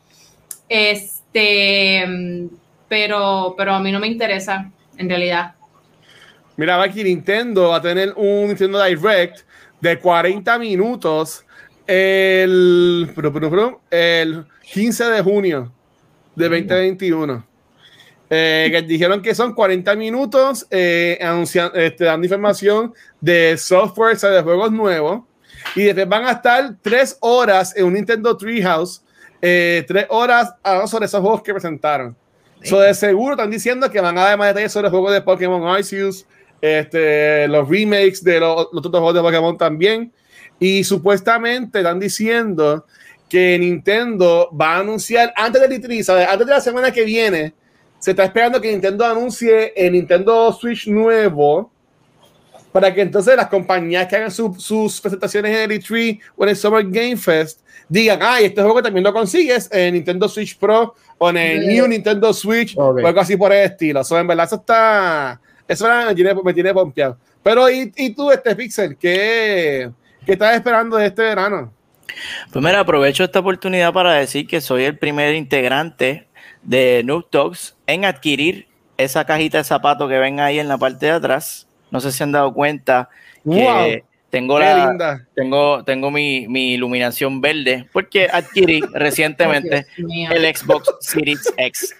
[0.69, 2.05] este,
[2.87, 5.55] pero, pero a mí no me interesa, en realidad.
[6.57, 9.41] Mira, aquí Nintendo va a tener un Nintendo Direct
[9.81, 11.47] de 40 minutos
[11.87, 13.13] el,
[13.91, 15.73] el 15 de junio
[16.35, 17.47] de 2021.
[18.29, 24.43] Eh, que dijeron que son 40 minutos eh, anuncian- este, dando información de software de
[24.43, 25.23] juegos nuevos.
[25.75, 29.03] Y después van a estar tres horas en un Nintendo Treehouse,
[29.41, 32.17] eh, tres horas hablando sobre esos juegos que presentaron.
[32.63, 35.63] So, de seguro están diciendo que van a dar más detalles sobre juegos de Pokémon
[35.69, 36.27] Arceus,
[36.61, 40.13] este, los remakes de los, los otros juegos de Pokémon también.
[40.59, 42.87] Y supuestamente están diciendo
[43.29, 46.29] que Nintendo va a anunciar antes del E3, ¿sabes?
[46.29, 47.53] antes de la semana que viene,
[47.99, 51.71] se está esperando que Nintendo anuncie el Nintendo Switch nuevo
[52.73, 56.51] para que entonces las compañías que hagan su- sus presentaciones en el E3 o en
[56.51, 60.95] el Summer Game Fest digan, ay, este juego también lo consigues en Nintendo Switch Pro
[61.19, 63.01] o en el New Nintendo Switch Ok.
[63.03, 64.05] o algo así por el estilo.
[64.05, 67.17] So, en verdad, eso está, eso me tiene, me tiene pompeado.
[67.43, 69.91] Pero, ¿y, y tú, este Pixel, qué,
[70.27, 71.73] qué estás esperando de este verano?
[72.53, 76.27] Pues mira, aprovecho esta oportunidad para decir que soy el primer integrante
[76.63, 81.07] de Noob Talks en adquirir esa cajita de zapatos que ven ahí en la parte
[81.07, 81.69] de atrás.
[81.91, 83.09] No sé si han dado cuenta
[83.45, 85.27] que tengo la linda.
[85.35, 91.95] tengo tengo mi, mi iluminación verde porque adquirí recientemente el Xbox Series X.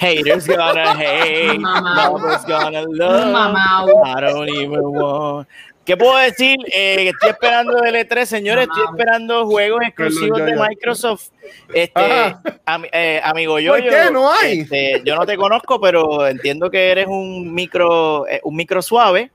[0.00, 3.88] Haters gonna hate, lovers gonna love.
[4.04, 5.48] I don't even want.
[5.88, 6.58] ¿Qué puedo decir?
[6.70, 8.68] Eh, estoy esperando el E3, señores.
[8.70, 10.54] Estoy esperando juegos exclusivos de.
[10.54, 11.28] Microsoft.
[11.72, 12.34] Este,
[12.66, 14.60] ami- eh, amigo yo, ¿Por qué no hay?
[14.60, 19.30] este, yo no te conozco, pero entiendo que eres un micro, eh, un micro suave.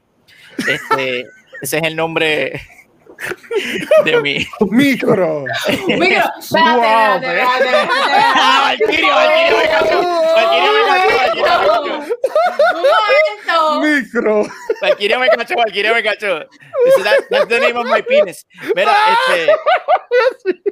[0.60, 1.22] Este,
[1.60, 2.62] ese es el nombre
[4.06, 4.48] de mi.
[4.70, 5.46] Micro.
[5.88, 7.90] Micro, espérate, Wow, espérate, espérate, espérate,
[8.36, 9.98] ¡Ah, Valkyrio, Valkyrio me cachó!
[10.36, 12.04] Valkyrio me cachó, Valkyrio me cachó.
[12.74, 13.82] Un momento.
[13.82, 14.46] Micro.
[14.82, 16.40] Valkyria me cachó, Valkyria me cachó.
[16.86, 18.46] Dice, "That- that's the name of my penis.
[18.76, 18.94] Mira,
[19.36, 19.52] este,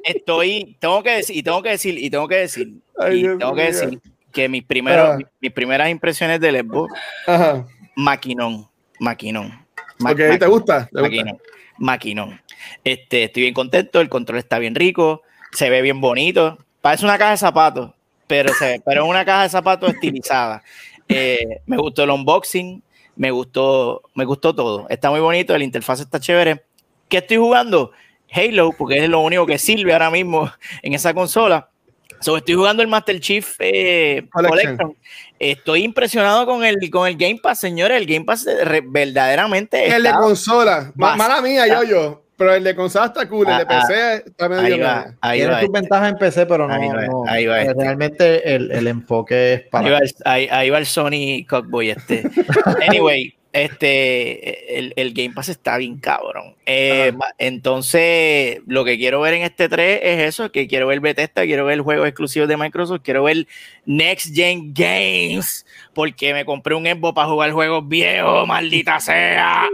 [0.04, 2.68] estoy, tengo que decir, y tengo que decir, y tengo que decir,
[3.12, 4.00] y tengo que decir
[4.32, 6.94] que mis primeros, mis, mis primeras impresiones del Xbox,
[7.28, 7.66] Ajá.
[7.96, 8.68] maquinón,
[9.00, 9.66] maquinón.
[10.00, 10.40] Ma- Ok, ¿te gusta?
[10.40, 11.02] ¿Te gusta?
[11.02, 11.40] Maquinón,
[11.82, 12.40] maquinón.
[12.84, 17.18] Este, estoy bien contento, el control está bien rico, se ve bien bonito, parece una
[17.18, 17.92] caja de zapatos,
[18.28, 20.64] pero, se, pero una caja de zapatos estilizada.
[21.10, 22.82] Eh, me gustó el unboxing,
[23.16, 24.88] me gustó, me gustó todo.
[24.90, 26.64] Está muy bonito, la interfaz está chévere.
[27.10, 27.92] ¿Qué estoy jugando?
[28.32, 30.50] Halo, porque es lo único que sirve ahora mismo
[30.82, 31.71] en esa consola.
[32.22, 34.78] So, estoy jugando el Master Chief eh, Collection.
[34.78, 34.98] Collection.
[35.40, 37.98] Estoy impresionado con el, con el Game Pass, señores.
[37.98, 40.92] El Game Pass eh, re- verdaderamente El de consola.
[40.96, 42.22] Mala mía, yo, yo.
[42.42, 43.48] Pero el de consola está cool.
[43.48, 43.88] El de Ah, ah.
[43.88, 45.80] PC está medio Ahí va, ahí Tiene sus este.
[45.80, 46.74] ventajas en PC, pero no.
[46.74, 47.24] Ahí va, no.
[47.28, 47.74] ahí va Eh, este.
[47.84, 49.86] Realmente el, el enfoque es para.
[49.86, 52.24] Ahí va, el, ahí, ahí va el Sony Cockboy este.
[52.88, 56.56] Anyway, este, el, el Game Pass está bien cabrón.
[56.66, 61.00] Eh, ma- entonces, lo que quiero ver en este 3 es eso, que quiero ver
[61.02, 63.48] Bethesda, quiero ver juegos exclusivos de Microsoft, quiero ver
[63.86, 69.66] Next Gen Games, porque me compré un Xbox para jugar juegos viejos, maldita sea.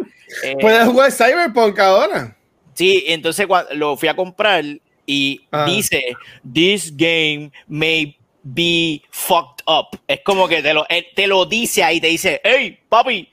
[0.43, 2.35] Eh, Puedes jugar Cyberpunk ahora.
[2.77, 4.63] Sí, entonces cuando lo fui a comprar
[5.05, 5.65] y Ah.
[5.65, 6.15] dice,
[6.53, 9.97] this game may be fucked up.
[10.07, 13.27] Es como que te lo, él te lo dice ahí, te dice, hey, papi,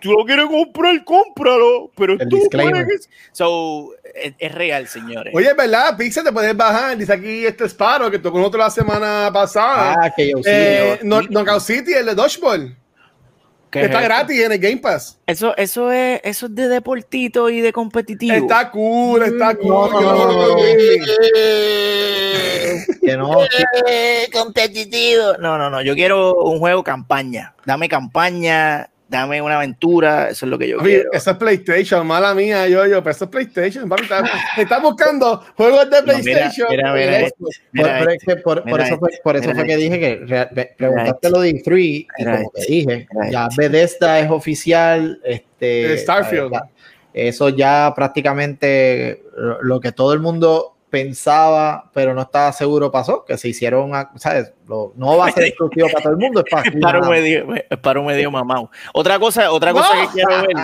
[0.00, 1.90] tú lo quieres comprar, cómpralo.
[1.96, 2.84] Pero El tú disclaimer.
[2.84, 5.32] puedes- So, es, es real, señores.
[5.34, 6.96] Oye, es verdad, Pixel te puedes bajar.
[6.98, 9.96] Dice aquí este Sparrow que tocó nosotros la semana pasada.
[10.02, 10.42] Ah, que yo sí.
[10.46, 12.76] eh, Knockout City, el de Dodgeball.
[13.74, 15.18] ¿Qué Que es está gratis en el Game Pass.
[15.26, 18.32] Eso, eso, es, eso es de deportito y de competitivo.
[18.32, 19.68] Está cool, está cool.
[19.68, 20.56] No, no, no, no, no.
[23.02, 23.38] que no,
[23.88, 25.32] Eh, competitivo.
[25.40, 25.82] No, no, no.
[25.82, 27.54] Yo quiero un juego campaña.
[27.66, 30.30] Dame campaña, dame una aventura.
[30.30, 31.12] Eso es lo que yo Papi, quiero.
[31.12, 34.02] eso es PlayStation, mala mía, yo, yo, pero eso es PlayStation, papi.
[34.02, 34.24] Está,
[34.58, 36.68] está buscando juegos de PlayStation.
[36.70, 37.44] mira, mira, esto.
[38.44, 42.06] por, eso fue, por eso mira fue que dije que preguntaste lo de E3 y
[42.06, 46.52] como te dije, ya Bethesda es oficial, este Eh, Starfield.
[47.12, 49.22] Eso ya prácticamente
[49.62, 54.52] lo, que todo el mundo pensaba, pero no estaba seguro pasó, que se hicieron, ¿sabes?
[54.66, 57.10] Lo- no va a ser exclusivo para todo el mundo, es para nada más.
[57.10, 57.46] medio,
[57.82, 58.70] paro medio mamado.
[58.94, 60.00] Otra cosa, otra cosa No.
[60.12, 60.56] que quiero ver.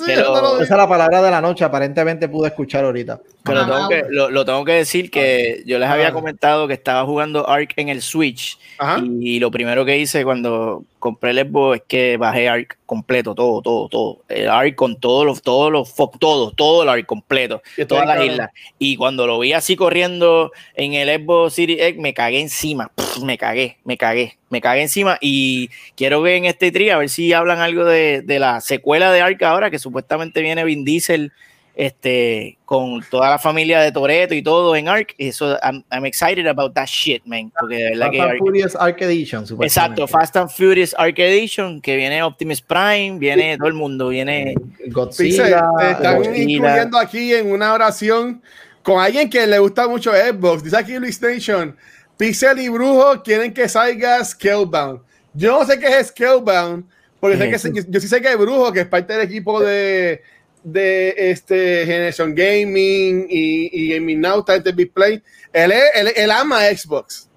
[0.06, 3.20] Pero- Esa es la palabra de la noche, aparentemente pude escuchar ahorita.
[3.44, 6.12] lo, tengo que, lo, lo tengo que decir que yo les había Ah.
[6.12, 9.02] comentado que estaba jugando Ark en el Switch Ajá.
[9.20, 13.62] y lo primero que hice cuando compré el Xbox es que bajé Ark completo, todo,
[13.62, 14.18] todo, todo.
[14.28, 18.24] El Ark con todos los, todos los, todo, todo el Ark completo, Y todas las
[18.24, 18.50] islas.
[18.78, 23.17] Y cuando lo vi así corriendo en el Xbox Series X, me cagué encima, Pff,
[23.24, 27.08] me cagué, me cagué, me cagué encima y quiero ver en este tri a ver
[27.08, 31.32] si hablan algo de, de la secuela de Ark ahora, que supuestamente viene Vin Diesel
[31.74, 35.14] este, con toda la familia de Toreto y todo en Ark.
[35.16, 37.52] Eso, I'm, I'm excited about that shit, man.
[37.58, 39.44] Porque de verdad Fast que and Ark- Furious Arc Edition.
[39.62, 44.54] Exacto, Fast and Furious Ark Edition, que viene Optimus Prime, viene todo el mundo, viene.
[44.76, 46.50] Pixel, Godzilla, te están Godzilla.
[46.52, 48.42] incluyendo aquí en una oración
[48.82, 50.64] con alguien que le gusta mucho Xbox.
[50.64, 51.76] Dice aquí Luis Station,
[52.18, 55.00] Pixel y Brujo quieren que salga Scalebound.
[55.32, 56.84] Yo no sé qué es Scalebound,
[57.20, 59.22] porque sé ¿Qué que yo, yo sí sé que es Brujo, que es parte del
[59.22, 60.20] equipo de,
[60.62, 65.22] de este Generation Gaming y, y Gaming Now, está en Big Play.
[65.52, 67.28] Él, es- él, él ama Xbox.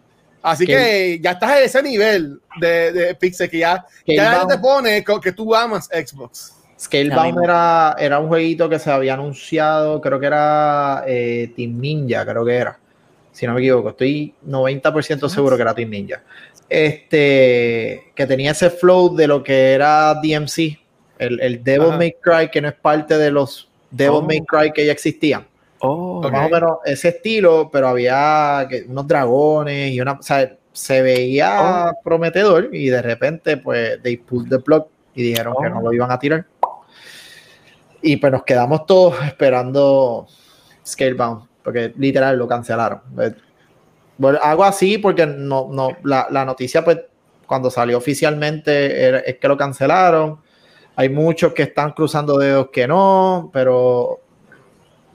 [0.41, 0.73] Así ¿Qué?
[0.73, 5.31] que ya estás a ese nivel de, de Pixel que ya, ya te pone que
[5.31, 6.55] tú amas Xbox.
[6.79, 12.25] Scalebound era, era un jueguito que se había anunciado, creo que era eh, Team Ninja,
[12.25, 12.79] creo que era.
[13.31, 16.21] Si no me equivoco, estoy 90% seguro que era Team Ninja.
[16.69, 20.77] Este, que tenía ese flow de lo que era DMC,
[21.19, 21.97] el, el Devil Ajá.
[21.97, 24.21] May Cry, que no es parte de los Devil Oh.
[24.21, 25.47] May Cry que ya existían.
[25.79, 26.31] Oh, Ok.
[26.31, 31.91] Más o menos ese estilo, pero había unos dragones y una, o sea, se veía
[32.03, 35.75] prometedor y de repente, pues, they pulled the plug y dijeron que Oh.
[35.75, 36.45] no lo iban a tirar.
[38.01, 40.27] Y pues nos quedamos todos esperando
[40.85, 43.01] Scalebound, porque literal lo cancelaron.
[43.19, 43.33] Eh,
[44.17, 46.99] Bueno, hago así porque no, no, la, la noticia, pues,
[47.47, 50.39] cuando salió oficialmente era- es que lo cancelaron.
[50.95, 54.19] Hay muchos que están cruzando dedos que no, pero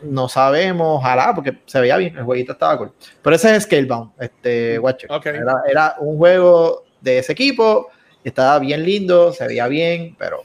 [0.03, 2.93] no sabemos, ojalá, porque se veía bien, el jueguito estaba cool.
[3.23, 5.11] Pero ese es Scalebound, este Watcher.
[5.13, 5.27] Ok.
[5.27, 7.89] Era, era un juego de ese equipo,
[8.25, 10.43] estaba bien lindo, se veía bien, pero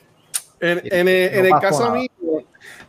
[0.60, 0.90] En, el, no
[1.40, 1.94] en el pasó caso nada.
[1.96, 2.10] mío,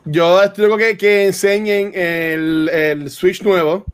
[0.04, 3.84] yo estoy loco que, que enseñen el, el Switch nuevo.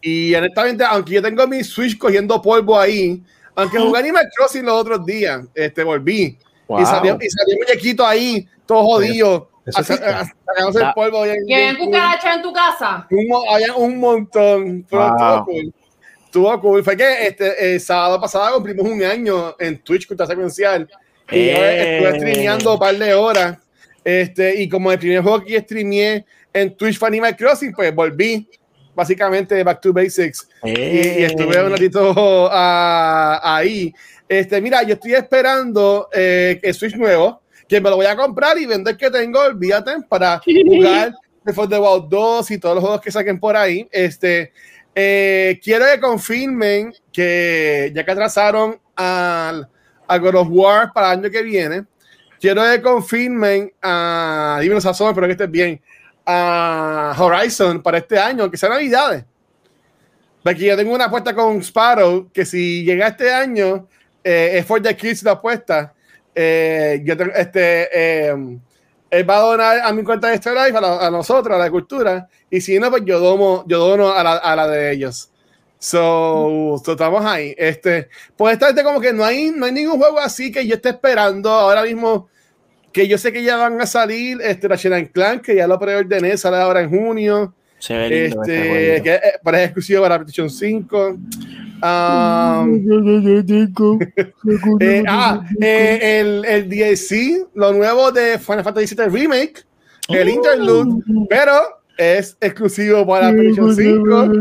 [0.00, 3.22] Y honestamente, aunque yo tengo mi Switch cogiendo polvo ahí,
[3.54, 6.38] aunque jugué Animal Crossing los otros días, este, volví.
[6.68, 6.80] wow.
[6.82, 11.22] Y salió, y salió un muñequito ahí, todo jodido, sacándose el polvo.
[11.24, 13.06] bien- ¿Y habían cucarachas en tu casa?
[13.10, 14.86] Un había un montón.
[14.88, 15.10] Pero Wow.
[15.16, 15.74] estuvo cool.
[16.26, 16.84] Estuvo cool.
[16.84, 20.88] Fue que este, el sábado pasado cumplimos un año en Twitch Cultura Secuencial.
[21.30, 21.96] Y yo Eh.
[21.98, 23.56] estuve streameando un par de horas.
[24.08, 28.48] Este, y como el primer juego que streameé en Twitch fue Animal Crossing, pues volví
[28.94, 30.48] básicamente back to basics.
[30.64, 33.92] Y, y estuve un ratito ah, ahí.
[34.26, 38.56] Este, mira, yo estoy esperando eh, el Switch nuevo, que me lo voy a comprar
[38.56, 41.12] y vender que tengo, olvídate, para jugar
[41.44, 43.86] Before the Wild 2 y todos los juegos que saquen por ahí.
[43.92, 44.54] Este,
[44.94, 49.68] eh, quiero que confirmen que ya que atrasaron al,
[50.06, 51.84] a God of War para el año que viene,
[52.40, 54.60] quiero que confirmen a,
[55.26, 55.80] que estés bien,
[56.24, 59.24] a Horizon para este año, que sea Navidades.
[60.42, 63.88] Porque yo tengo una apuesta con Sparrow que si llega este año,
[64.22, 65.92] eh, es for the kids la apuesta.
[66.34, 68.58] Eh, yo este, eh,
[69.10, 71.70] él va a donar a mi cuenta de Extra Life, a, la- nosotros, a la
[71.70, 75.30] cultura, y si no, pues yo dono, yo dono a la, a la de ellos.
[75.78, 77.54] So, so estamos ahí.
[77.56, 80.74] Este, pues esta gente como que no hay, no hay ningún juego así que yo
[80.74, 82.28] esté esperando ahora mismo,
[82.92, 86.36] que yo sé que ya van a salir, este, Ratchet Clank, que ya lo preordené,
[86.36, 87.54] sale ahora en junio.
[87.78, 91.18] Se ve lindo Este, este que eh, para es exclusivo para PlayStation 5.
[91.80, 92.82] Um,
[94.80, 99.64] eh, ah, eh, el, el DLC, lo nuevo de Final Fantasy VII Remake,
[100.08, 104.32] el Interlude, pero es exclusivo para PlayStation 5.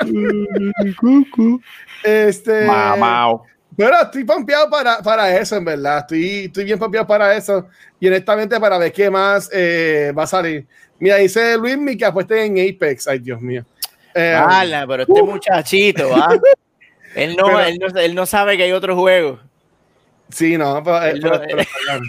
[2.02, 3.44] este, Mamao.
[3.76, 5.98] pero estoy pompeado para, para eso, en verdad.
[5.98, 7.68] Estoy, estoy bien pompeado para eso.
[8.00, 10.66] Y honestamente, para ver qué más eh, va a salir.
[10.98, 13.06] Mira, dice Luis que apueste en Apex.
[13.06, 13.64] Ay, Dios mío.
[14.14, 16.34] Eh, Ala, pero este muchachito, ¿ah?
[17.14, 19.38] él, no, Pero- él, no, él no sabe que hay otro juego.
[20.30, 21.42] sí, no, pero, eh, Él pero-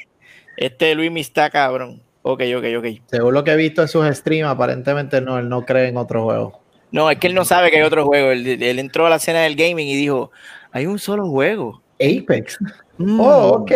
[0.57, 2.01] Este Luis me está cabrón.
[2.29, 2.85] Ok, ok, ok.
[3.09, 6.23] Según lo que he visto en sus streams, aparentemente no, él no cree en otro
[6.23, 6.61] juego.
[6.91, 8.31] No, es que él no sabe que hay otro juego.
[8.31, 10.31] Él, él entró a la escena del gaming y dijo,
[10.71, 11.81] hay un solo juego.
[11.95, 12.57] Apex.
[12.97, 13.71] Mm, Oh, ok.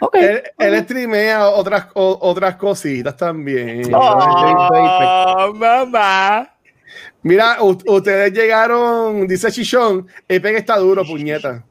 [0.00, 0.14] ok.
[0.16, 3.94] él, él streamea otras, o- otras cositas también.
[3.94, 6.54] Oh, mamá.
[7.22, 11.64] Mira, ustedes llegaron, dice Chichón, Apex está duro, puñeta.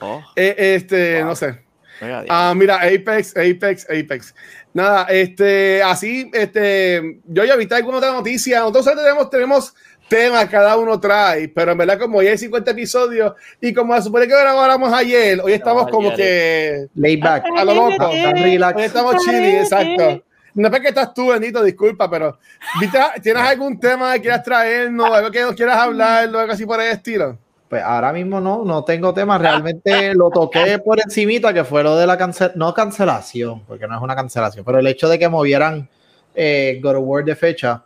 [0.00, 1.64] Oh, Eh, este, no sé.
[2.00, 2.24] oiga.
[2.28, 4.34] Ah, mira, Apex, Apex, Apex.
[4.76, 8.60] Nada, este, así, este, yo ya vi alguna otra noticia.
[8.60, 9.74] Nosotros tenemos, tenemos
[10.06, 14.02] temas, cada uno trae, pero en verdad, como ya hay 50 episodios y como se
[14.02, 17.44] supone que grabáramos ayer, hoy estamos No, como que Laid back.
[17.56, 18.10] a lo loco.
[18.10, 18.76] Tan relax.
[18.76, 20.22] Hoy estamos chilling, exacto.
[20.52, 22.38] No es que estás tú, Benito, disculpa, pero
[22.78, 26.82] ¿viste- ¿tienes algún tema que quieras traernos, algo que nos quieras hablar, algo así por
[26.82, 27.38] el estilo?
[27.76, 29.36] Pues ahora mismo no, no tengo tema.
[29.36, 33.94] Realmente lo toqué por encimita, que fue lo de la cancel no cancelación, porque no
[33.94, 35.86] es una cancelación, pero el hecho de que movieran
[36.34, 37.84] eh, God of War de fecha,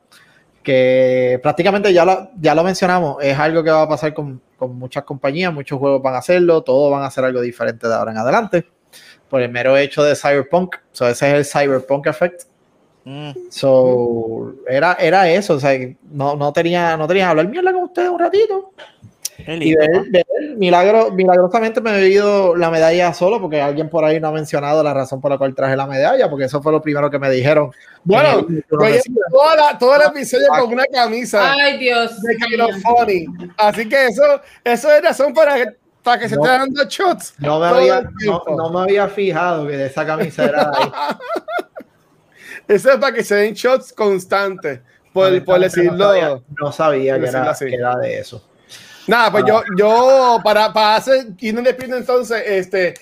[0.62, 4.78] que prácticamente ya lo, ya lo mencionamos, es algo que va a pasar con, con
[4.78, 8.12] muchas compañías, muchos juegos van a hacerlo, todos van a hacer algo diferente de ahora
[8.12, 8.68] en adelante,
[9.28, 10.76] por el mero hecho de Cyberpunk.
[10.93, 12.43] So, ese es el Cyberpunk Effect.
[13.05, 15.76] Mm, So, era, era eso, o sea,
[16.12, 18.72] no, no tenía, no tenía que hablar mierda con ustedes un ratito.
[19.62, 23.88] Y de él, de él, milagro, milagrosamente me he ido la medalla solo porque alguien
[23.88, 26.62] por ahí no ha mencionado la razón por la cual traje la medalla, porque eso
[26.62, 27.72] fue lo primero que me dijeron.
[28.05, 31.53] Bueno, En el- pues, toda la, todo el episodio con una camisa.
[31.53, 32.12] Ay, Dios.
[32.22, 33.26] de of Funny.
[33.57, 34.22] Así que eso,
[34.64, 35.66] eso es razón para que,
[36.03, 36.44] para que se No.
[36.44, 37.34] esté dando shots.
[37.38, 38.03] no, me había,
[38.57, 40.90] no, me había fijado que de esa camisa era de ahí.
[42.68, 44.80] Eso es para que se den shots constantes,
[45.12, 46.05] por, por No decirlo.
[46.09, 48.44] sabía, no sabía era, que era de eso.
[49.07, 52.94] Nada, pues yo, yo, para, para hacer, y no despido entonces, este,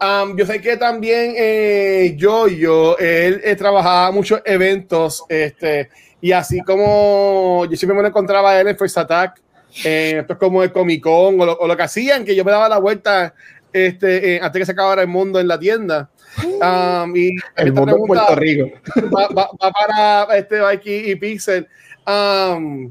[0.00, 5.88] um, yo sé que también eh, yo, yo, él eh, trabajaba muchos eventos, este,
[6.20, 9.40] y así como yo siempre me lo encontraba a él en First Attack,
[9.84, 12.44] eh, esto es como el Comic Con o lo, o lo que hacían, que yo
[12.44, 13.34] me daba la vuelta
[13.72, 16.10] este, eh, antes que se acabara el mundo en la tienda.
[16.44, 18.68] Um, y El mundo pregunta- Puerto Rico.
[19.16, 21.66] va, va- va para este Mikey y Pixel.
[22.06, 22.90] Um,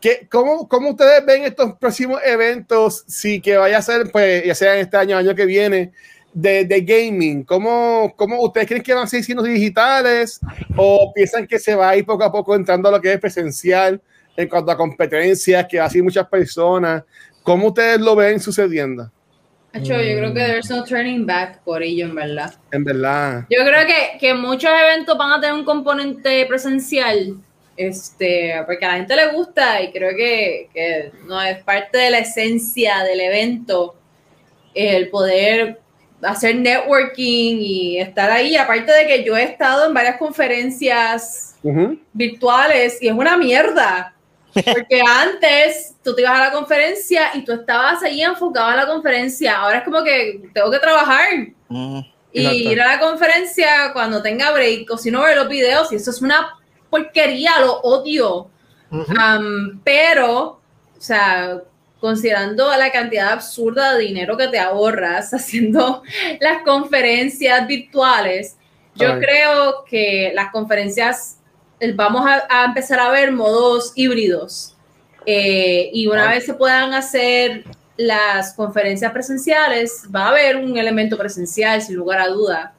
[0.00, 3.04] ¿qué- cómo, cómo ustedes ven estos próximos eventos?
[3.06, 5.92] Si que vaya a ser, pues, ya sea en este año, año que viene,
[6.32, 7.42] de, de gaming.
[7.44, 10.40] ¿Cómo, ¿Cómo ustedes creen que van a seguir siendo digitales?
[10.76, 13.20] ¿O piensan que se va a ir poco a poco entrando a lo que es
[13.20, 14.00] presencial
[14.36, 17.02] en cuanto a competencias, que así muchas personas?
[17.42, 19.10] ¿Cómo ustedes lo ven sucediendo?
[19.72, 22.54] Acho, yo creo que there's no turning back por ello, en verdad.
[22.72, 23.46] En verdad.
[23.48, 27.36] Yo creo que, que muchos eventos van a tener un componente presencial,
[27.88, 32.10] este, porque a la gente le gusta y creo que, que no es parte de
[32.10, 33.96] la esencia del evento
[34.74, 35.80] el poder
[36.22, 38.56] hacer networking y estar ahí.
[38.56, 41.98] Aparte de que yo he estado en varias conferencias Ujú.
[42.12, 44.14] virtuales y es una mierda.
[44.52, 48.86] Porque antes tú te ibas a la conferencia y tú estabas ahí enfocado en la
[48.86, 49.58] conferencia.
[49.58, 51.28] Ahora es como que tengo que trabajar
[51.70, 52.00] Mm,
[52.32, 52.72] y Exacto.
[52.72, 56.10] ir a la conferencia cuando tenga break o si no ver los videos y eso
[56.10, 56.58] es una
[56.90, 58.50] porquería, lo odio.
[59.84, 60.60] Pero,
[60.96, 61.62] o sea,
[62.00, 66.02] considerando la cantidad absurda de dinero que te ahorras haciendo
[66.40, 68.56] las conferencias virtuales,
[68.96, 69.20] yo Ay.
[69.20, 71.38] creo que las conferencias
[71.94, 74.76] vamos a, a empezar a ver modos híbridos.
[75.26, 77.64] Eh, y una vez se puedan hacer
[77.96, 82.74] las conferencias presenciales, va a haber un elemento presencial, sin lugar a duda.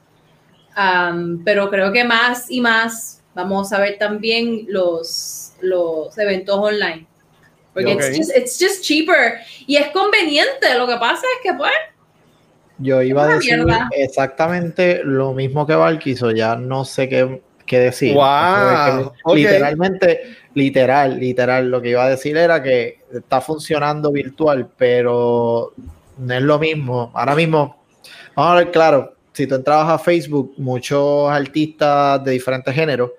[1.44, 7.06] Pero creo que más y más vamos a ver también los, los eventos online.
[7.74, 8.00] Porque Ok.
[8.00, 10.74] it's, just, it's just cheaper y es conveniente.
[10.76, 11.70] Lo que pasa es que, pues,
[12.78, 13.88] Yo iba a decir mierda.
[13.92, 18.14] exactamente lo mismo que Valkyso, ya no sé qué, qué decir.
[18.14, 19.12] Wow.
[19.34, 25.72] Literalmente, literal, literal, lo que iba a decir era que está funcionando virtual, pero
[26.18, 27.10] no es lo mismo.
[27.14, 27.82] Ahora mismo,
[28.36, 33.12] vamos a ver, claro, si tú entrabas a Facebook, muchos artistas de diferentes géneros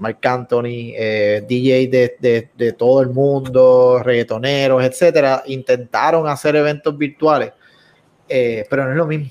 [0.00, 6.96] Mark Anthony, eh, DJ de, de, de, todo el mundo, reggaetoneros, etcétera, intentaron hacer eventos
[6.96, 7.52] virtuales,
[8.28, 9.30] eh, pero no es lo mismo.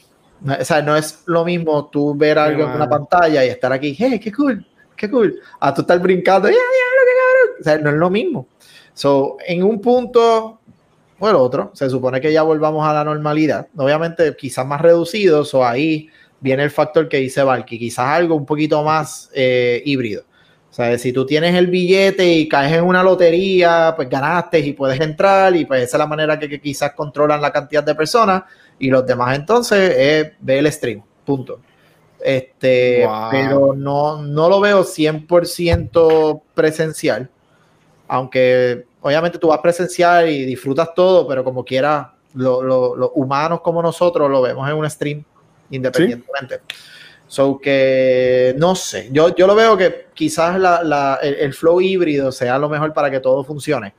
[0.59, 3.95] O sea, no es lo mismo tú ver algo en una pantalla y estar aquí,
[3.97, 4.65] hey, qué cool,
[4.95, 8.09] qué cool, a tú estar brincando, ya, ya, lo que O sea, no es lo
[8.09, 8.47] mismo.
[8.93, 10.61] So, en un punto
[11.19, 15.53] o el otro, se supone que ya volvamos a la normalidad, obviamente quizás más reducidos,
[15.53, 16.09] o ahí
[16.39, 20.23] viene el factor que dice Valky, quizás algo un poquito más eh, híbrido.
[20.79, 24.71] O sea, si tú tienes el billete y caes en una lotería, pues ganaste y
[24.71, 27.93] puedes entrar y pues esa es la manera que, que quizás controlan la cantidad de
[27.95, 28.43] personas
[28.79, 31.59] y los demás entonces es ver el stream, punto.
[32.21, 33.27] Este, wow.
[33.29, 37.29] pero no, no lo veo 100% presencial,
[38.07, 43.59] aunque obviamente tú vas presencial y disfrutas todo, pero como quiera, los lo, lo humanos
[43.59, 45.25] como nosotros lo vemos en un stream
[45.71, 46.61] independientemente.
[46.69, 46.75] ¿Sí?
[47.29, 51.79] So que no sé, yo, yo lo veo que quizás la, la, el, el, flow
[51.79, 53.93] híbrido sea lo mejor para que todo funcione,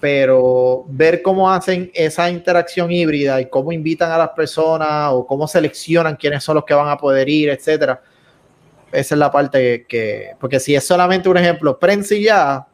[0.00, 5.46] pero ver cómo hacen esa interacción híbrida y cómo invitan a las personas o cómo
[5.46, 8.02] seleccionan quiénes son los que van a poder ir, etcétera,
[8.90, 12.66] esa es la parte que, porque si es solamente un ejemplo, prensa y ya,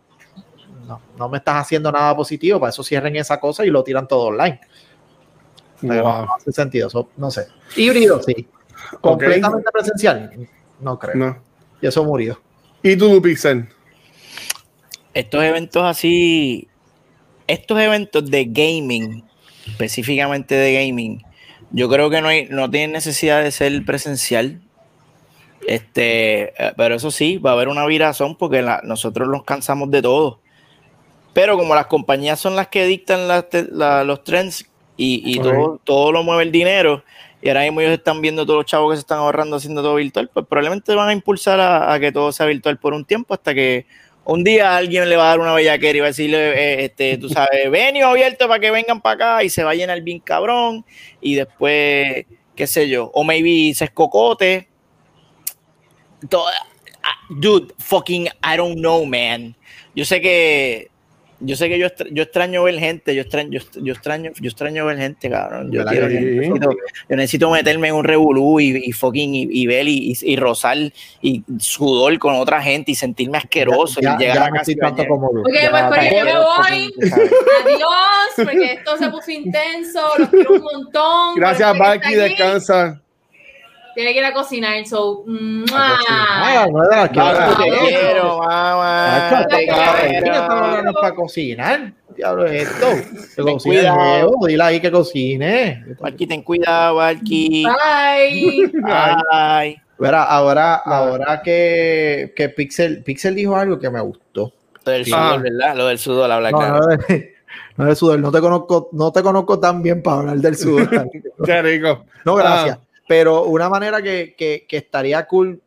[0.88, 4.08] no, no me estás haciendo nada positivo, para eso cierren esa cosa y lo tiran
[4.08, 4.60] todo online.
[5.82, 5.94] Wow.
[5.94, 7.48] No, no hace sentido, so, no sé.
[7.76, 8.48] Híbrido, sí.
[9.00, 9.72] Completamente okay.
[9.72, 10.48] presencial,
[10.80, 11.14] no creo.
[11.14, 11.38] No.
[11.80, 12.40] Y eso murió.
[12.82, 13.68] ¿Y tú, Pixel?
[15.12, 16.68] Estos eventos así,
[17.46, 19.24] estos eventos de gaming,
[19.66, 21.22] específicamente de gaming,
[21.70, 24.60] yo creo que no, hay, no tienen necesidad de ser presencial.
[25.66, 30.02] Este, pero eso sí, va a haber una virazón porque la, nosotros nos cansamos de
[30.02, 30.40] todo.
[31.32, 34.66] Pero como las compañías son las que dictan la, la, los trends
[34.96, 35.52] y, y okay.
[35.52, 37.02] todo, todo lo mueve el dinero,
[37.44, 39.96] y ahora mismo ellos están viendo todos los chavos que se están ahorrando haciendo todo
[39.96, 43.34] virtual, pues probablemente van a impulsar a, a, que todo sea virtual por un tiempo
[43.34, 43.84] hasta que
[44.24, 47.18] un día alguien le va a dar una bellaquera y va a decirle, eh, este,
[47.18, 50.20] tú sabes, venio abierto para que vengan para acá y se va a llenar bien
[50.20, 50.86] cabrón
[51.20, 52.24] y después,
[52.56, 54.66] qué sé yo, o maybe se escocote.
[56.30, 56.46] Todo,
[57.28, 59.54] dude, fucking, I don't know, man.
[59.94, 60.90] Yo sé que
[61.44, 64.86] yo sé que yo, yo extraño ver gente, yo extraño, yo, yo, extraño, yo extraño
[64.86, 65.70] ver gente, cabrón.
[65.70, 66.70] Yo, quiero, yo, necesito,
[67.08, 70.76] yo necesito, meterme en un revolú y, y fucking y, y ver y, y, rozar
[71.20, 74.72] y sudor con otra gente y sentirme asqueroso ya, y llegar ya a casa.
[74.80, 76.94] tanto como Ok, pues por ahí yo me voy.
[77.64, 81.34] Adiós, porque esto se puso intenso, los quiero un montón.
[81.36, 83.03] Gracias, Baki, descansa.
[83.94, 85.24] Tiene que ir a cocinar, so.
[85.72, 86.66] Ah,
[87.10, 87.16] te
[87.88, 89.30] quiero, mamá.
[91.00, 91.92] para cocinar.
[92.16, 92.86] Diablo es esto.
[93.36, 95.84] Que cocine nuevo, dile ahí que cocine.
[96.00, 97.64] Barqui, ten cuidado, Barqui.
[97.64, 98.72] Bye.
[98.72, 99.82] Bye.
[99.98, 104.52] Verá, ahora, ahora que, que Pixel, Pixel dijo algo que me gustó.
[104.84, 105.36] Lo del sudor, ah.
[105.38, 105.76] ¿verdad?
[105.76, 106.86] Lo del sudor, habla no, claro.
[107.76, 111.10] No del sudor, no te conozco, no te conozco tan bien para hablar del sudor.
[111.44, 112.04] Qué rico.
[112.24, 112.78] No, gracias.
[113.06, 115.60] Pero una manera que, que, que, estaría cool,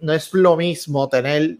[0.00, 1.58] no es lo mismo tener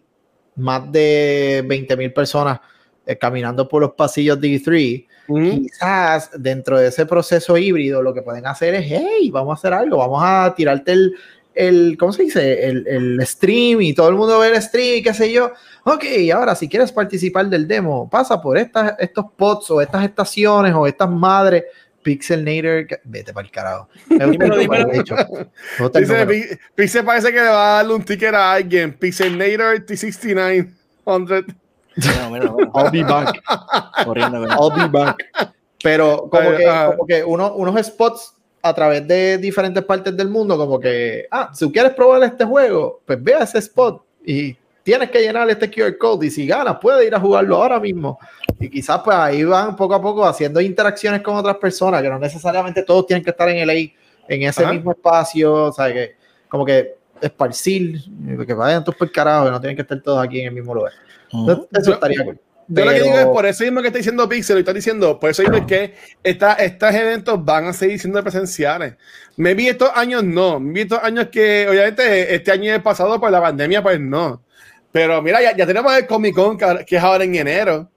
[0.57, 2.61] más de 20 mil personas
[3.05, 5.07] eh, caminando por los pasillos de E3.
[5.27, 5.51] Mm.
[5.51, 9.73] Quizás dentro de ese proceso híbrido lo que pueden hacer es, hey, vamos a hacer
[9.73, 11.15] algo, vamos a tirarte el,
[11.55, 12.65] el ¿cómo se dice?
[12.65, 15.53] El, el, stream y todo el mundo ve el stream y qué sé yo.
[15.85, 20.73] Ok, ahora si quieres participar del demo, pasa por estas, estos pods o estas estaciones
[20.73, 21.65] o estas madres
[22.03, 23.89] Pixelnator, vete para el carajo.
[24.09, 24.89] dímelo, dímelo.
[25.79, 28.93] No Dice, Pixel parece que le va a darle un ticket a alguien.
[28.93, 31.57] Pixelnator T6900.
[31.97, 33.43] No, no, I'll be back.
[34.07, 35.17] I'll be back.
[35.83, 40.57] Pero como que, como que uno, unos spots a través de diferentes partes del mundo,
[40.57, 45.11] como que, ah, si quieres probar este juego, pues ve a ese spot y tienes
[45.11, 48.19] que llenar este QR code y si ganas, puedes ir a jugarlo ahora mismo.
[48.63, 52.19] Y quizás pues ahí van poco a poco haciendo interacciones con otras personas, que no
[52.19, 53.93] necesariamente todos tienen que estar en el
[54.29, 54.73] en ese Ajá.
[54.73, 56.15] mismo espacio, o sea, que
[56.49, 58.01] como que esparcir,
[58.47, 60.55] que vayan todos por el carajo, que no tienen que estar todos aquí en el
[60.55, 60.93] mismo lugar.
[61.33, 62.35] Entonces, eso yo, estaría cool.
[62.35, 62.87] Yo Pero...
[62.87, 65.31] lo que digo es por eso mismo que está diciendo Pixel, y está diciendo, por
[65.31, 68.95] eso mismo es que esta, estos eventos van a seguir siendo presenciales.
[69.37, 73.31] Me vi estos años no, me vi estos años que, obviamente, este año pasado por
[73.31, 74.41] la pandemia, pues no.
[74.93, 77.89] Pero mira, ya, ya tenemos el Comic Con que es ahora en enero.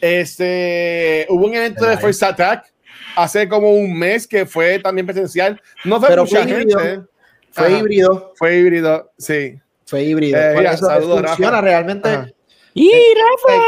[0.00, 2.72] Este, hubo un evento de First Attack
[3.16, 5.60] hace como un mes que fue también presencial.
[5.84, 6.72] No fue Pero mucha fue gente.
[6.72, 7.08] Híbrido.
[7.52, 7.78] Fue Ajá.
[7.78, 8.32] híbrido.
[8.36, 9.58] Fue híbrido, sí.
[9.86, 10.38] Fue híbrido.
[10.40, 11.60] Eh, Por mira, eso saludos, funciona Rafa.
[11.62, 12.08] realmente.
[12.08, 12.28] Ajá.
[12.74, 13.62] ¡Y Rafa!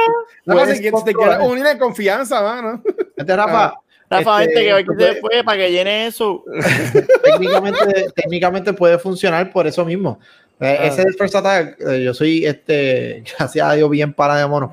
[0.47, 2.81] No, Puedes si, te quieres unir en confianza, mano.
[3.17, 3.75] Este, Rafa,
[4.09, 6.45] Rafa, este, vente que puede- después para que llene eso.
[7.25, 10.21] técnicamente, técnicamente puede funcionar por eso mismo.
[10.61, 10.87] Eh, Ah.
[10.87, 11.77] Ese es el first attack.
[11.81, 14.73] Eh, yo soy, este, gracias a Dios, bien para de mono.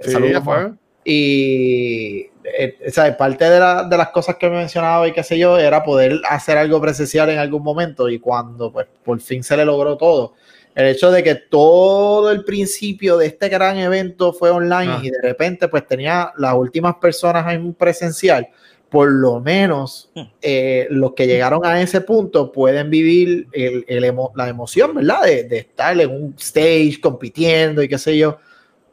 [0.00, 0.72] Sí, Saludos, ya.
[1.04, 5.22] Y eh, o sea, parte de, la- de las cosas que me mencionaba y qué
[5.22, 9.42] sé yo era poder hacer algo presencial en algún momento y cuando pues por fin
[9.42, 10.34] se le logró todo.
[10.74, 15.00] El hecho de que todo el principio de este gran evento fue online Ah.
[15.02, 18.48] y de repente pues tenía las últimas personas en presencial,
[18.88, 24.30] por lo menos eh, los que llegaron a ese punto pueden vivir el- el emo-
[24.36, 25.22] la emoción, ¿verdad?
[25.24, 28.38] De, de estar en un stage compitiendo y qué sé yo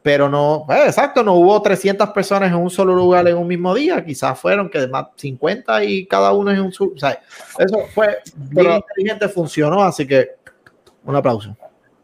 [0.06, 3.74] pero no, pues, exacto, no hubo 300 personas en un solo lugar en un mismo
[3.74, 7.18] día, quizás fueron que más 50 y cada uno en un o sea,
[7.58, 10.28] eso fue bien Pero- inteligente, funcionó, así que
[11.04, 11.56] un aplauso.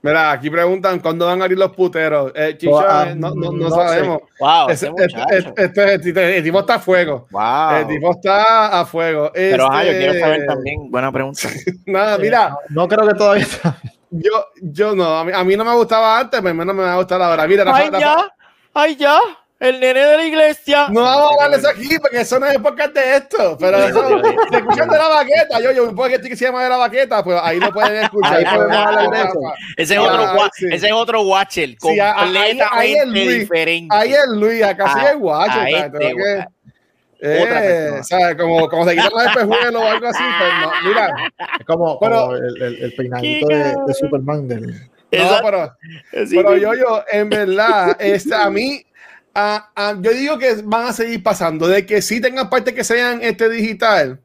[0.05, 2.33] Mira, aquí preguntan cuándo van a abrir los puteros.
[2.35, 4.23] Eh, Chicho, Oh, ah, eh, no, no, no no sabemos.
[4.41, 7.29] Wow, este, este- este- este- el tipo está a fuego.
[7.31, 7.77] Wow.
[7.83, 9.31] El tipo está a fuego.
[9.33, 10.91] Pero ajá, yo Este, quiero saber también.
[10.91, 11.43] Buena pregunta.
[11.87, 13.77] Nada, mira, No, no creo que todavía está.
[14.13, 16.93] Yo, yo no, a mí, a mí no me gustaba antes, pero menos me va
[16.95, 17.47] a gustar ahora.
[17.49, 18.35] Mira, Rafa- Ay, Rafa- ya.
[18.75, 19.19] Ay, ya.
[19.59, 20.89] El nene de la iglesia.
[20.91, 23.57] No vamos a hablar eso aquí porque eso no es podcast de esto.
[23.61, 24.09] Pero eso,
[24.51, 27.23] si escuchan de la baqueta, yo, yo, un podcast que se llama de la baqueta,
[27.23, 28.39] pues ahí lo pueden escuchar.
[28.39, 29.39] Ahí podemos hablar de eso.
[29.77, 30.67] Ese es Ah, otro, gua- sí.
[30.73, 31.77] ese es otro Watcher.
[31.81, 33.39] Sí, a- a- ahí- completamente ahí es Luis.
[33.39, 33.97] diferente.
[33.97, 35.61] Ahí es Luis, acá sí Ah, es guacho.
[37.29, 38.03] Gua- otra eh, persona.
[38.05, 38.37] ¿sabes?
[38.37, 40.23] Como, como se quitan los espejuelos o algo así.
[40.39, 41.09] Pues no, mira,
[41.61, 44.49] Es como, Pero- como el, el- el peinadito de, de Superman.
[44.49, 44.67] Del,
[45.13, 45.77] no, pero,
[46.31, 48.85] pero yo, yo, en verdad, este, a mí,
[49.35, 52.83] a- a- yo digo que van a seguir pasando, de que sí tengan parte que
[52.85, 54.19] sean este digital.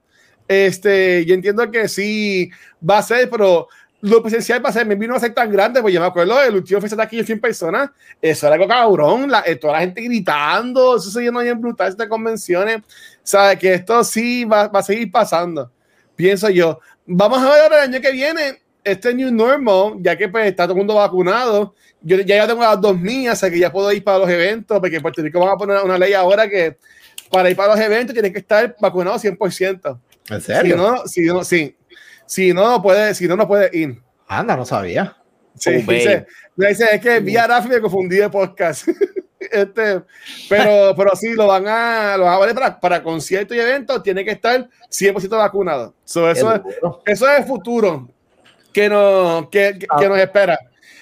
[0.47, 2.49] Este, yo entiendo que sí
[2.87, 3.67] va a ser, pero
[4.01, 6.37] lo presencial va a ser, me vino a ser tan grande, pues yo me acuerdo
[6.39, 7.89] del último festival de aquí en 100 personas,
[8.21, 11.89] eso era algo cabrón, la, eh, toda la gente gritando, eso se llenó bien brutal
[11.89, 12.81] estas convenciones,
[13.23, 15.71] sabe que esto sí va, va a seguir pasando,
[16.15, 16.79] pienso yo.
[17.05, 20.63] Vamos a ver ahora el año que viene, este new normal, ya que pues está
[20.63, 23.71] todo el mundo vacunado, yo ya, ya tengo las dos mías, o sea que ya
[23.71, 26.47] puedo ir para los eventos, porque en Puerto Rico van a poner una ley ahora
[26.47, 26.77] que
[27.31, 29.99] para ir para los eventos tienes que estar vacunado 100%.
[30.29, 30.77] ¿En Si serio?
[30.77, 31.75] no, si no, sí.
[32.27, 33.99] Si no, no puede, si no, no puede ir.
[34.27, 35.15] Anda, no sabía.
[35.55, 38.87] Sí, Oh, dice, me dice, es que vi a Rafi me confundí de podcast.
[39.39, 40.01] este,
[40.49, 44.03] pero, pero sí, lo van a, lo van a valer para, para conciertos y eventos,
[44.03, 45.95] tiene que estar 100% vacunado.
[46.03, 46.61] So, eso, es,
[47.05, 48.07] eso es el futuro
[48.71, 49.97] que nos, que, que- Ah.
[49.99, 50.59] que nos espera.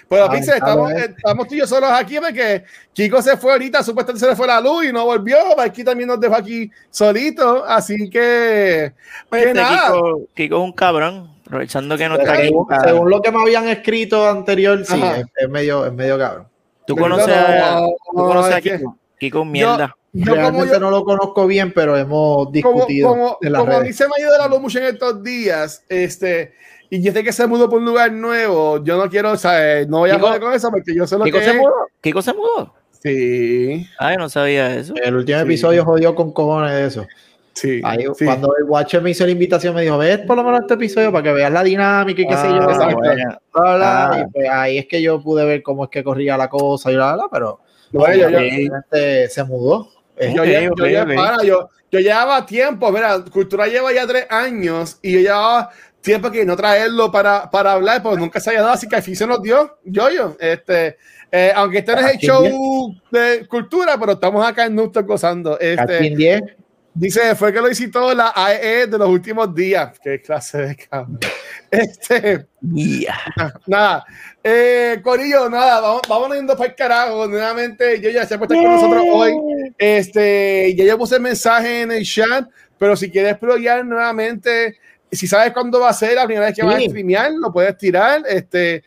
[0.08, 3.82] Pero Ah, Pixel, estamos, estamos tú y yo solos aquí porque Kiko se fue ahorita,
[3.84, 5.38] supuestamente se le fue la luz y no volvió.
[5.60, 7.66] Aquí también nos dejó aquí solito.
[7.66, 8.94] Así que,
[9.30, 9.88] Pues este nada.
[9.94, 12.44] Kiko, Kiko es un cabrón, aprovechando que no está aquí.
[12.44, 16.48] Según, según lo que me habían escrito anterior, sí, es, es medio, es medio cabrón.
[16.86, 18.98] Tú conoces a, No, tú conoces a es que- Kiko.
[19.18, 19.96] Kiko mierda.
[20.18, 23.60] Yo como Realmente yo, no lo conozco bien, pero hemos como, discutido como, en las
[23.62, 24.00] como redes.
[24.00, 26.54] ha ido de la luz mucho en estos días, este,
[26.90, 29.82] y yo sé que se mudó por un lugar nuevo, yo no quiero, o sea,
[29.82, 31.58] eh, no voy a joder con eso porque yo sé lo Kiko que se es.
[31.58, 31.74] mudó.
[32.02, 32.74] Kiko se mudó.
[33.02, 34.94] Sí, Ay, no sabía eso.
[35.04, 35.46] El último Sí.
[35.46, 37.06] episodio jodió con cojones de eso.
[37.54, 37.80] sí.
[37.84, 38.26] Ahí, sí.
[38.26, 41.12] Cuando el Watcher me hizo la invitación, me dijo: Ves por lo menos este episodio
[41.12, 42.68] para que veas la dinámica y qué sé yo.
[43.54, 44.10] Ah, bla.
[44.12, 44.20] Ah.
[44.20, 46.96] Y pues ahí es que yo pude ver cómo es que corría la cosa y
[46.96, 47.60] bla, bla, bla, pero
[47.92, 49.90] Bueno, yo- se mudó.
[50.20, 51.16] Yo, Ok, ya- yo, ok, ya- ok.
[51.16, 55.70] para, yo, yo llevaba tiempo, mira, Cultura lleva ya tres años y yo llevaba
[56.06, 59.04] tiempo que no traerlo para, para hablar, porque nunca se había dado, así que al
[59.04, 60.98] fin se nos dio, yo, yo, este,
[61.32, 65.60] eh, aunque este no es el show de cultura, pero estamos acá en Nusto gozando.
[65.60, 66.42] Este, en 10,
[66.94, 70.00] dice, fue que lo visitó la AE de los últimos días.
[70.02, 71.20] Qué clase de cabrón.
[71.72, 73.16] Este, Yeah.
[73.68, 74.06] nada,
[74.44, 77.28] eh, Corillo, nada, vamos, vamos yendo para el carajo.
[77.28, 79.34] Nuevamente, yo ya se puede estar con nosotros hoy.
[79.78, 82.48] Este, ya yo puse el mensaje en el chat,
[82.78, 84.78] pero si quieres probar nuevamente,
[85.16, 86.88] si sabes cuándo va a ser la primera vez que vas a Sí.
[86.90, 88.22] streamear, lo puedes tirar.
[88.28, 88.84] Este,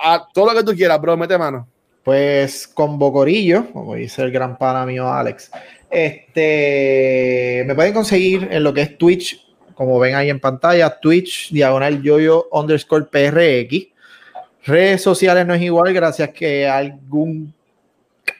[0.00, 1.68] a todo lo que tú quieras, bro, mete mano.
[2.02, 5.50] Pues con Bocorillo, como dice el gran pana mío Alex,
[5.90, 9.44] este, me pueden conseguir en lo que es Twitch,
[9.74, 13.88] como ven ahí en pantalla, Twitch, diagonal yoyo underscore PRX.
[14.64, 17.54] Redes sociales no es igual, gracias que algún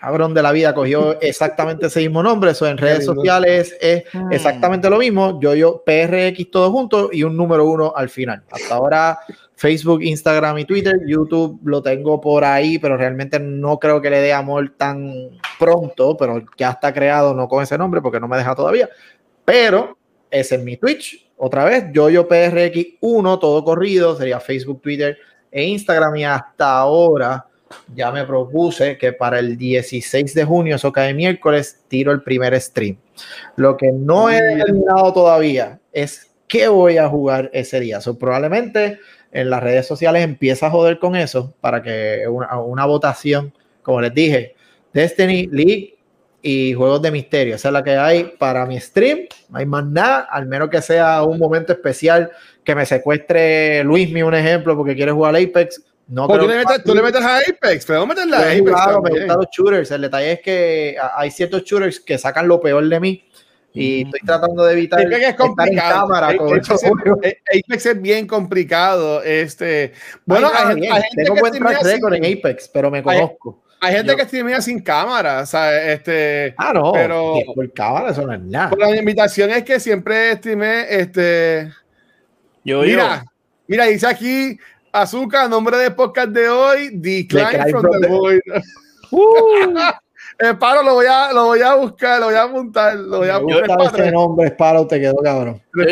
[0.01, 2.51] cabrón de la vida cogió exactamente ese mismo nombre.
[2.53, 5.41] Eso en redes sociales es exactamente lo mismo.
[5.41, 8.43] Yoyo PRX todo junto y un número uno al final.
[8.51, 9.19] Hasta ahora
[9.59, 11.01] Facebook, Instagram y Twitter.
[11.07, 15.13] YouTube lo tengo por ahí, pero realmente no creo que le dé amor tan
[15.59, 18.89] pronto, pero ya está creado, no con ese nombre porque no me deja todavía.
[19.45, 19.99] Pero
[20.31, 21.29] ese es mi Twitch.
[21.37, 25.19] Otra vez, Yoyo PRX1, todo corrido, sería Facebook, Twitter
[25.51, 26.17] e Instagram.
[26.17, 27.47] Y hasta ahora
[27.95, 32.59] ya me propuse que para el 16 de junio, eso cae miércoles, tiro el primer
[32.61, 32.97] stream.
[33.57, 38.01] Lo que no he terminado todavía es qué voy a jugar ese día.
[38.01, 38.99] So, probablemente
[39.33, 43.53] en las redes sociales empieza a joder con eso para que una, una votación,
[43.83, 44.55] como les dije,
[44.93, 45.99] Destiny, League
[46.43, 47.55] y juegos de misterio.
[47.55, 49.21] Esa es la que hay para mi stream.
[49.49, 52.31] No hay más nada, al menos que sea un momento especial
[52.65, 55.83] que me secuestre Luismi, un ejemplo, porque quiere jugar Apex.
[56.09, 58.35] No Pues creo tú, le metes, tú le metes a Apex, pero vamos a Yo
[58.35, 58.61] Apex.
[58.61, 59.91] jugado, me gustan los shooters.
[59.91, 63.25] El detalle es que hay ciertos shooters que sacan lo peor de mí
[63.75, 66.01] y estoy tratando de evitar Apex es estar en complicado.
[66.01, 66.85] cámara con Apex es-.
[67.65, 69.23] Apex es bien complicado.
[69.23, 69.93] Este,
[70.25, 72.91] bueno, Ay, hay, bien, hay gente tengo que buen track record sin- en Apex, pero
[72.91, 73.63] me Hay- conozco.
[73.81, 75.99] Hay gente Yo- que streamea sin cámara, ¿sabes?
[75.99, 78.71] Este, Ah, no, pero- por cámara eso no es nada.
[78.71, 81.71] pero la invitación es que siempre streamee, este,
[82.65, 83.25] Yo, mira,
[83.69, 84.59] mira, dice aquí,
[84.93, 88.41] Azúcar, nombre de podcast de hoy, Decline Decline from, from the the- Void.
[89.11, 89.73] Uh,
[90.41, 93.29] Eh, paro, lo voy, a, lo voy a buscar, lo voy a apuntar, lo voy
[93.29, 93.77] a buscar.
[93.93, 95.61] ese nombre, Sparrow, te quedó cabrón.
[95.73, 95.83] tú,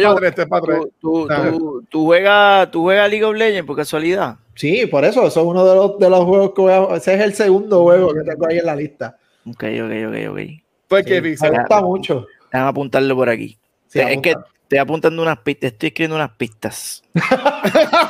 [1.01, 4.37] tú, tú, tú juegas, tú juegas League of Legends por casualidad.
[4.55, 6.97] Sí, por eso, eso es uno de los, de los juegos que voy a...
[6.97, 9.17] Ese es el segundo juego que tengo ahí en la lista.
[9.47, 10.41] Ok, ok, ok, ok.
[10.87, 12.27] Pues Sí, que me gusta mucho.
[12.53, 13.59] Déjame apuntarlo por aquí.
[13.89, 17.03] Sí, es que estoy apuntando unas pistas, estoy escribiendo unas pistas.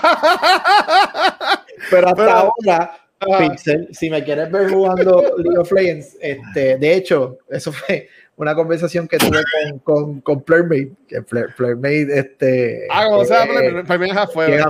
[1.91, 3.39] Pero hasta Pero- ahora, Ajá.
[3.39, 8.55] Pixel, si me quieres ver jugando League of Legends, este, de hecho, eso fue una
[8.55, 12.87] conversación que tuve con, con, con Flirmate, que Flir- Flirmate, este...
[12.91, 14.69] Ah, como sea, eh, para mí es afuera.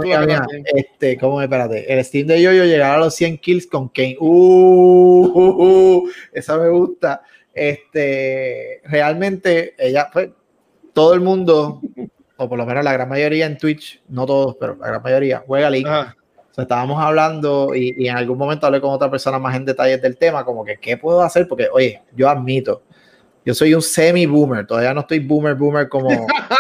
[0.73, 1.47] este, ¿cómo es?
[1.47, 4.17] Espérate, el Steam de Yoyo llegar a los 100 kills con Kane.
[4.21, 5.65] Uh, uh,
[6.05, 7.23] uh, esa me gusta.
[7.53, 10.31] Este, realmente, ella, pues,
[10.93, 11.81] todo el mundo,
[12.37, 15.43] o por lo menos la gran mayoría en Twitch, no todos, pero la gran mayoría,
[15.45, 15.89] juega League.
[15.89, 16.15] Ajá.
[16.57, 20.01] Sea, estábamos hablando y, y en algún momento hablé con otra persona más en detalles
[20.01, 21.47] del tema, como que, ¿qué puedo hacer?
[21.47, 22.83] Porque, oye, yo admito,
[23.45, 26.09] yo soy un semi-boomer, todavía no estoy boomer, boomer como,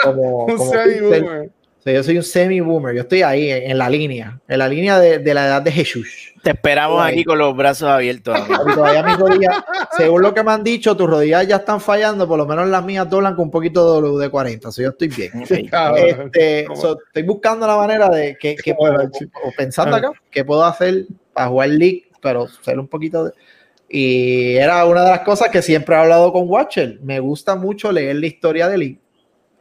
[0.02, 1.50] como, Un como semi
[1.94, 5.18] Yo soy un semi-boomer, yo estoy ahí en, en la línea, en la línea de,
[5.18, 6.32] de la edad de Jesús.
[6.42, 8.38] Te esperamos aquí con los brazos abiertos.
[8.74, 9.56] todavía mis rodillas,
[9.96, 12.84] según lo que me han dicho, tus rodillas ya están fallando, por lo menos las
[12.84, 15.30] mías doblan con un poquito de W40, o sea, yo estoy bien.
[15.70, 16.30] Cabrón.
[16.36, 18.94] Este, so, estoy buscando la manera de que, que puedo-
[19.44, 23.32] o pensando acá, qué puedo hacer para jugar League, pero ser un poquito de...
[23.88, 26.98] Y era una de las cosas que siempre he hablado con Watcher.
[27.02, 28.98] Me gusta mucho leer la historia de League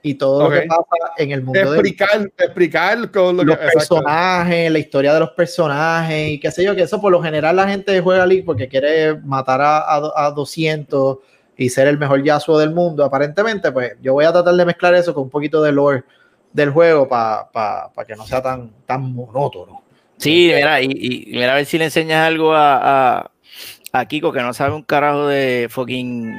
[0.05, 0.83] y todo lo que pasa
[1.17, 3.79] en el mundo de explicar, explicar con lo que los exacto.
[3.79, 7.55] personajes, la historia de los personajes y qué sé yo, que eso por lo general
[7.55, 11.17] la gente juega League porque quiere matar a, a, a 200
[11.57, 13.03] y ser el mejor Yasuo del mundo.
[13.03, 16.03] Aparentemente, pues yo voy a tratar de mezclar eso con un poquito de lore
[16.53, 17.49] del juego para
[18.07, 19.81] que no sea tan, tan monótono.
[20.17, 23.31] Sí, mira, y, y mira a ver si le enseñas algo a, a,
[23.91, 26.31] a Kiko que no sabe un carajo de fucking.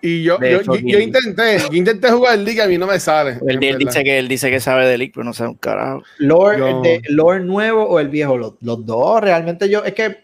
[0.00, 3.00] Y yo, yo, yo, fucking- yo intenté, yo intenté jugar League, a mí no me
[3.00, 3.38] sale.
[3.46, 6.02] Él, él dice que él dice que sabe de League, pero no sabe un carajo.
[6.18, 10.18] Lore, Yo- de, lore nuevo o el viejo, los, los dos, realmente yo, es que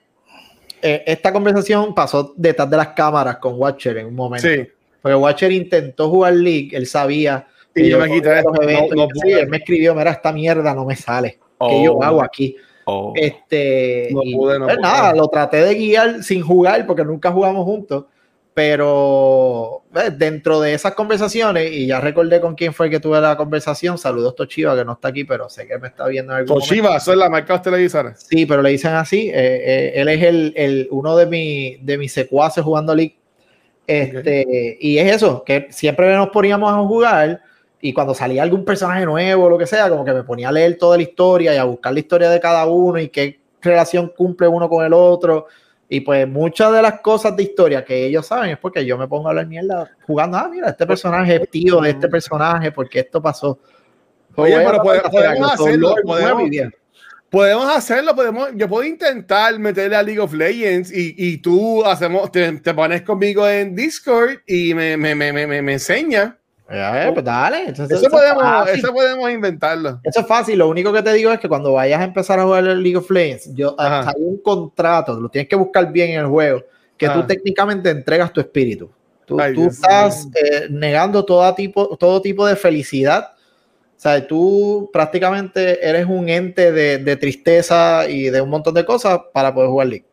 [0.83, 4.47] eh, esta conversación pasó detrás de las cámaras con Watcher en un momento.
[4.47, 4.69] Sí.
[5.03, 7.47] Porque Watcher intentó jugar League, él sabía.
[7.75, 9.41] Y yo me quité, los no- eventos, no sí, pude.
[9.41, 11.31] él me escribió, mira, esta mierda no me sale.
[11.33, 11.85] ¿Qué Oh.
[11.85, 12.55] yo hago aquí?
[12.85, 13.13] Oh.
[13.17, 14.83] Este, No pude, no pues, pude.
[14.83, 18.05] nada, lo traté de guiar sin jugar porque nunca jugamos juntos.
[18.55, 23.21] Pero pues, dentro de esas conversaciones, y ya recordé con quién fue el que tuve
[23.21, 26.39] la conversación, saludos Toshiba, que no está aquí, pero sé que me está viendo en
[26.39, 26.69] algún momento.
[26.69, 28.27] Toshiba, eso es la marca de los televisores.
[28.29, 29.29] Sí, pero le dicen así.
[29.29, 33.17] eh, eh, él es el, el- uno de, mi, de mis secuaces jugando League.
[33.87, 37.43] Este, Y es eso, que siempre nos poníamos a jugar
[37.81, 40.53] y cuando salía algún personaje nuevo o lo que sea, como que me ponía a
[40.53, 44.13] leer toda la historia y a buscar la historia de cada uno y qué relación
[44.17, 45.49] cumple uno con el otro.
[45.89, 49.07] Y pues muchas de las cosas de historia que ellos saben es porque yo me
[49.07, 53.01] pongo a hablar mierda jugando, ah, mira, este personaje es tío de este personaje, porque
[53.01, 53.59] esto pasó.
[54.37, 56.73] Oye, pero tratar de podemos hacerlo, podemos-.
[57.31, 62.31] Podemos hacerlo, podemos, yo puedo intentar meterle a League of Legends y, y tú hacemos,
[62.31, 66.39] te, te pones conmigo en Discord y me, me, me, me, me, me enseña.
[66.71, 67.65] Eh, pues dale.
[67.69, 68.79] Entonces, Eso es podemos, fácil.
[68.79, 70.01] eso podemos inventarlo.
[70.03, 70.59] Eso es fácil.
[70.59, 72.97] Lo único que te digo es que cuando vayas a empezar a jugar el League
[72.97, 74.09] of Legends, yo, Ajá.
[74.11, 76.63] hay un contrato, lo tienes que buscar bien en el juego,
[76.97, 77.27] que tú Ajá.
[77.27, 78.91] técnicamente entregas tu espíritu.
[79.27, 83.29] Tú, Ay, tú estás eh, negando todo tipo, todo tipo de felicidad.
[83.97, 88.85] O sea, tú prácticamente eres un ente de, de tristeza y de un montón de
[88.85, 90.05] cosas para poder jugar League.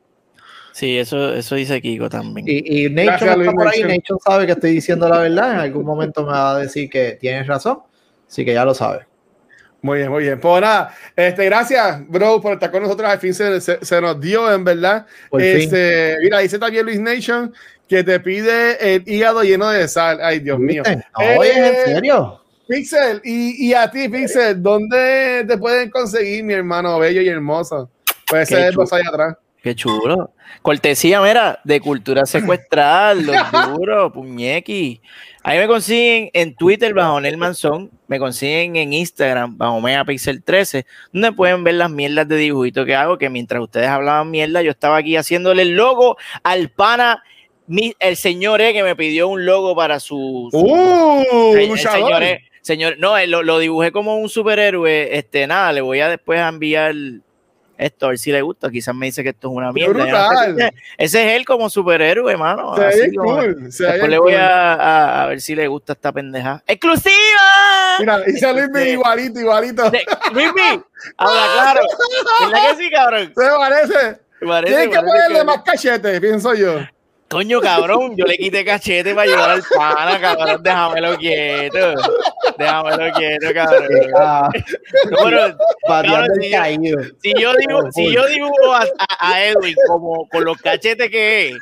[0.73, 2.48] Sí, eso, eso dice Kiko también.
[2.48, 4.19] Y, y Nation Gracias, está por ahí, Nation.
[4.23, 7.48] Sabe que estoy diciendo la verdad, en algún momento me va a decir que tienes
[7.48, 7.80] razón,
[8.27, 9.06] así que ya lo sabe.
[9.84, 10.39] Muy bien, muy bien.
[10.39, 13.10] Pues nada, este, gracias, bro, por estar con nosotros.
[13.10, 15.07] Al fin se, se- se nos dio, en verdad.
[15.30, 15.61] Por fin.
[15.61, 17.52] este, Mira, dice también Luis Nation
[17.89, 20.19] que te pide el hígado lleno de sal.
[20.22, 20.84] Ay, Dios mío.
[21.38, 22.41] Oye, Eh, ¿en serio?
[22.68, 27.89] Pixel, y, y a ti, Pixel, ¿dónde te pueden conseguir, mi hermano bello y hermoso?
[28.30, 28.88] Puede ser chulo.
[28.91, 29.35] allá atrás.
[29.61, 30.31] Qué chulo.
[30.63, 35.01] Cortesía, mira, de cultura secuestral, los duros, puñequi.
[35.43, 41.31] Ahí me consiguen en Twitter bajo Nel Manzón, me consiguen en Instagram bajo Megapixel13, donde
[41.31, 44.97] pueden ver las mierdas de dibujito que hago, que mientras ustedes hablaban mierda, yo estaba
[44.97, 47.23] aquí haciéndole el logo al pana,
[47.67, 50.49] mi- el señor E que me pidió un logo para su...
[50.51, 51.53] su- ¡Uh!
[51.55, 55.71] el- el señor E, señor, no, eh, lo, lo dibujé como un superhéroe, este, nada,
[55.71, 56.93] le voy a después a enviar
[57.85, 59.93] esto, a ver si le gusta, quizás me dice que esto es una mierda.
[60.05, 62.75] no sé ese es él como superhéroe, mano.
[62.75, 63.71] Se ve cool.
[63.71, 64.41] Se Después le voy cool.
[64.41, 66.63] a, a- a ver si le gusta esta pendeja.
[66.67, 67.15] ¡Exclusiva!
[67.99, 69.89] Mira, dice Luis Este, igualito, igualito.
[69.91, 70.81] de- Luismi,
[71.17, 71.81] habla claro.
[72.49, 73.33] ¿Verdad que sí, cabrón?
[73.35, 74.19] Se parece.
[74.47, 76.79] Parece- Tienes que ponerle más cachete, pienso yo.
[77.31, 80.61] Coño, cabrón, yo le quité cachete para ayudar al pana, cabrón.
[80.61, 81.95] Déjamelo quieto.
[82.57, 83.87] Déjamelo quieto, cabrón.
[84.19, 84.49] Ah,
[85.09, 86.99] No, pero, cabrón, si yo- caído.
[87.23, 88.73] si yo dibujo, si yo dibujo
[89.19, 91.57] a, Edwin como con los cachetes que es,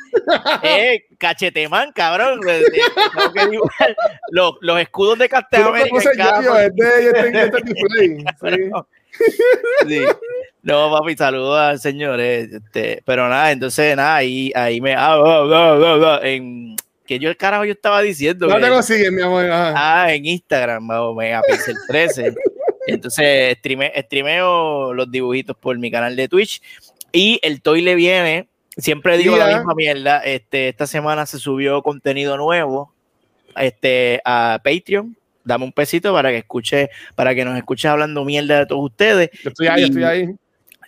[0.63, 2.39] es cachetemán, cabrón.
[2.49, 2.63] eh,
[3.15, 3.95] Tengo que dibujar
[4.31, 5.29] los, los escudos de
[6.43, 8.25] yo, este, este display.
[8.41, 8.71] Sí.
[9.87, 10.03] Sí.
[10.61, 12.19] No, papi, saludos al señor.
[12.19, 14.93] eh, Este, pero nada, entonces nada, ahí, ahí me.
[14.93, 16.75] ah, ah, ah, ah, en,
[17.05, 18.47] que yo el carajo yo estaba diciendo.
[18.47, 19.45] No que- te consigues, mi amor.
[19.51, 22.35] ah, en Instagram, vamos, Megapixel 13.
[22.87, 26.61] Entonces streame- streameo los dibujitos por mi canal de Twitch.
[27.11, 28.47] Y el Toy le viene.
[28.77, 30.19] Siempre digo la misma mierda.
[30.23, 32.93] Este, esta semana se subió contenido nuevo
[33.57, 35.15] este, a Patreon.
[35.43, 39.29] Dame un pesito para que escuche, para que nos escuches hablando mierda de todos ustedes.
[39.43, 40.27] Yo estoy ahí, y- estoy ahí.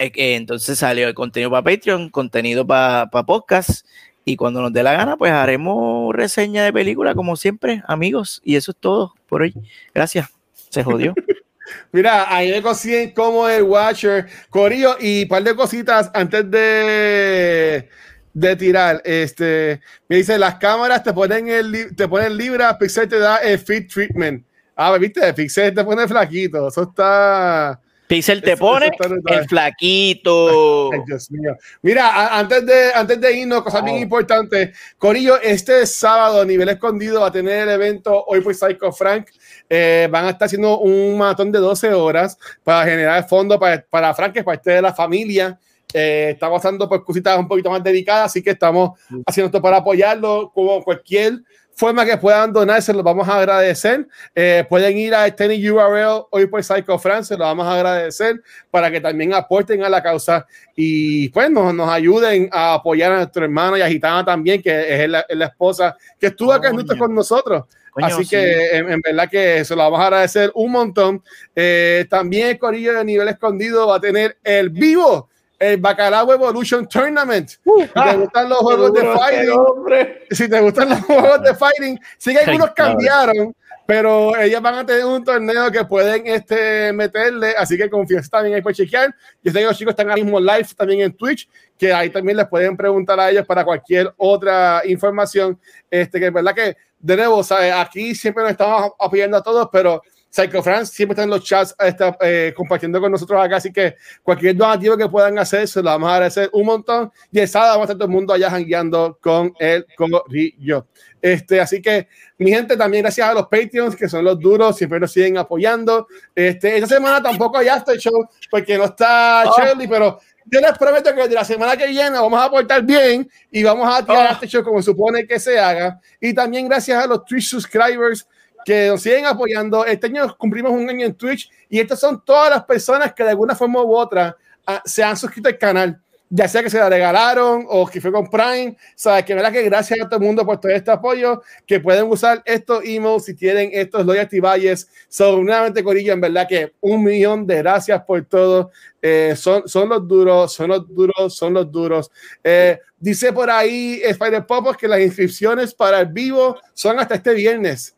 [0.02, 3.86] Eh, entonces salió el contenido para Patreon, contenido para podcast.
[4.26, 8.42] Y cuando nos dé la gana, pues haremos reseña de película, como siempre, amigos.
[8.44, 9.54] Y eso es todo por hoy.
[9.94, 10.28] Gracias.
[10.70, 11.14] Se jodió.
[11.92, 17.88] Mira, ahí me consiguen como el Watcher, Corillo, y un par de cositas antes de,
[18.34, 19.02] de tirar.
[19.06, 23.60] Este, me dice, las cámaras te ponen el te ponen libra, Pixel te da el
[23.60, 24.46] fit treatment.
[24.76, 26.68] Ah, viste, Pixel te pone flaquito.
[26.68, 27.80] Eso está.
[28.12, 30.90] Pixel te Eso- pone eso el flaquito.
[30.94, 31.56] Ay, Dios mío.
[31.82, 34.04] Mira, antes de, antes de irnos, cosas bien Wow.
[34.04, 34.78] importantes.
[34.98, 39.28] Corillo, este sábado, nivel escondido, va a tener el evento Hoy por Psycho Frank.
[39.70, 44.14] Eh, van a estar haciendo un maratón de 12 horas para generar fondos para, para
[44.14, 45.58] Frank, que es parte de la familia.
[45.94, 49.78] Eh, estamos pasando por cositas un poquito más dedicadas, así que estamos haciendo esto para
[49.78, 50.52] apoyarlo.
[50.54, 51.40] Como cualquier
[51.82, 54.08] forma que puedan donar, se los vamos a agradecer.
[54.36, 58.40] Eh, pueden ir a este URL hoy por Psycho Frank, se los vamos a agradecer
[58.70, 60.46] para que también aporten a la causa
[60.76, 65.04] y pues nos, nos ayuden a apoyar a nuestro hermano y a Gitana también, que
[65.04, 66.72] es la, es la esposa que estuvo acá.
[66.72, 67.64] Nutres con nosotros.
[67.90, 68.30] Coño, Así sí.
[68.30, 71.24] que en, en verdad que se lo vamos a agradecer un montón.
[71.56, 75.31] Eh, también el Corillo de Nivel Escondido va a tener el vivo,
[75.62, 77.52] el Bacalao Evolution Tournament.
[77.52, 82.34] si te gustan los juegos de fighting, si te gustan los juegos de fighting, sí
[82.34, 83.56] que algunos cambiaron,
[83.86, 88.56] pero ellas van a tener un torneo que pueden este, meterle, así que confianza también
[88.56, 89.14] ahí por chequear.
[89.44, 91.48] Yo sé que los chicos están ahora mismo live también en Twitch,
[91.78, 95.60] que ahí también les pueden preguntar a ellos para cualquier otra información.
[95.92, 97.72] Este, que es verdad que, de nuevo, ¿sabes?
[97.72, 100.02] aquí siempre nos estamos apoyando a todos, pero
[100.32, 103.98] Psycho France siempre está en los chats está, eh, compartiendo con nosotros acá, así que
[104.24, 107.12] cualquier donativo que puedan hacer, se lo vamos a agradecer un montón.
[107.32, 110.88] Y el sábado vamos a estar todo el mundo allá jangueando con el Corillo.
[111.22, 115.02] Este, así que, mi gente, también gracias a los Patreons, que son los duros, siempre
[115.02, 116.08] nos siguen apoyando.
[116.34, 121.14] Este, esta semana tampoco hay After Show, porque no está Shirley, pero yo les prometo
[121.14, 124.32] que de la semana que viene vamos a aportar bien y vamos a tirar Oh.
[124.32, 126.00] After Show como supone que se haga.
[126.20, 128.26] Y también gracias a los Twitch subscribers
[128.66, 129.86] que nos siguen apoyando.
[129.86, 133.30] Este año cumplimos un año en Twitch y estas son todas las personas que de
[133.30, 134.36] alguna forma u otra
[134.66, 136.02] ah, se han suscrito al canal.
[136.34, 139.64] Ya sea que se la regalaron o que fue con Prime, sabes que verdad que
[139.64, 143.34] gracias a todo el mundo por todo este apoyo, que pueden usar estos emails si
[143.34, 144.88] tienen estos loyalty badges.
[145.10, 148.72] So, nuevamente, Corillo, en verdad que un millón de gracias por todo.
[149.02, 152.10] Eh, son, son los duros, son los duros, son los duros.
[152.42, 157.34] Eh, dice por ahí Spider Popos que las inscripciones para el vivo son hasta este
[157.34, 157.94] viernes.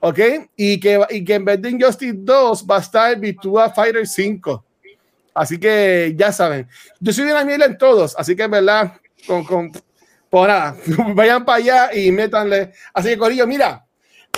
[0.00, 0.18] ¿Ok?
[0.56, 4.64] Y que, y que en vez de Injustice 2 va a estar Virtua Fighter 5.
[5.34, 6.68] Así que ya saben.
[7.00, 8.92] Yo soy una miel en todos, así que en verdad,
[9.26, 9.72] con, con
[10.30, 10.76] por nada,
[11.14, 12.72] vayan para allá y métanle.
[12.92, 13.84] Así que, Corillo, mira,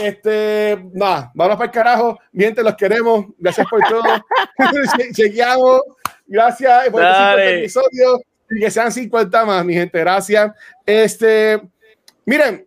[0.01, 2.19] este, nada, vamos para el carajo.
[2.33, 3.27] Bien, te los queremos.
[3.39, 4.03] Gracias por todo.
[4.97, 5.81] Che- Chequeamos.
[6.27, 7.43] Gracias por este Dale.
[7.43, 8.21] 50 episodios
[8.51, 9.99] y que sean 50 más, mi gente.
[9.99, 10.53] Gracias.
[10.87, 11.61] Este,
[12.25, 12.67] miren,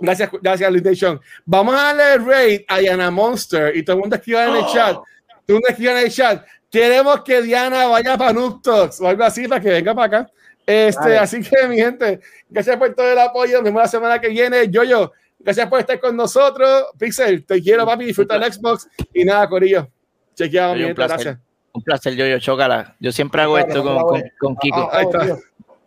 [0.00, 1.20] Gracias, gracias, Lutation.
[1.44, 4.94] Vamos a darle raid a Diana Monster y todo el mundo escriba en el chat.
[4.94, 5.04] Todo
[5.48, 6.46] el mundo escriba en el chat.
[6.70, 10.30] Queremos que Diana vaya para Noob Talks o algo así para que venga para acá.
[10.66, 11.18] Este, Vale.
[11.18, 13.54] así que, mi gente, gracias por todo el apoyo.
[13.54, 14.68] Nos vemos la semana que viene.
[14.68, 16.86] Yo, yo, gracias por estar con nosotros.
[16.98, 18.04] Pixel, te quiero, papi.
[18.04, 18.86] Disfruta el Xbox.
[19.14, 19.88] Y nada, Corillo.
[20.34, 20.94] Chequeado, mi gente.
[20.94, 21.16] placer.
[21.16, 21.38] Gracias.
[21.72, 22.94] Un placer, yo, yo, chócala.
[23.00, 24.90] Yo siempre hago esto con, con, con Kiko.
[24.92, 25.38] Ahí está.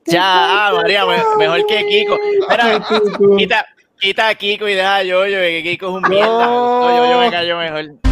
[0.06, 2.18] Ya, ah, María, me- mejor que Kiko.
[2.50, 2.84] Mira,
[3.38, 3.66] quita,
[4.02, 6.46] quita a Kiko y deja a Yoyo, que Kiko es un mierda.
[6.46, 8.11] No, Yoyo me cayó mejor.